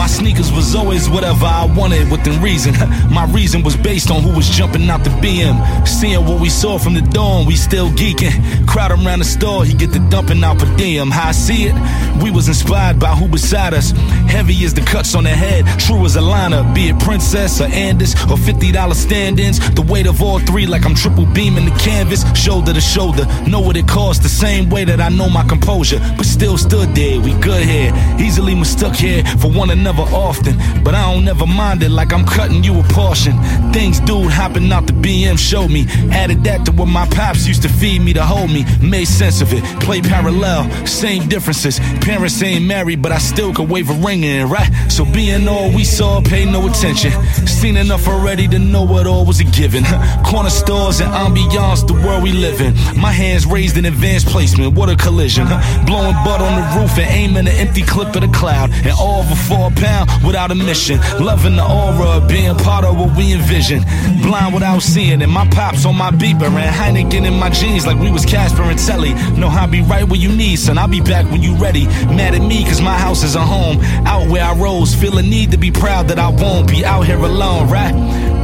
[0.00, 2.72] My sneakers was always whatever I wanted within reason.
[3.10, 5.86] My reason was based on who was jumping out the BM.
[5.86, 8.32] Seeing what we saw from the dawn, we still geeking.
[8.66, 11.10] Crowd around the store, he get the dumping out per diem.
[11.10, 11.74] How I see it,
[12.22, 13.90] we was inspired by who beside us.
[14.26, 16.74] Heavy as the cuts on the head, true as a lineup.
[16.74, 19.58] Be it Princess or Andis or $50 stand-ins.
[19.74, 22.24] The weight of all three like I'm triple beaming the canvas.
[22.34, 26.00] Shoulder to shoulder, know what it costs the same way that I know my composure.
[26.16, 27.92] But still stood there, we good here.
[28.18, 30.56] Easily mistook here for one another often.
[30.82, 33.36] But I don't never mind it like I'm cutting you a portion.
[33.72, 35.86] Things dude hopping out the BM showed me.
[36.10, 38.64] Added that to what my pops used to feed me to hold me.
[38.80, 39.62] Made sense of it.
[39.80, 41.78] Play parallel, same differences.
[42.00, 44.70] Parents ain't married, but I still could wave a ring in, right?
[44.88, 47.12] So being all we saw, pay no attention.
[47.46, 49.84] Seen enough already to know what all was a given.
[50.24, 52.74] Corner stores and ambiance, the world we live in.
[53.00, 55.46] My hands raised in advanced placement, what a collision.
[55.86, 58.70] Blowing butt on the roof and aiming an empty clip of the cloud.
[58.70, 61.00] And all for four pound without a mission.
[61.18, 63.82] Loving the aura of being part of what we envision.
[64.22, 65.28] Blind without seeing it.
[65.28, 68.78] My pops on my beeper and Heineken in my jeans like we was Casper and
[68.78, 69.14] Telly.
[69.38, 70.78] Know how I be right where you need, son.
[70.78, 71.86] I'll be back when you ready.
[71.86, 73.78] Mad at me cause my house is a home.
[74.06, 77.06] Out where I rose, feel a need to be proud that I won't be out
[77.06, 77.94] here alone, right?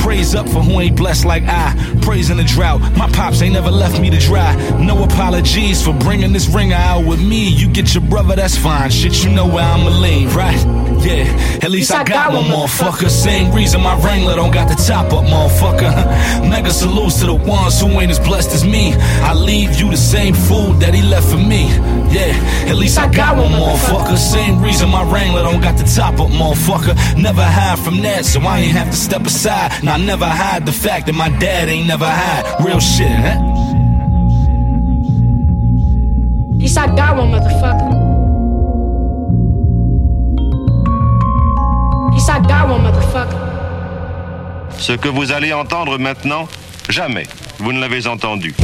[0.01, 1.75] Praise up for who ain't blessed like I.
[2.01, 2.81] Praising the drought.
[2.97, 4.55] My pops ain't never left me to dry.
[4.79, 7.49] No apologies for bringing this ringer out with me.
[7.49, 8.91] You get your brother, that's fine.
[8.91, 10.86] Shit, you know where I'ma lean, right?
[11.05, 13.09] Yeah, at least I got one, motherfucker.
[13.09, 15.93] Same reason my Wrangler don't got the top up, motherfucker.
[16.51, 18.95] Mega salutes to the ones who ain't as blessed as me.
[19.23, 21.69] I leave you the same food that he left for me.
[22.11, 22.33] Yeah,
[22.71, 24.17] at least I got one, motherfucker.
[24.17, 26.95] Same reason my Wrangler don't got the top up, motherfucker.
[27.21, 29.73] Never hide from that, so I ain't have to step aside.
[29.81, 32.65] And I never hide the fact that my dad ain't never hide.
[32.65, 33.67] Real shit, huh?
[36.51, 37.96] At least I got one, motherfucker.
[42.17, 43.37] At least I got one, motherfucker.
[44.79, 46.49] Ce que vous allez entendre maintenant,
[46.89, 47.27] jamais
[47.59, 48.55] vous ne l'avez entendu.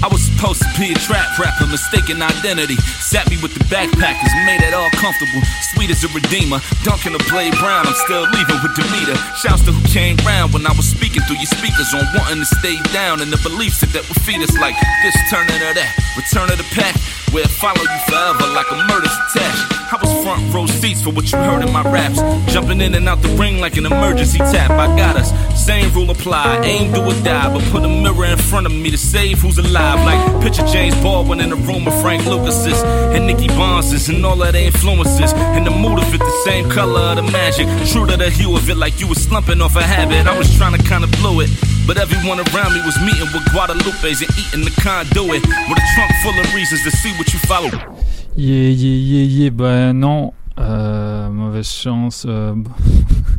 [0.00, 2.76] I was supposed to be a trap rapper, mistaken identity.
[3.04, 5.42] Sat me with the backpackers, made it all comfortable.
[5.74, 7.84] Sweet as a redeemer, dunking a blade brown.
[7.84, 9.18] I'm still leaving with Demeter.
[9.36, 12.48] Shouts to who came round when I was speaking through your speakers on wanting to
[12.62, 15.92] stay down and the beliefs that, that would feed us like this turning of that.
[16.16, 16.96] Return of the pack,
[17.34, 19.66] where it follow you forever like a murder's attached.
[19.92, 22.20] I was front row seats for what you heard in my raps.
[22.52, 24.70] Jumping in and out the ring like an emergency tap.
[24.70, 26.60] I got us same rule apply.
[26.64, 29.58] Aim, do or die, but put a mirror in front of me to save who's
[29.58, 29.98] alive.
[30.04, 32.82] Like picture James Baldwin in the room with Frank Lucas's
[33.14, 35.32] and Nicky Bonses and all of their influences.
[35.56, 37.66] And the mood of it, the same color of the magic.
[37.90, 40.26] True to the hue of it, like you was slumping off a habit.
[40.26, 41.50] I was trying to kinda blow it.
[41.86, 46.12] But everyone around me was meeting with Guadalupe's and eating the conduit with a trunk
[46.22, 47.97] full of reasons to see what you follow.
[48.38, 49.50] Yeah, yeah, yeah, yeah.
[49.50, 50.32] Ben non.
[50.60, 52.24] Euh, mauvaise chance.
[52.28, 52.54] euh,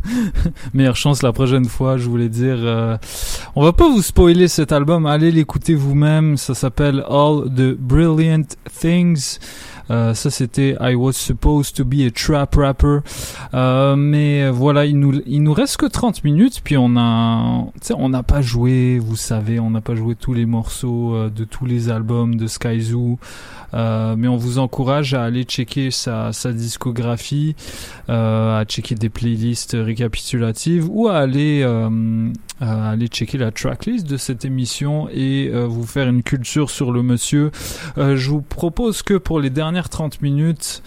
[0.74, 2.56] Meilleure chance la prochaine fois, je voulais dire.
[2.60, 2.96] euh,
[3.56, 6.36] on va pas vous spoiler cet album, allez l'écouter vous-même.
[6.36, 8.44] Ça s'appelle All the Brilliant
[8.78, 9.38] Things.
[9.90, 12.98] Euh, ça c'était I was supposed to be a trap rapper.
[13.54, 18.08] Euh, mais voilà, il nous, il nous reste que 30 minutes, puis on a, on
[18.08, 21.66] n'a pas joué, vous savez, on n'a pas joué tous les morceaux euh, de tous
[21.66, 23.18] les albums de Sky Zoo.
[23.72, 27.54] Mais on vous encourage à aller checker sa, discographie,
[28.08, 31.62] euh, à checker des playlists récapitulatives ou à aller,
[32.60, 37.04] à aller checker la tracklist de cette émission et vous faire une culture sur le
[37.04, 37.52] monsieur.
[37.96, 40.82] Je vous propose que pour les dernières 30 minutes,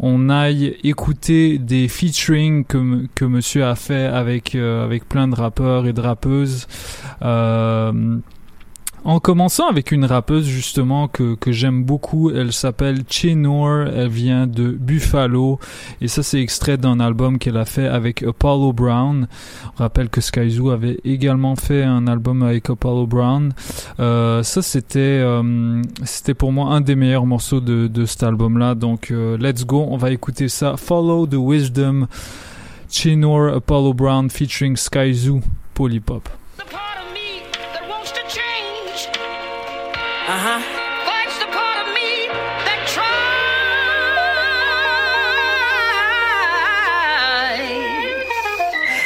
[0.00, 5.34] on aille écouter des featuring que, que monsieur a fait avec, euh, avec plein de
[5.34, 6.66] rappeurs et de rappeuses.
[7.22, 8.18] Euh,
[9.04, 14.70] en commençant avec une rappeuse justement que, j'aime beaucoup, elle s'appelle Chinor, elle vient de
[14.70, 15.58] Buffalo
[16.00, 19.28] et ça c'est extrait d'un album qu'elle a fait avec Apollo Brown.
[19.74, 23.52] On rappelle que Sky Zoo avait également fait un album avec Apollo Brown.
[24.00, 28.58] Euh, ça c'était euh, c'était pour moi un des meilleurs morceaux de, de cet album
[28.58, 28.74] là.
[28.74, 30.76] Donc euh, let's go, on va écouter ça.
[30.78, 32.06] Follow the Wisdom,
[32.90, 35.40] Chinor, Apollo Brown featuring Sky Zoo,
[35.74, 36.28] Polypop.
[40.26, 40.58] Uh-huh.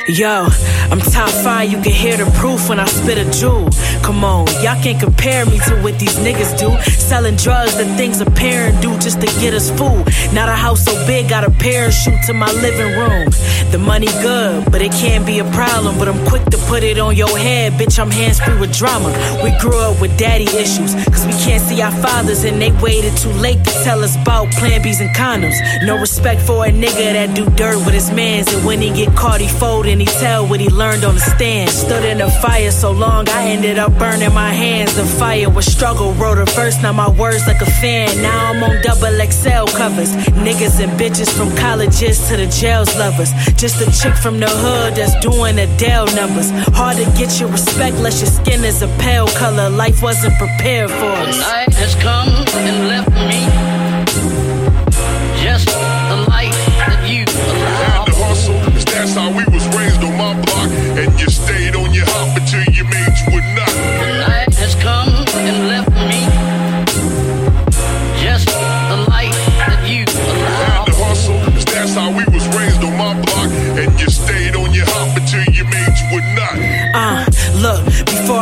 [0.07, 0.17] tries.
[0.17, 0.47] Yo,
[0.93, 3.69] I'm top five, you can hear the proof when I spit a jewel.
[4.09, 6.71] Come on, y'all can't compare me to what these niggas do.
[6.93, 10.03] Selling drugs that things a parent do just to get us food.
[10.33, 13.29] Not a house so big, got a parachute to my living room.
[13.71, 15.99] The money good, but it can be a problem.
[15.99, 17.99] But I'm quick to put it on your head, bitch.
[17.99, 19.13] I'm hands free with drama.
[19.45, 23.15] We grew up with daddy issues, cause we can't see our fathers and they waited
[23.19, 25.59] too late to tell us about plan B's and condoms.
[25.85, 29.15] No respect for a nigga that do dirt with his mans, and when he get
[29.15, 31.69] caught, he fold and he tell what he learned on the stand.
[31.69, 34.95] Stood in the fire so long, I ended up burning my hands.
[34.95, 38.09] The fire with struggle, wrote a verse, now my words like a fan.
[38.23, 40.15] Now I'm on double XL covers.
[40.47, 43.33] Niggas and bitches from colleges to the jails lovers.
[43.57, 46.51] Just a chick from the hood that's doing Adele numbers.
[46.77, 49.69] Hard to get your respect unless your skin is a pale color.
[49.71, 51.39] Life wasn't prepared for us.
[51.39, 53.11] Night has come and left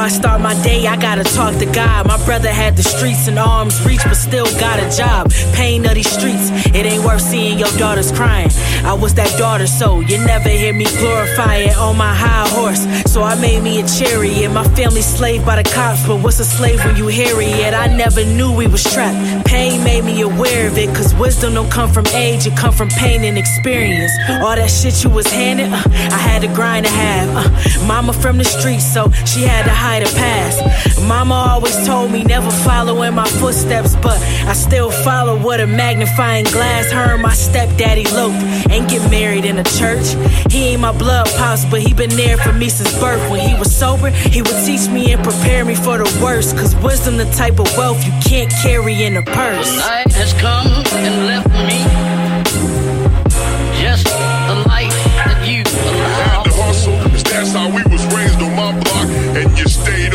[0.06, 2.06] I start my day, I gotta talk to God.
[2.06, 5.32] My brother had the streets in arm's reach, but still got a job.
[5.52, 8.48] Pain of these streets, it ain't worth seeing your daughters crying.
[8.84, 12.86] I was that daughter, so you never hear me glorify it on my high horse.
[13.10, 14.52] So I made me a chariot.
[14.52, 17.74] My family slave by the cops, but what's a slave when you hear it?
[17.74, 19.44] I never knew we was trapped.
[19.44, 22.90] Pain made me aware of it, cause wisdom don't come from age, it come from
[22.90, 24.12] pain and experience.
[24.28, 25.82] All that shit you was handed, uh,
[26.14, 27.28] I had to grind to have.
[27.34, 31.00] Uh, mama from the streets, so she had to hide her past.
[31.06, 35.66] Mama always told me never follow in my footsteps, but I still follow with a
[35.66, 36.90] magnifying glass.
[36.90, 40.06] Her and my stepdaddy eloped, ain't get married in a church.
[40.50, 43.22] He ain't my blood pops, but he been there for me since birth.
[43.30, 46.56] When he was sober, he would teach me and prepare me for the worst.
[46.56, 49.70] Cause wisdom the type of wealth you can't carry in a purse.
[49.70, 50.66] The Night has come
[50.96, 51.80] and left me
[53.80, 54.92] just the life
[55.24, 58.95] that you Had to hustle, 'cause that's how we was raised on my block.
[59.56, 60.05] You stayed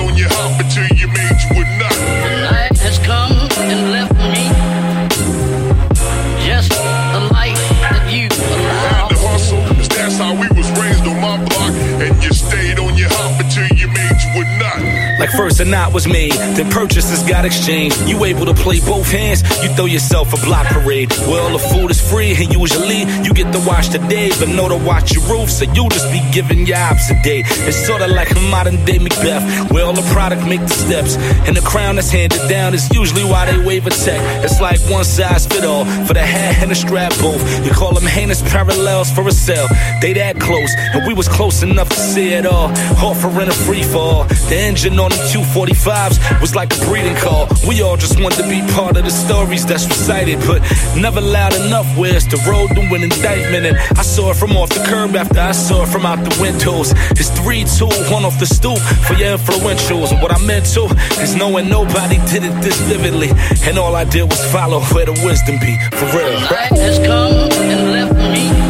[15.42, 17.98] first a knot was made, then purchases got exchanged.
[18.08, 21.10] You able to play both hands, you throw yourself a block parade.
[21.26, 24.70] Well, the food is free, and usually you get to watch the day, but no
[24.70, 27.42] to watch your roof, so you just be giving your ops a day.
[27.68, 29.72] It's sorta like a modern day Macbeth.
[29.72, 31.16] Well, the product make the steps,
[31.48, 34.22] and the crown that's handed down is usually why they wave a tech.
[34.46, 37.42] It's like one size fit all for the hat and the strap both.
[37.66, 39.68] You call them heinous parallels for a sale.
[40.02, 42.70] They that close, and we was close enough to see it all.
[43.02, 44.26] Offering a free fall.
[44.50, 47.48] The engine on the 245s was like a breeding call.
[47.66, 50.60] We all just wanted to be part of the stories that's recited, but
[50.98, 51.88] never loud enough.
[51.98, 53.66] Where's the road to an indictment?
[53.66, 56.36] And I saw it from off the curb after I saw it from out the
[56.42, 56.92] windows.
[57.12, 60.12] It's 3 2 1 off the stoop for your influentials.
[60.12, 60.84] And what I meant to
[61.24, 63.30] is knowing nobody did it this vividly.
[63.64, 65.78] And all I did was follow where the wisdom be.
[65.96, 66.34] For real.
[66.52, 68.61] Light has come and left me.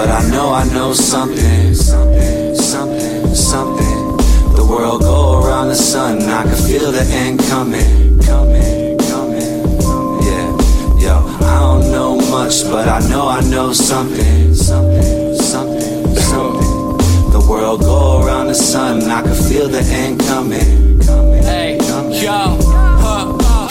[0.00, 1.74] But I know I know something.
[1.74, 4.00] Something, something, something.
[4.56, 8.18] The world go around the sun, I can feel the end coming.
[8.22, 9.60] Coming, coming,
[10.28, 10.48] yeah.
[11.04, 11.14] Yo,
[11.52, 14.54] I don't know much, but I know I know something.
[14.54, 16.72] Something, something, something.
[17.36, 20.98] The world go around the sun, I can feel the end coming.
[21.04, 22.22] Coming, Hey, coming.
[22.24, 22.56] yo,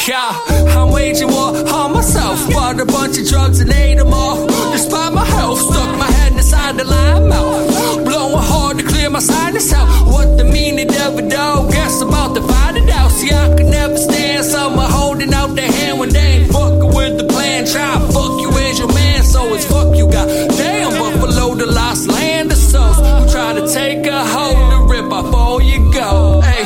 [0.10, 0.34] yeah,
[0.76, 2.38] I'm waging war on myself.
[2.52, 4.48] Bought a bunch of drugs and ate them all.
[4.72, 8.06] Despite my health, stuck my head inside the lime mouth.
[8.06, 9.88] Blowing hard to clear my sinus out.
[10.08, 11.70] What the meaning of it all?
[11.72, 13.12] Guess about to find it out.
[13.12, 17.20] See, I could never stand someone holding out their hand when they ain't fucking with
[17.20, 17.68] the plan.
[17.68, 20.10] Try to fuck you as your man, so it's fuck you.
[20.10, 20.28] Got
[20.58, 22.98] damn Buffalo, the lost land of souls.
[22.98, 26.42] Who try to take a hold and rip off all you go.
[26.42, 26.64] Hey,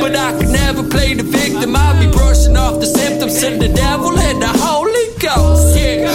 [0.00, 0.53] but I never
[0.94, 1.74] play the victim.
[1.74, 5.76] I'll be brushing off the symptoms to the devil and the Holy Ghost.
[5.76, 6.13] Yeah,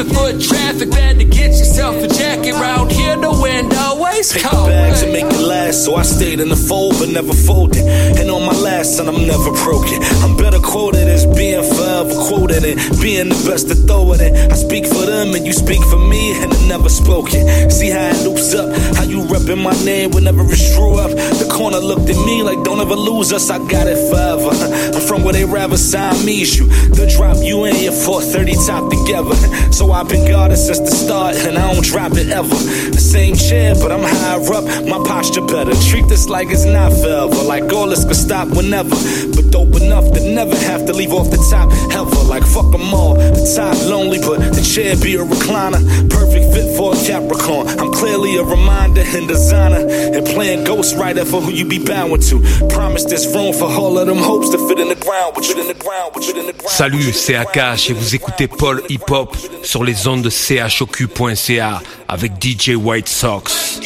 [0.00, 3.16] so if you're moving foot traffic, better get yourself a jacket round here.
[3.16, 4.68] The wind always Paper cold.
[4.68, 7.84] bags and make it last, so I stayed in the fold but never folded.
[8.18, 10.02] And on my last son, I'm never broken.
[10.22, 14.34] I'm better quoted as being forever quoted and being the best to throw it in.
[14.50, 17.70] I speak for them and you speak for me, and it never spoken.
[17.70, 21.10] See how it loops up, how you reppin' my name whenever it's true up.
[21.10, 24.50] The corner looked at me like, don't ever lose us, I got it forever.
[24.96, 26.66] I'm from where they rather sign me you.
[26.96, 29.36] The drop you in your 430 top together.
[29.72, 32.48] So I've been guarded since the start, and I don't drop it ever.
[32.48, 35.72] The same chair, but I'm higher up, my posture better.
[35.90, 38.96] Treat this like it's not forever, like all this could stop whenever.
[39.34, 42.22] But dope enough to never have to leave off the top ever.
[42.24, 45.82] Like fuck them all, the top lonely, but the chair be a recliner.
[46.10, 47.66] Perfect fit for a Capricorn.
[47.80, 52.40] I'm clearly a reminder and designer, and playing ghostwriter for who you be bowing to.
[52.68, 55.60] Promise there's room for all of them hopes to fit in the ground, with you
[55.60, 56.70] in the ground, with you in the ground.
[56.70, 62.32] Salut, c'est Akash et vous écoutez Paul Hip Hop sur les ondes de CHOQ.ca avec
[62.40, 63.80] DJ White Sox.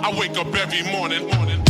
[0.00, 1.67] I wake up every morning.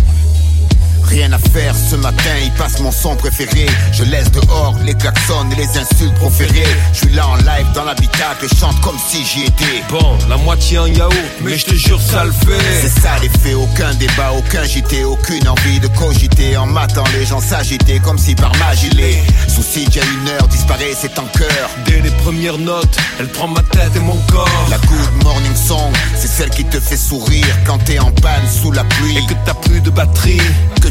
[1.08, 3.66] Rien à faire ce matin, il passe mon son préféré.
[3.92, 6.66] Je laisse dehors les klaxons et les insultes proférées.
[6.92, 9.82] Je suis là en live dans l'habitacle et chante comme si j'y étais.
[9.88, 12.82] Bon, la moitié en yaourt, mais je te jure ça le fait.
[12.82, 16.56] C'est ça l'effet, aucun débat, aucun JT, aucune envie de cogiter.
[16.58, 21.18] En matant les gens s'agiter comme si par magie les soucis a une heure disparaissaient
[21.18, 21.70] en cœur.
[21.86, 24.66] Dès les premières notes, elle prend ma tête et mon corps.
[24.70, 28.72] La good morning song, c'est celle qui te fait sourire quand t'es en panne sous
[28.72, 29.16] la pluie.
[29.16, 30.40] Et que t'as plus de batterie.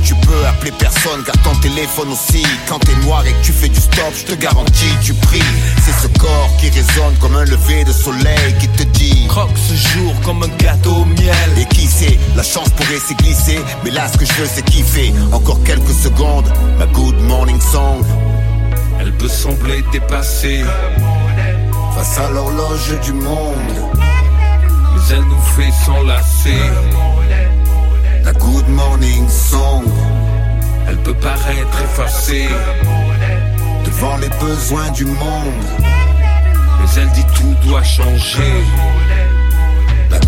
[0.07, 2.41] Tu peux appeler personne car ton téléphone aussi.
[2.69, 5.41] Quand t'es noir et que tu fais du stop, je te garantis, tu pries.
[5.84, 9.73] C'est ce corps qui résonne comme un lever de soleil qui te dit Croque ce
[9.73, 11.49] jour comme un gâteau au miel.
[11.57, 13.59] Et qui sait, la chance pourrait s'y glisser.
[13.84, 15.13] Mais là, ce que je veux, c'est kiffer.
[15.34, 18.01] Encore quelques secondes, ma good morning song.
[19.01, 20.63] Elle peut sembler dépassée
[21.95, 23.55] Face à l'horloge du monde,
[23.95, 26.61] mais elle nous fait s'enlacer.
[28.27, 29.85] La good morning song.
[30.87, 32.49] Elle peut paraître effacée,
[33.85, 38.53] Devant les besoins du monde, mais elle dit tout doit changer.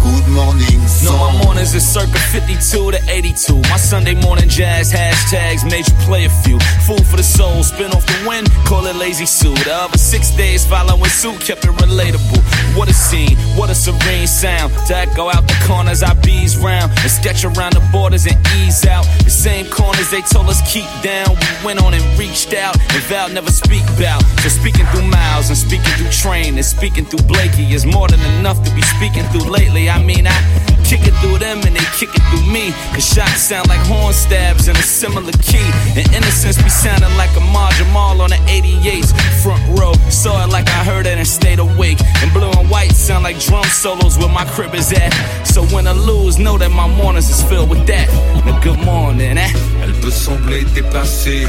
[0.01, 3.55] Good morning No, my mornings is circa 52 to 82.
[3.69, 6.59] My Sunday morning jazz hashtags made you play a few.
[6.85, 9.57] Food for the soul, spin off the wind, call it lazy suit.
[9.65, 12.41] The other six days following suit kept it relatable.
[12.77, 14.73] What a scene, what a serene sound.
[14.87, 18.85] To echo out the corners, I bees round and sketch around the borders and ease
[18.85, 19.05] out.
[19.23, 21.29] The same corners they told us keep down.
[21.35, 24.23] We went on and reached out and vowed never speak about.
[24.43, 28.21] So speaking through miles and speaking through train and speaking through Blakey is more than
[28.39, 29.88] enough to be speaking through lately.
[29.89, 30.37] I mean, I
[30.85, 32.71] kick it through them and they kick it through me.
[32.93, 35.69] Cause shots sound like horn stabs in a similar key.
[35.97, 37.43] And innocence be sounding like a
[37.77, 39.11] Jamal on the 88's
[39.43, 39.93] front row.
[40.09, 41.99] Saw it like I heard it and stayed awake.
[42.21, 45.11] And blue and white sound like drum solos where my crib is at.
[45.45, 48.07] So when I lose, know that my mornings is filled with that.
[48.45, 49.51] Now, good morning, eh?
[49.81, 51.47] Elle peut sembler dépassée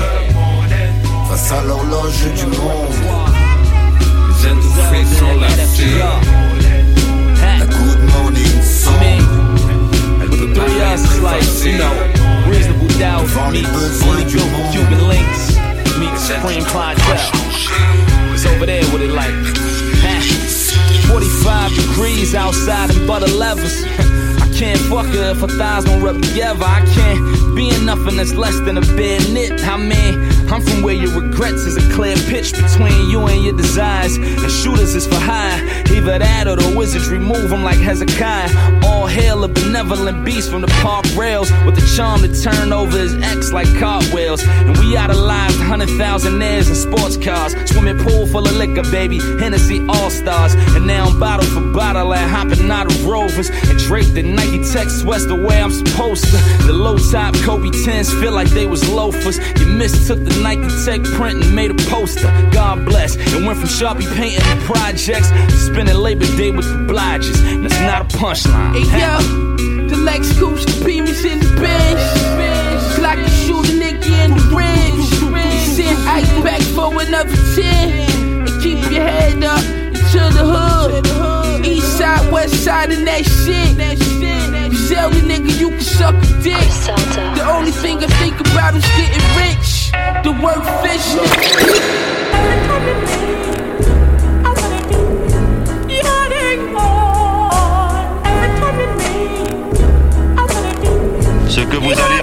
[1.28, 3.40] face à l'horloge du monde.
[4.92, 5.98] Les lassés.
[5.98, 6.59] La
[10.54, 11.92] Pas être like, you know,
[12.48, 13.26] reasonable doubt.
[13.52, 13.64] Me,
[14.08, 15.56] only built Cuban links.
[15.98, 17.30] Meet Supreme Clientele.
[18.32, 19.34] It's over there with it like,
[21.08, 23.84] 45 degrees outside and butter levers.
[24.60, 26.62] Can't fuck her if her thighs don't rub together.
[26.62, 29.64] I can't be in nothing that's less than a bare knit.
[29.64, 30.20] I mean,
[30.52, 34.16] I'm from where your regrets is a clear pitch between you and your desires.
[34.16, 35.64] And shooters is for hire.
[35.96, 38.84] Either that or the wizards remove them like Hezekiah.
[38.84, 42.98] All hail a benevolent beast from the park rails with the charm to turn over
[42.98, 44.42] his ex like cartwheels.
[44.44, 47.54] And we idolized 100,000 airs in sports cars.
[47.70, 49.20] Swimming pool full of liquor, baby.
[49.40, 50.52] Hennessy All Stars.
[50.76, 53.48] And now I'm bottle for bottle and hopping out of rovers.
[53.48, 56.36] And draped in Nike Tech sweats the way I'm supposed to.
[56.66, 59.38] The low top Kobe 10s feel like they was loafers.
[59.60, 62.26] You mistook the Nike Tech print and made a poster.
[62.50, 63.14] God bless.
[63.14, 67.38] And went from Sharpie painting the projects to spending Labor Day with the Blodges.
[67.62, 68.74] That's not a punchline.
[68.74, 72.96] Hey yo, the Lex Coops, Beamers in the bench.
[72.98, 75.06] Clock and shoot a nigga in the range.
[75.76, 78.48] Send ice back for another 10.
[78.48, 79.60] And keep your head up
[80.10, 81.64] to the hood.
[81.64, 83.69] East side, west side, and that shit.
[84.90, 86.56] The nigga, you can suck a dick.
[87.36, 89.92] The only thing I think about is getting rich.
[90.24, 91.14] The work fish.
[101.48, 102.22] Ce que vous allez,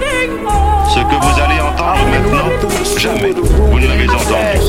[0.92, 2.50] ce que vous allez entendre maintenant,
[2.98, 4.68] jamais vous ne l'avez entendu.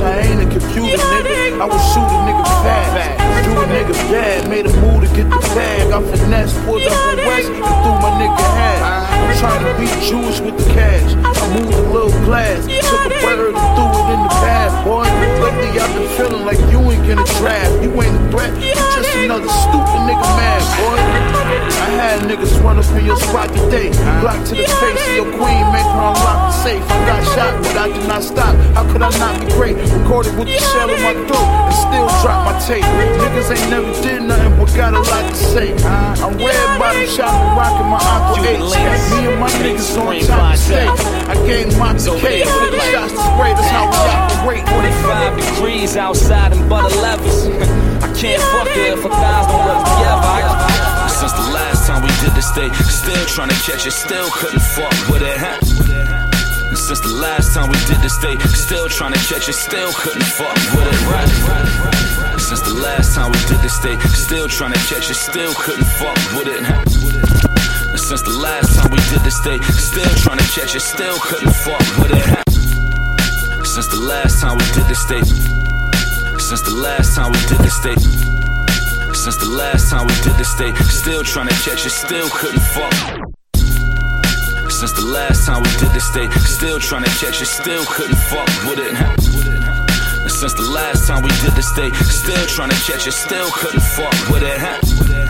[3.69, 3.93] Nigga.
[4.09, 5.91] Bad, made a move to get the bag.
[5.91, 9.08] I finesse, pulled up from west, threw my nigga half.
[9.19, 11.11] I'm trying to be Jewish with the cash.
[11.19, 15.03] I moved a little glass, took a bird and threw it in the bath, boy.
[15.43, 17.71] Lately I've been feeling like you ain't gonna draft.
[17.83, 20.97] You ain't a threat, you just another stupid nigga man, boy.
[21.79, 23.89] I had niggas run up in your spot today.
[24.21, 26.83] Block to the face of your queen, make her unlock the safe.
[26.89, 28.55] I got shot, but I did not stop.
[28.75, 29.75] How could I not be great?
[29.91, 32.85] Recorded with the shell in my throat and still drop my tape.
[32.85, 35.73] Niggas ain't never did nothing but got a lot to say.
[36.23, 39.08] I'm red bottom shot and rocking my Aqua 8.
[39.09, 40.87] Me and my niggas on top of stage.
[41.29, 44.67] I gave my K, 50 shots to spray, that's how we operate.
[44.69, 47.47] 45 degrees outside and butter levers.
[48.05, 51.09] I can't fuck her if her thighs don't rub together.
[51.09, 54.61] Since the last time we did this, they still trying to catch it, still couldn't
[54.61, 55.59] fuck with it, huh?
[56.75, 60.23] Since the last time we did this, they still trying to catch it, still couldn't
[60.23, 62.39] fuck with it, right?
[62.39, 65.85] Since the last time we did this, they still trying to catch it, still couldn't
[65.99, 67.48] fuck with it, huh?
[68.09, 71.53] Since the last time we did this, they still trying to catch it, still couldn't
[71.61, 72.25] fuck with it.
[73.63, 75.21] Since the last time we did this, they
[76.41, 77.93] since the last time we did this, they
[79.13, 82.65] since the last time we did this, they still trying to catch it, still couldn't
[82.73, 82.97] fuck.
[84.73, 88.17] Since the last time we did this, they still trying to catch it, still couldn't
[88.25, 88.97] fuck with it.
[90.33, 93.85] Since the last time we did this, they still trying to catch it, still couldn't
[93.85, 95.28] fuck with it.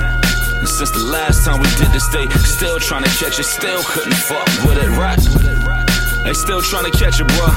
[0.70, 4.14] Since the last time we did this, they still trying to catch it, still couldn't
[4.14, 4.90] fuck with it.
[4.98, 5.20] Right?
[6.24, 7.48] They still trying to catch it, bro.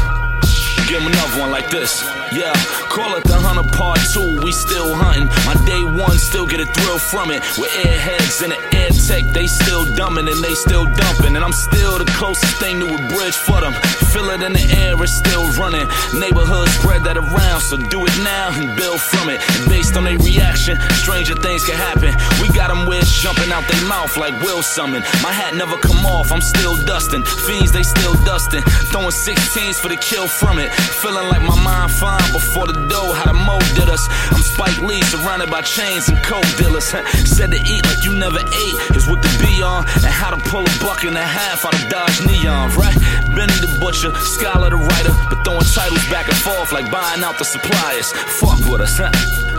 [0.89, 2.22] Give 'em another one like this.
[2.33, 2.57] Yeah,
[2.89, 4.41] call it the hunter part two.
[4.41, 5.29] We still hunting.
[5.45, 7.45] My day one still get a thrill from it.
[7.61, 11.37] With airheads and the air tech, they still dumbing and they still dumping.
[11.37, 13.77] And I'm still the closest thing to a bridge for them.
[14.17, 15.85] Feel it in the air, it's still running.
[16.17, 19.37] Neighborhood spread that around, so do it now and build from it.
[19.61, 22.17] And based on their reaction, stranger things can happen.
[22.41, 25.05] We got them with jumping out their mouth like Will Summon.
[25.21, 27.25] My hat never come off, I'm still dusting.
[27.45, 28.65] Fiends, they still dusting.
[28.89, 30.73] Throwing 16s for the kill from it.
[30.73, 34.07] Feeling like my mind fine before the dough, how the mo did us.
[34.31, 36.95] I'm Spike Lee, surrounded by chains and coke dealers.
[37.27, 40.41] Said to eat like you never ate is what the B on and how to
[40.49, 42.95] pull a buck and a half out of Dodge Neon, right?
[43.35, 47.39] Benny the butcher, Scholar the writer, but throwing titles back and forth like buying out
[47.39, 48.13] the suppliers.
[48.39, 49.11] Fuck with us, huh?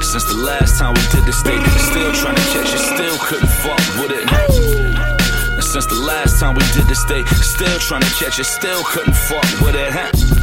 [0.01, 3.49] Since the last time we did this, they still trying to catch it, still couldn't
[3.63, 5.63] fuck with it.
[5.63, 9.15] Since the last time we did this, they still trying to catch it, still couldn't
[9.15, 10.42] fuck with it, huh?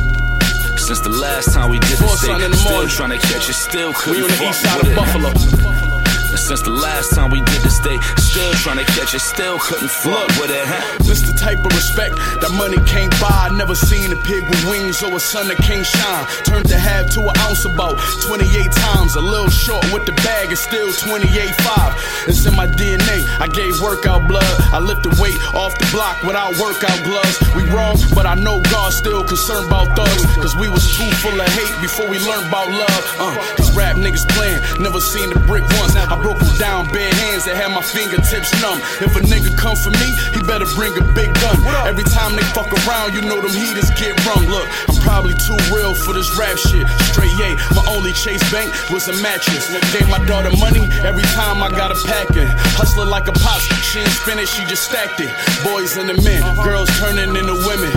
[0.90, 2.90] Since the last time we did this, they son in the still morning.
[2.90, 4.96] trying to catch it, still We couldn't on the east side of.
[4.96, 5.89] Buffalo.
[6.36, 9.90] Since the last time we did this, they still trying to catch it, still couldn't
[9.90, 10.98] fuck with it, huh?
[11.02, 13.50] This the type of respect that money can't buy.
[13.54, 16.26] Never seen a pig with wings or a son that can't shine.
[16.46, 17.98] Turned the half to an ounce about
[18.30, 19.16] 28 times.
[19.16, 22.30] A little short with the bag, it's still 28.5.
[22.30, 23.26] It's in my DNA.
[23.42, 24.54] I gave workout blood.
[24.70, 27.38] I lifted weight off the block without workout gloves.
[27.58, 30.26] We wrong, but I know God's still concerned about thugs.
[30.38, 33.02] Cause we was too full of hate before we learned about love.
[33.18, 35.96] Uh, these rap niggas playing, never seen the brick once.
[35.96, 38.78] I broke them down, bare hands that had my fingertips numb.
[39.00, 41.56] If a nigga come for me, he better bring a big gun.
[41.88, 44.44] Every time they fuck around, you know them heaters get rung.
[44.46, 46.84] Look, I'm probably too real for this rap shit.
[47.10, 49.72] Straight yay, my only chase bank was a mattress.
[49.92, 52.48] Gave my daughter money every time I got a packing.
[52.76, 55.32] Hustler like a pops, she ain't spin it, she just stacked it.
[55.64, 57.90] Boys and the men, girls turning into women.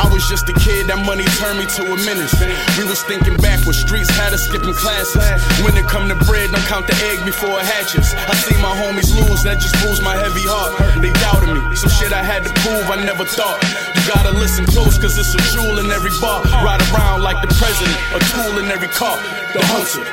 [0.00, 2.32] I was just a kid, that money turned me to a menace.
[2.80, 5.20] We was thinking backwards, streets had us skipping classes.
[5.62, 8.14] When it come to bread, don't count the egg before it hatches.
[8.14, 10.72] I see my homies lose, that just bruised my heavy heart.
[11.02, 13.58] They doubted me, some shit I had to prove, I never thought.
[13.94, 16.42] You gotta listen close, cause it's a jewel in every bar.
[16.62, 19.18] Ride around like the president, a tool in every car.
[19.52, 20.06] The hunter.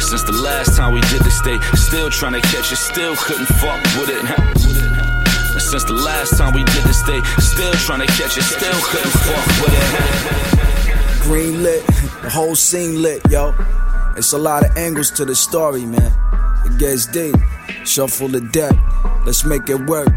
[0.00, 3.50] Since the last time we did this, they still trying to catch it, still couldn't
[3.60, 4.24] fuck with it.
[4.24, 8.78] And Since the last time we did this, they still trying to catch it, still
[8.90, 11.22] couldn't fuck with it.
[11.22, 11.86] Green lit,
[12.22, 13.54] the whole scene lit, yo.
[14.16, 16.12] It's a lot of angles to the story, man.
[16.64, 17.34] It gets deep.
[17.84, 18.76] Shuffle the deck.
[19.26, 20.08] Let's make it work.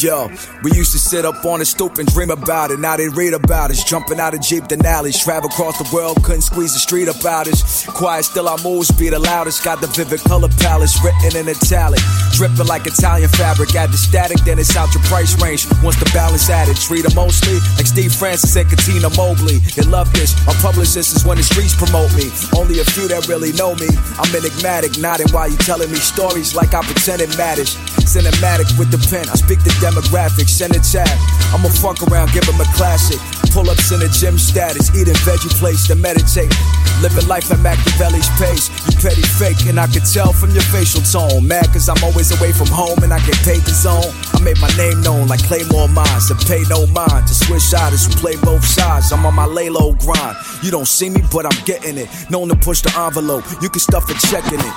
[0.00, 0.30] Yo,
[0.62, 2.78] we used to sit up on the stoop and dream about it.
[2.80, 3.84] Now they read about us.
[3.84, 5.18] Jumping out of Jeep Denali's.
[5.22, 7.84] Travel across the world, couldn't squeeze the street about us.
[7.86, 9.62] Quiet, still our moves be the loudest.
[9.62, 12.00] Got the vivid color palette written in italic.
[12.32, 13.74] Dripping like Italian fabric.
[13.74, 15.66] Add the static, then it's out your price range.
[15.84, 19.58] Once the balance added, treat 'em mostly like Steve Francis and Cuttino Mobley.
[19.76, 20.34] They love this.
[20.48, 22.32] I publish this is when the streets promote me.
[22.56, 23.88] Only a few that really know me.
[24.18, 27.76] I'm enigmatic, nodding while you telling me stories like I pretend it matters.
[28.02, 31.08] Cinematic with the pen, I speak the demographics, send a tab.
[31.52, 33.18] I'ma fuck around, give 'em a classic.
[33.52, 36.48] Pull ups in the gym status, eating veggie plates to meditate.
[37.04, 38.72] Living life at Machiavelli's pace.
[38.88, 41.46] You petty fake, and I can tell from your facial tone.
[41.46, 44.08] Mad cause I'm always away from home and I get paid the zone.
[44.32, 47.28] I made my name known like Claymore Mines to pay no mind.
[47.28, 49.12] To switch artists who play both sides.
[49.12, 50.36] I'm on my lay low grind.
[50.62, 52.08] You don't see me, but I'm getting it.
[52.30, 54.74] Known to push the envelope, you can stuff a check in it.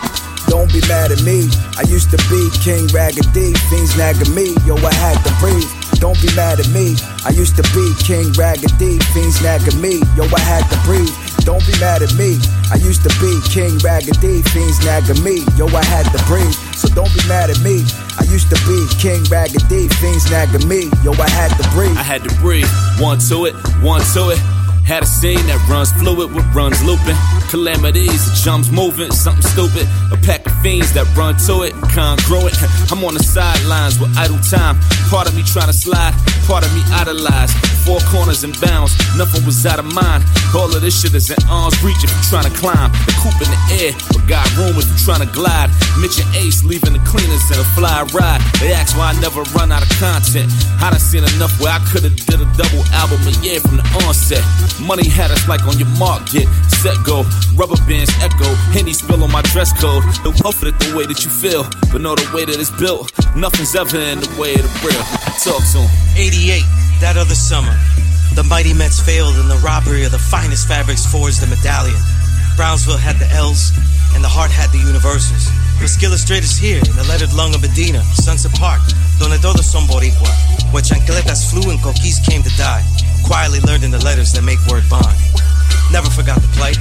[0.51, 1.47] Don't be mad at me.
[1.79, 4.51] I used to be King Raggedy, fiends nagging me.
[4.67, 5.84] Yo, I had to breathe.
[6.05, 6.95] Don't be mad at me.
[7.25, 10.03] I used to be King Raggedy, fiends nagging me.
[10.15, 11.09] Yo, I had to breathe.
[11.39, 12.37] Don't be mad at me.
[12.69, 15.41] I used to be King Raggedy, fiends nagging me.
[15.57, 16.53] Yo, I had to breathe.
[16.77, 17.85] So don't be mad at me.
[18.19, 20.91] I used to be King Raggedy, fiends nagging me.
[21.01, 21.97] Yo, I had to breathe.
[21.97, 22.69] I had to breathe.
[22.99, 24.54] One to it, one to it.
[24.85, 27.17] Had a scene that runs fluid with runs looping.
[27.49, 29.89] Calamities, jumps moving, something stupid.
[30.13, 32.53] A pack of fiends that run to it, congruent.
[32.93, 34.77] I'm on the sidelines with idle time.
[35.09, 36.13] Part of me trying to slide,
[36.45, 37.49] part of me idolize.
[37.81, 40.21] Four corners and bounds, nothing was out of mind.
[40.53, 42.93] All of this shit is in arm's reach if you're trying to climb.
[43.09, 45.73] The coop in the air, but got room if you're trying to glide.
[45.97, 48.41] Mitch and Ace leaving the cleaners in a fly ride.
[48.61, 50.49] They ask why I never run out of content.
[50.81, 53.85] I done seen enough where I could've did a double album a year from the
[54.05, 54.45] onset.
[54.79, 57.23] Money had us like on your mark, get set, go.
[57.55, 58.45] Rubber bands echo,
[58.75, 60.03] Henny spill on my dress code.
[60.23, 63.11] Don't puff it the way that you feel, but know the way that it's built.
[63.35, 65.03] Nothing's ever in the way of the real.
[65.43, 65.89] Talk 'em.
[66.15, 66.65] 88,
[66.99, 67.75] that other summer.
[68.35, 72.01] The mighty Mets failed in the robbery of the finest fabrics forged the medallion.
[72.57, 73.71] Brownsville had the L's,
[74.13, 75.47] and the heart had the universals.
[75.81, 78.81] Los illustrators here in the lettered lung of Medina, Sunset Park,
[79.19, 80.29] donde todos son boricua,
[80.71, 82.83] where chancletas flew and coquis came to die.
[83.23, 85.15] Quietly learned in the letters that make word bond.
[85.91, 86.77] Never forgot the plight.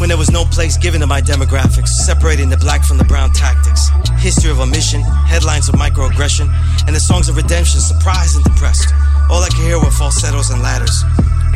[0.00, 3.32] When there was no place given to my demographics, separating the black from the brown
[3.32, 3.90] tactics.
[4.18, 6.48] History of omission, headlines of microaggression,
[6.86, 8.94] and the songs of redemption, surprised and depressed.
[9.28, 11.04] All I could hear were falsettos and ladders.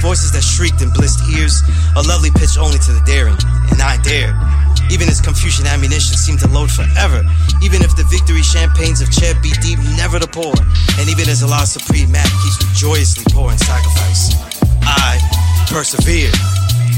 [0.01, 1.63] Voices that shrieked in blissed ears,
[1.97, 3.39] a lovely pitch only to the daring,
[3.73, 4.37] and I dared.
[4.91, 7.25] Even as Confucian ammunition seemed to load forever,
[7.63, 10.55] even if the victory champagnes of Cheb be deep never to pour,
[10.99, 14.35] and even as Allah's supreme map keeps me joyously pouring sacrifice.
[14.83, 15.19] I
[15.71, 16.35] persevered,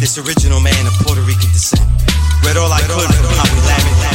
[0.01, 1.87] this original man of Puerto Rican descent.
[2.45, 4.07] Read all I could from how we laughed.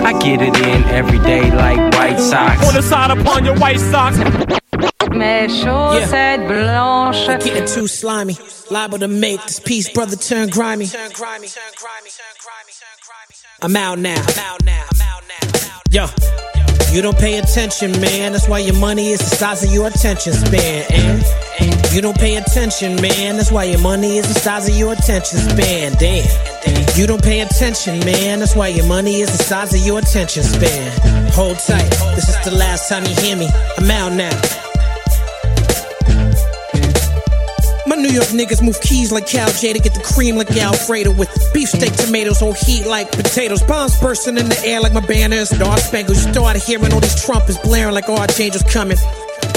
[0.00, 2.64] I get it in every day like White socks.
[2.64, 4.16] Wanna sign upon your White Sox?
[5.18, 7.28] Mes chaussettes blanches.
[7.28, 8.36] We're getting too slimy.
[8.70, 10.86] Liable to make this piece, brother, turn grimy.
[13.60, 14.24] I'm out now.
[15.90, 16.06] Yo.
[16.90, 18.32] You don't pay attention, man.
[18.32, 20.86] That's why your money is the size of your attention span.
[21.60, 23.36] And you don't pay attention, man.
[23.36, 25.92] That's why your money is the size of your attention span.
[25.98, 26.96] Damn.
[26.96, 28.38] You don't pay attention, man.
[28.38, 31.28] That's why your money is the size of your attention span.
[31.32, 31.90] Hold tight.
[32.14, 33.48] This is the last time you hear me.
[33.76, 34.67] I'm out now.
[38.02, 41.28] New York niggas move keys like Cal J to get the cream like Alfredo with
[41.52, 43.62] beefsteak tomatoes on heat like potatoes.
[43.62, 46.16] Bombs bursting in the air like my banner is Star Spangled.
[46.16, 48.98] You started hearing all these trumpets blaring like all archangels coming.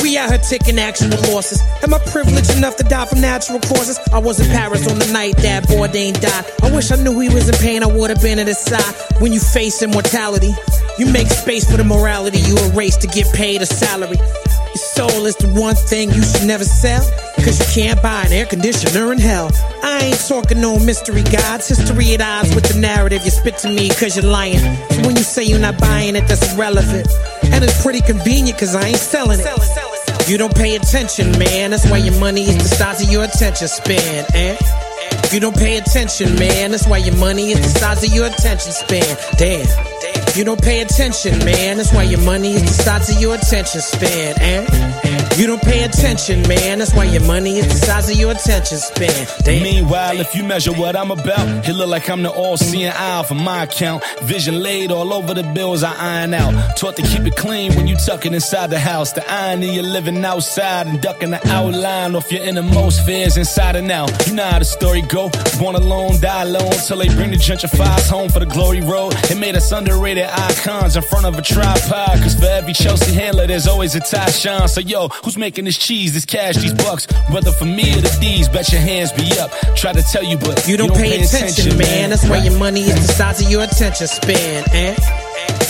[0.02, 1.62] We out here taking actual losses.
[1.84, 4.00] Am I privileged enough to die from natural causes?
[4.12, 6.46] I was in Paris on the night that Bourdain died.
[6.64, 8.96] I wish I knew he was in pain, I would have been at his side.
[9.20, 10.54] When you face immortality,
[10.98, 14.18] you make space for the morality you erase to get paid a salary.
[14.72, 17.04] Your soul is the one thing you should never sell.
[17.44, 19.52] Cause you can't buy an air conditioner in hell.
[19.84, 21.68] I ain't talking no mystery gods.
[21.68, 23.26] History at odds with the narrative.
[23.26, 24.60] You spit to me cause you're lying.
[24.60, 27.08] So when you say you're not buying it, that's irrelevant.
[27.44, 30.30] And it's pretty convenient cause I ain't selling it.
[30.30, 31.72] You don't pay attention, man.
[31.72, 34.56] That's why your money is the size of your attention span, eh?
[35.34, 36.72] You don't pay attention, man.
[36.72, 39.18] That's why your money is the size of your attention span.
[39.38, 39.91] Damn.
[40.36, 41.78] You don't pay attention, man.
[41.78, 45.38] That's why your money is the size of your attention span, eh?
[45.38, 46.80] You don't pay attention, man.
[46.80, 49.28] That's why your money is the size of your attention span.
[49.44, 49.64] Damn.
[49.64, 53.36] Meanwhile, if you measure what I'm about, it look like I'm the all-seeing eye for
[53.36, 54.04] my account.
[54.24, 56.78] Vision laid all over the bills I iron out.
[56.78, 59.12] Taught to keep it clean when you tuck it inside the house.
[59.12, 63.92] The irony you're living outside and ducking the outline off your innermost fears inside and
[63.92, 64.28] out.
[64.28, 65.30] You know how the story go.
[65.60, 69.14] Born alone, die alone till they bring the gentrifiers home for the glory road.
[69.30, 72.20] It made us underrated icons in front of a tripod.
[72.22, 74.70] Cause for every Chelsea handler, there's always a Tyshawn.
[74.70, 77.08] So yo, who's making this cheese, this cash, these bucks?
[77.30, 79.52] Whether for me or the D's, bet your hands be up.
[79.76, 82.10] Try to tell you, but You don't, pay, attention, man.
[82.10, 84.96] That's why your money is the size of your attention span, eh?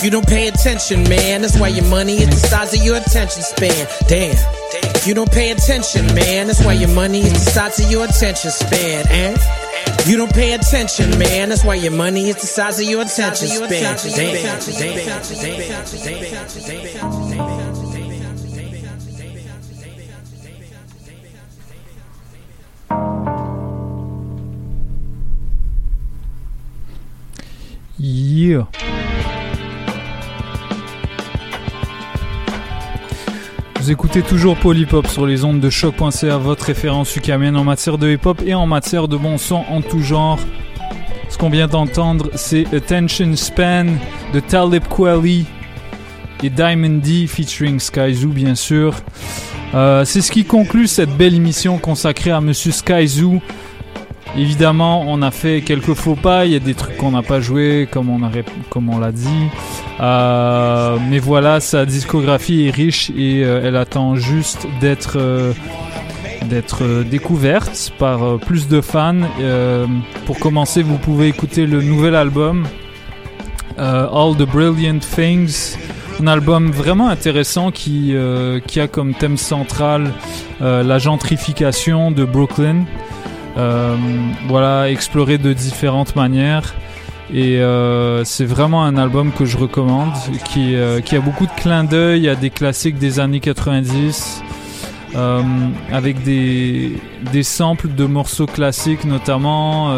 [0.02, 1.42] You don't pay attention, man.
[1.42, 3.86] That's why your money is the size of your attention span.
[4.08, 4.61] Damn.
[5.04, 6.46] You don't pay attention, man.
[6.46, 9.36] That's why your money is the size of your attention span, eh?
[10.06, 11.48] You don't pay attention, man.
[11.48, 13.98] That's why your money is the size of your attention span.
[27.98, 28.66] Yeah.
[33.82, 38.12] Vous écoutez toujours Polypop sur les ondes de choc.ca, votre référence ukamienne en matière de
[38.12, 40.38] hip-hop et en matière de bon son en tout genre.
[41.28, 43.86] Ce qu'on vient d'entendre, c'est Attention Span
[44.32, 45.46] de Talib Kweli
[46.44, 48.94] et Diamond D featuring Skyzoo, bien sûr.
[49.74, 53.42] Euh, c'est ce qui conclut cette belle émission consacrée à Monsieur Skyzoo.
[54.36, 57.40] Évidemment, on a fait quelques faux pas, il y a des trucs qu'on n'a pas
[57.40, 58.30] joué, comme on, a,
[58.70, 59.28] comme on l'a dit.
[60.00, 65.52] Euh, mais voilà, sa discographie est riche et euh, elle attend juste d'être euh,
[67.04, 69.20] découverte par plus de fans.
[70.24, 72.66] Pour commencer, vous pouvez écouter le nouvel album
[73.76, 75.76] All the Brilliant Things.
[76.20, 80.10] Un album vraiment intéressant qui, a comme thème central
[80.60, 82.84] la gentrification de Brooklyn.
[83.56, 83.96] Euh,
[84.48, 86.74] voilà, exploré de différentes manières.
[87.32, 90.12] Et euh, c'est vraiment un album que je recommande,
[90.44, 94.42] qui, euh, qui a beaucoup de clins d'œil à des classiques des années 90,
[95.14, 95.42] euh,
[95.90, 96.98] avec des,
[97.32, 99.94] des samples de morceaux classiques notamment,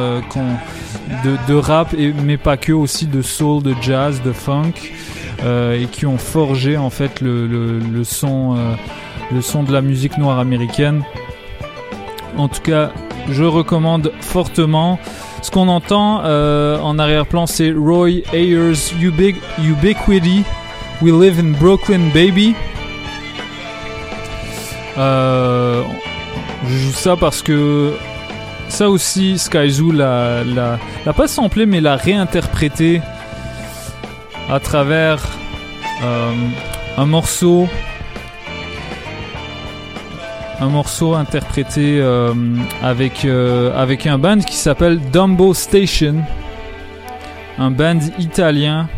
[1.25, 1.95] de, rap,
[2.25, 4.93] mais pas que, aussi de soul, de jazz, de funk,
[5.45, 8.57] et qui ont forgé en fait le, le, son,
[9.33, 11.03] le son de la musique noire américaine.
[12.37, 12.93] En tout cas,
[13.29, 14.99] je recommande fortement.
[15.43, 20.43] Ce qu'on entend euh, en arrière-plan, c'est Roy Ayers Ubiq- Ubiquity.
[21.03, 22.55] We live in Brooklyn, baby.
[24.97, 25.83] Euh,
[26.69, 27.93] je joue ça parce que
[28.69, 30.45] ça aussi, Skyzoo l'a
[31.17, 33.03] pas samplé, mais l'a réinterprété
[34.51, 35.19] à travers
[36.05, 36.31] euh,
[36.97, 37.69] un morceau
[40.65, 42.33] un morceau interprété euh,
[42.83, 46.23] avec, euh, avec un band qui s'appelle Dumbo Station.
[47.59, 48.89] Un band italien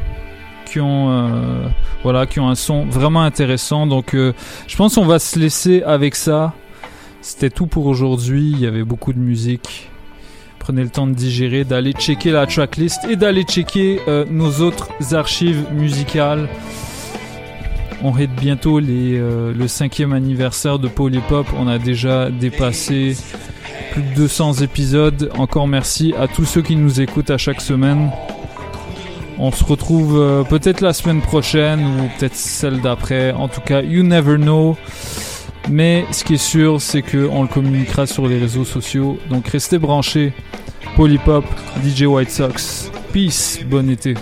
[0.64, 1.66] qui ont, euh,
[2.04, 3.88] voilà, qui ont un son vraiment intéressant.
[3.88, 6.54] Donc je pense qu'on va se laisser avec ça.
[7.20, 8.52] C'était tout pour aujourd'hui.
[8.52, 9.90] Il y avait beaucoup de musique.
[10.60, 15.64] prenez le temps de digérer, d'aller checker la tracklist et d'aller checker nos autres archives
[15.72, 16.48] musicales.
[18.08, 21.48] On hit bientôt euh, le cinquième anniversaire de Polypop.
[21.58, 23.16] On a déjà dépassé
[23.90, 25.32] plus de 200 épisodes.
[25.36, 28.12] Encore merci à tous ceux qui nous écoutent à chaque semaine.
[29.38, 33.32] On se retrouve euh, peut-être la semaine prochaine ou peut-être celle d'après.
[33.32, 34.76] En tout cas, you never know.
[35.68, 39.18] Mais ce qui est sûr, c'est qu'on le communiquera sur les réseaux sociaux.
[39.30, 40.32] Donc restez branchés.
[40.94, 41.44] Polypop,
[41.84, 42.88] DJ White Sox.
[43.12, 44.14] Peace, bon été.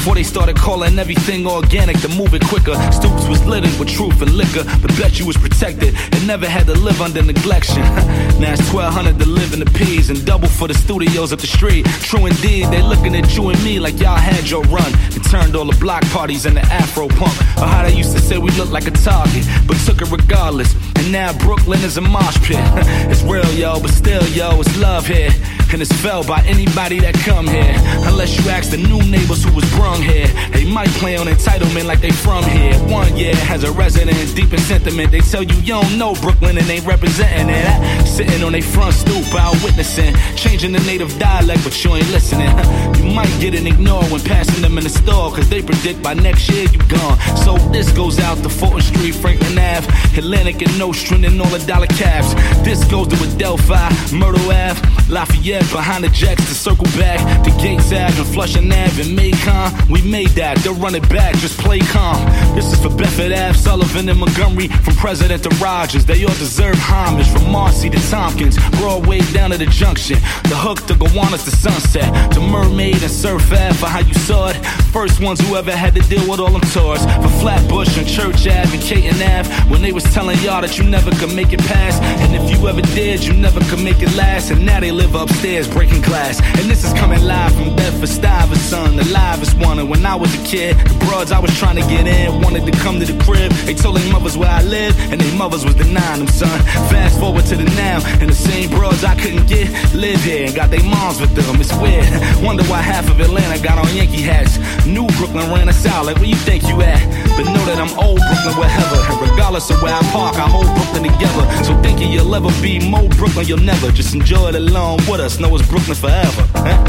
[0.00, 2.72] Before they started calling everything organic to move it quicker.
[2.90, 6.64] Stoops was littered with truth and liquor, but bet you was protected and never had
[6.64, 7.84] to live under neglection.
[8.40, 11.46] now it's 1200 to live in the P's and double for the studios up the
[11.46, 11.84] street.
[12.00, 15.54] True indeed, they looking at you and me like y'all had your run and turned
[15.54, 17.36] all the block parties into Afro punk.
[17.58, 20.74] Or how they used to say we look like a target, but took it regardless.
[20.96, 22.56] And now Brooklyn is a mosh pit.
[23.12, 25.28] it's real, yo, but still, yo, it's love here.
[25.72, 27.74] And it's felt by anybody that come here.
[28.02, 30.26] Unless you ask the new neighbors who was brung here.
[30.50, 32.74] They might play on entitlement like they from here.
[32.90, 35.12] One year has a resident deep in sentiment.
[35.12, 38.06] They tell you you don't know Brooklyn and ain't representing it.
[38.06, 40.12] Sitting on their front stoop out witnessing.
[40.34, 42.50] Changing the native dialect, but you ain't listening.
[42.98, 45.30] You might get an ignore when passing them in the store.
[45.30, 47.16] Cause they predict by next year you gone.
[47.44, 49.86] So this goes out to Fulton Street, Franklin Ave,
[50.18, 52.34] Atlantic and Nostrand and all the dollar cabs.
[52.64, 57.92] This goes to Adelphi, Myrtle Ave, Lafayette behind the jacks to circle back The Gates
[57.92, 59.72] Ave and Flushing Ave and Macon.
[59.90, 62.24] We made that, they'll run it back, just play calm.
[62.54, 66.04] This is for Bedford Ave, Sullivan and Montgomery, from President to Rogers.
[66.04, 70.16] They all deserve homage from Marcy to Tompkins, Broadway down to the Junction,
[70.48, 74.48] the Hook to Gowanus to Sunset, to Mermaid and Surf Ave for how you saw
[74.48, 74.56] it.
[74.92, 78.46] First ones who ever had to deal with all them tours for Flatbush and Church
[78.46, 81.60] Ave and Caton Ave when they was telling y'all that you never could make it
[81.60, 82.02] past.
[82.02, 84.50] And if you ever did, you never could make it last.
[84.50, 86.40] And now they live upstairs breaking glass.
[86.60, 89.80] And this is coming live from Bedford Stuyvesant, the livest one.
[89.80, 92.70] And when I was a kid, the broads I was trying to get in wanted
[92.70, 93.50] to come to the crib.
[93.66, 96.60] They told their mothers where I lived, and their mothers was denying them, son.
[96.86, 100.54] Fast forward to the now, and the same broads I couldn't get live here and
[100.54, 101.60] got their moms with them.
[101.60, 102.06] It's weird.
[102.44, 104.56] Wonder why half of Atlanta got on Yankee hats.
[104.86, 107.02] New Brooklyn ran us out, like where you think you at?
[107.34, 108.98] But know that I'm old Brooklyn wherever.
[109.10, 111.42] And regardless of where I park, I hold Brooklyn together.
[111.64, 113.90] So thinking you'll ever be more Brooklyn, you'll never.
[113.90, 115.39] Just enjoy it along with us.
[115.40, 116.46] Know it's Brooklyn forever.
[116.52, 116.84] Huh?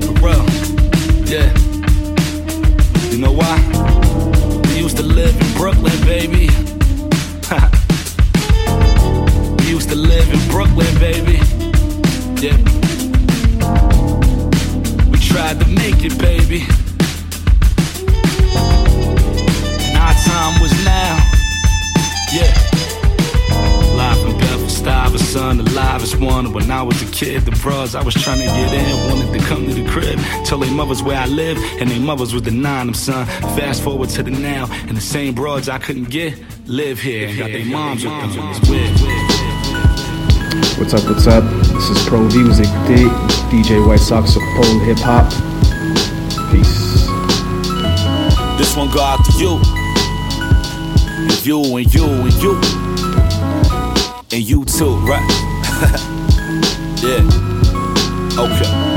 [0.00, 0.44] For real.
[1.30, 1.52] Yeah.
[3.12, 3.56] You know why?
[4.66, 6.48] We used to live in Brooklyn, baby.
[9.62, 11.38] we used to live in Brooklyn, baby.
[12.42, 12.56] Yeah.
[15.08, 16.66] We tried to make it, baby.
[19.86, 21.16] And our time was now.
[22.32, 22.61] Yeah.
[24.82, 25.18] Live from Bedford Style.
[25.18, 26.52] son, the livest one.
[26.52, 29.46] When I was a kid, the bros I was trying to get in wanted to
[29.46, 30.18] come to the crib.
[30.44, 33.26] Tell their mothers where I live, and their mothers was denying them, son.
[33.56, 36.34] Fast forward to the now, and the same broads I couldn't get
[36.66, 38.30] live here and got their moms with them.
[40.78, 41.44] What's up, what's up?
[41.74, 43.08] This is Pro V, vous écoutez
[43.50, 45.30] DJ White Sox sur Pole Hip Hop.
[46.50, 47.06] Peace.
[48.58, 49.60] This one go out to you.
[51.18, 52.81] And you and you and you.
[54.32, 55.28] And you too, right?
[57.02, 57.20] yeah.
[58.38, 58.91] Okay.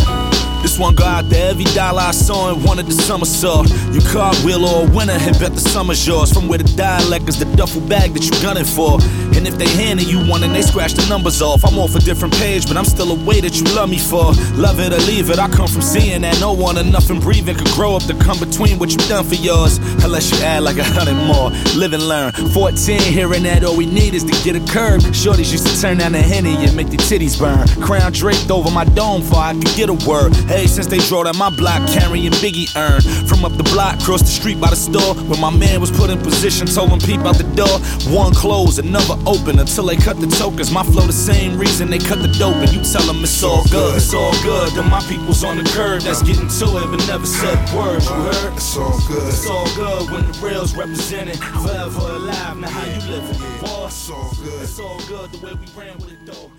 [0.78, 3.64] Go out to every dollar I saw and wanted the summer saw.
[3.94, 6.34] You cartwheel or a winner and bet the summer's yours.
[6.34, 9.00] From where the dialect is the duffel bag that you gunning for.
[9.36, 12.00] And if they handing you one and they scratch the numbers off, I'm off a
[12.00, 14.34] different page, but I'm still a way that you love me for.
[14.56, 17.56] Love it or leave it, I come from seeing that no one or nothing breathing
[17.56, 19.78] could grow up to come between what you done for yours.
[20.04, 21.52] Unless you add like a hundred more.
[21.76, 22.32] Live and learn.
[22.32, 25.02] 14, hearing that all we need is to get a curb.
[25.16, 27.68] Shorties used to turn down the henny and make their titties burn.
[27.82, 30.36] Crown draped over my dome for I could get a word.
[30.48, 33.02] Hey, since they drove down my block carrying Biggie earn.
[33.28, 36.10] From up the block, across the street by the store, where my man was put
[36.10, 37.80] in position, told him peep out the door.
[38.14, 40.72] One closed, another open until they cut the tokens.
[40.72, 43.64] My flow the same reason they cut the dope, and you tell them it's all
[43.72, 43.96] good.
[43.96, 44.72] It's all good.
[44.74, 48.06] Then my people's on the curb that's getting to it, but never said words.
[48.10, 48.54] You heard?
[48.54, 49.28] It's all good.
[49.28, 51.38] It's all good when the rails represented.
[51.38, 52.58] Forever alive.
[52.58, 53.40] Now how you living?
[53.62, 53.96] Boss.
[53.96, 54.62] It's all good.
[54.62, 56.52] It's all good the way we ran with it though.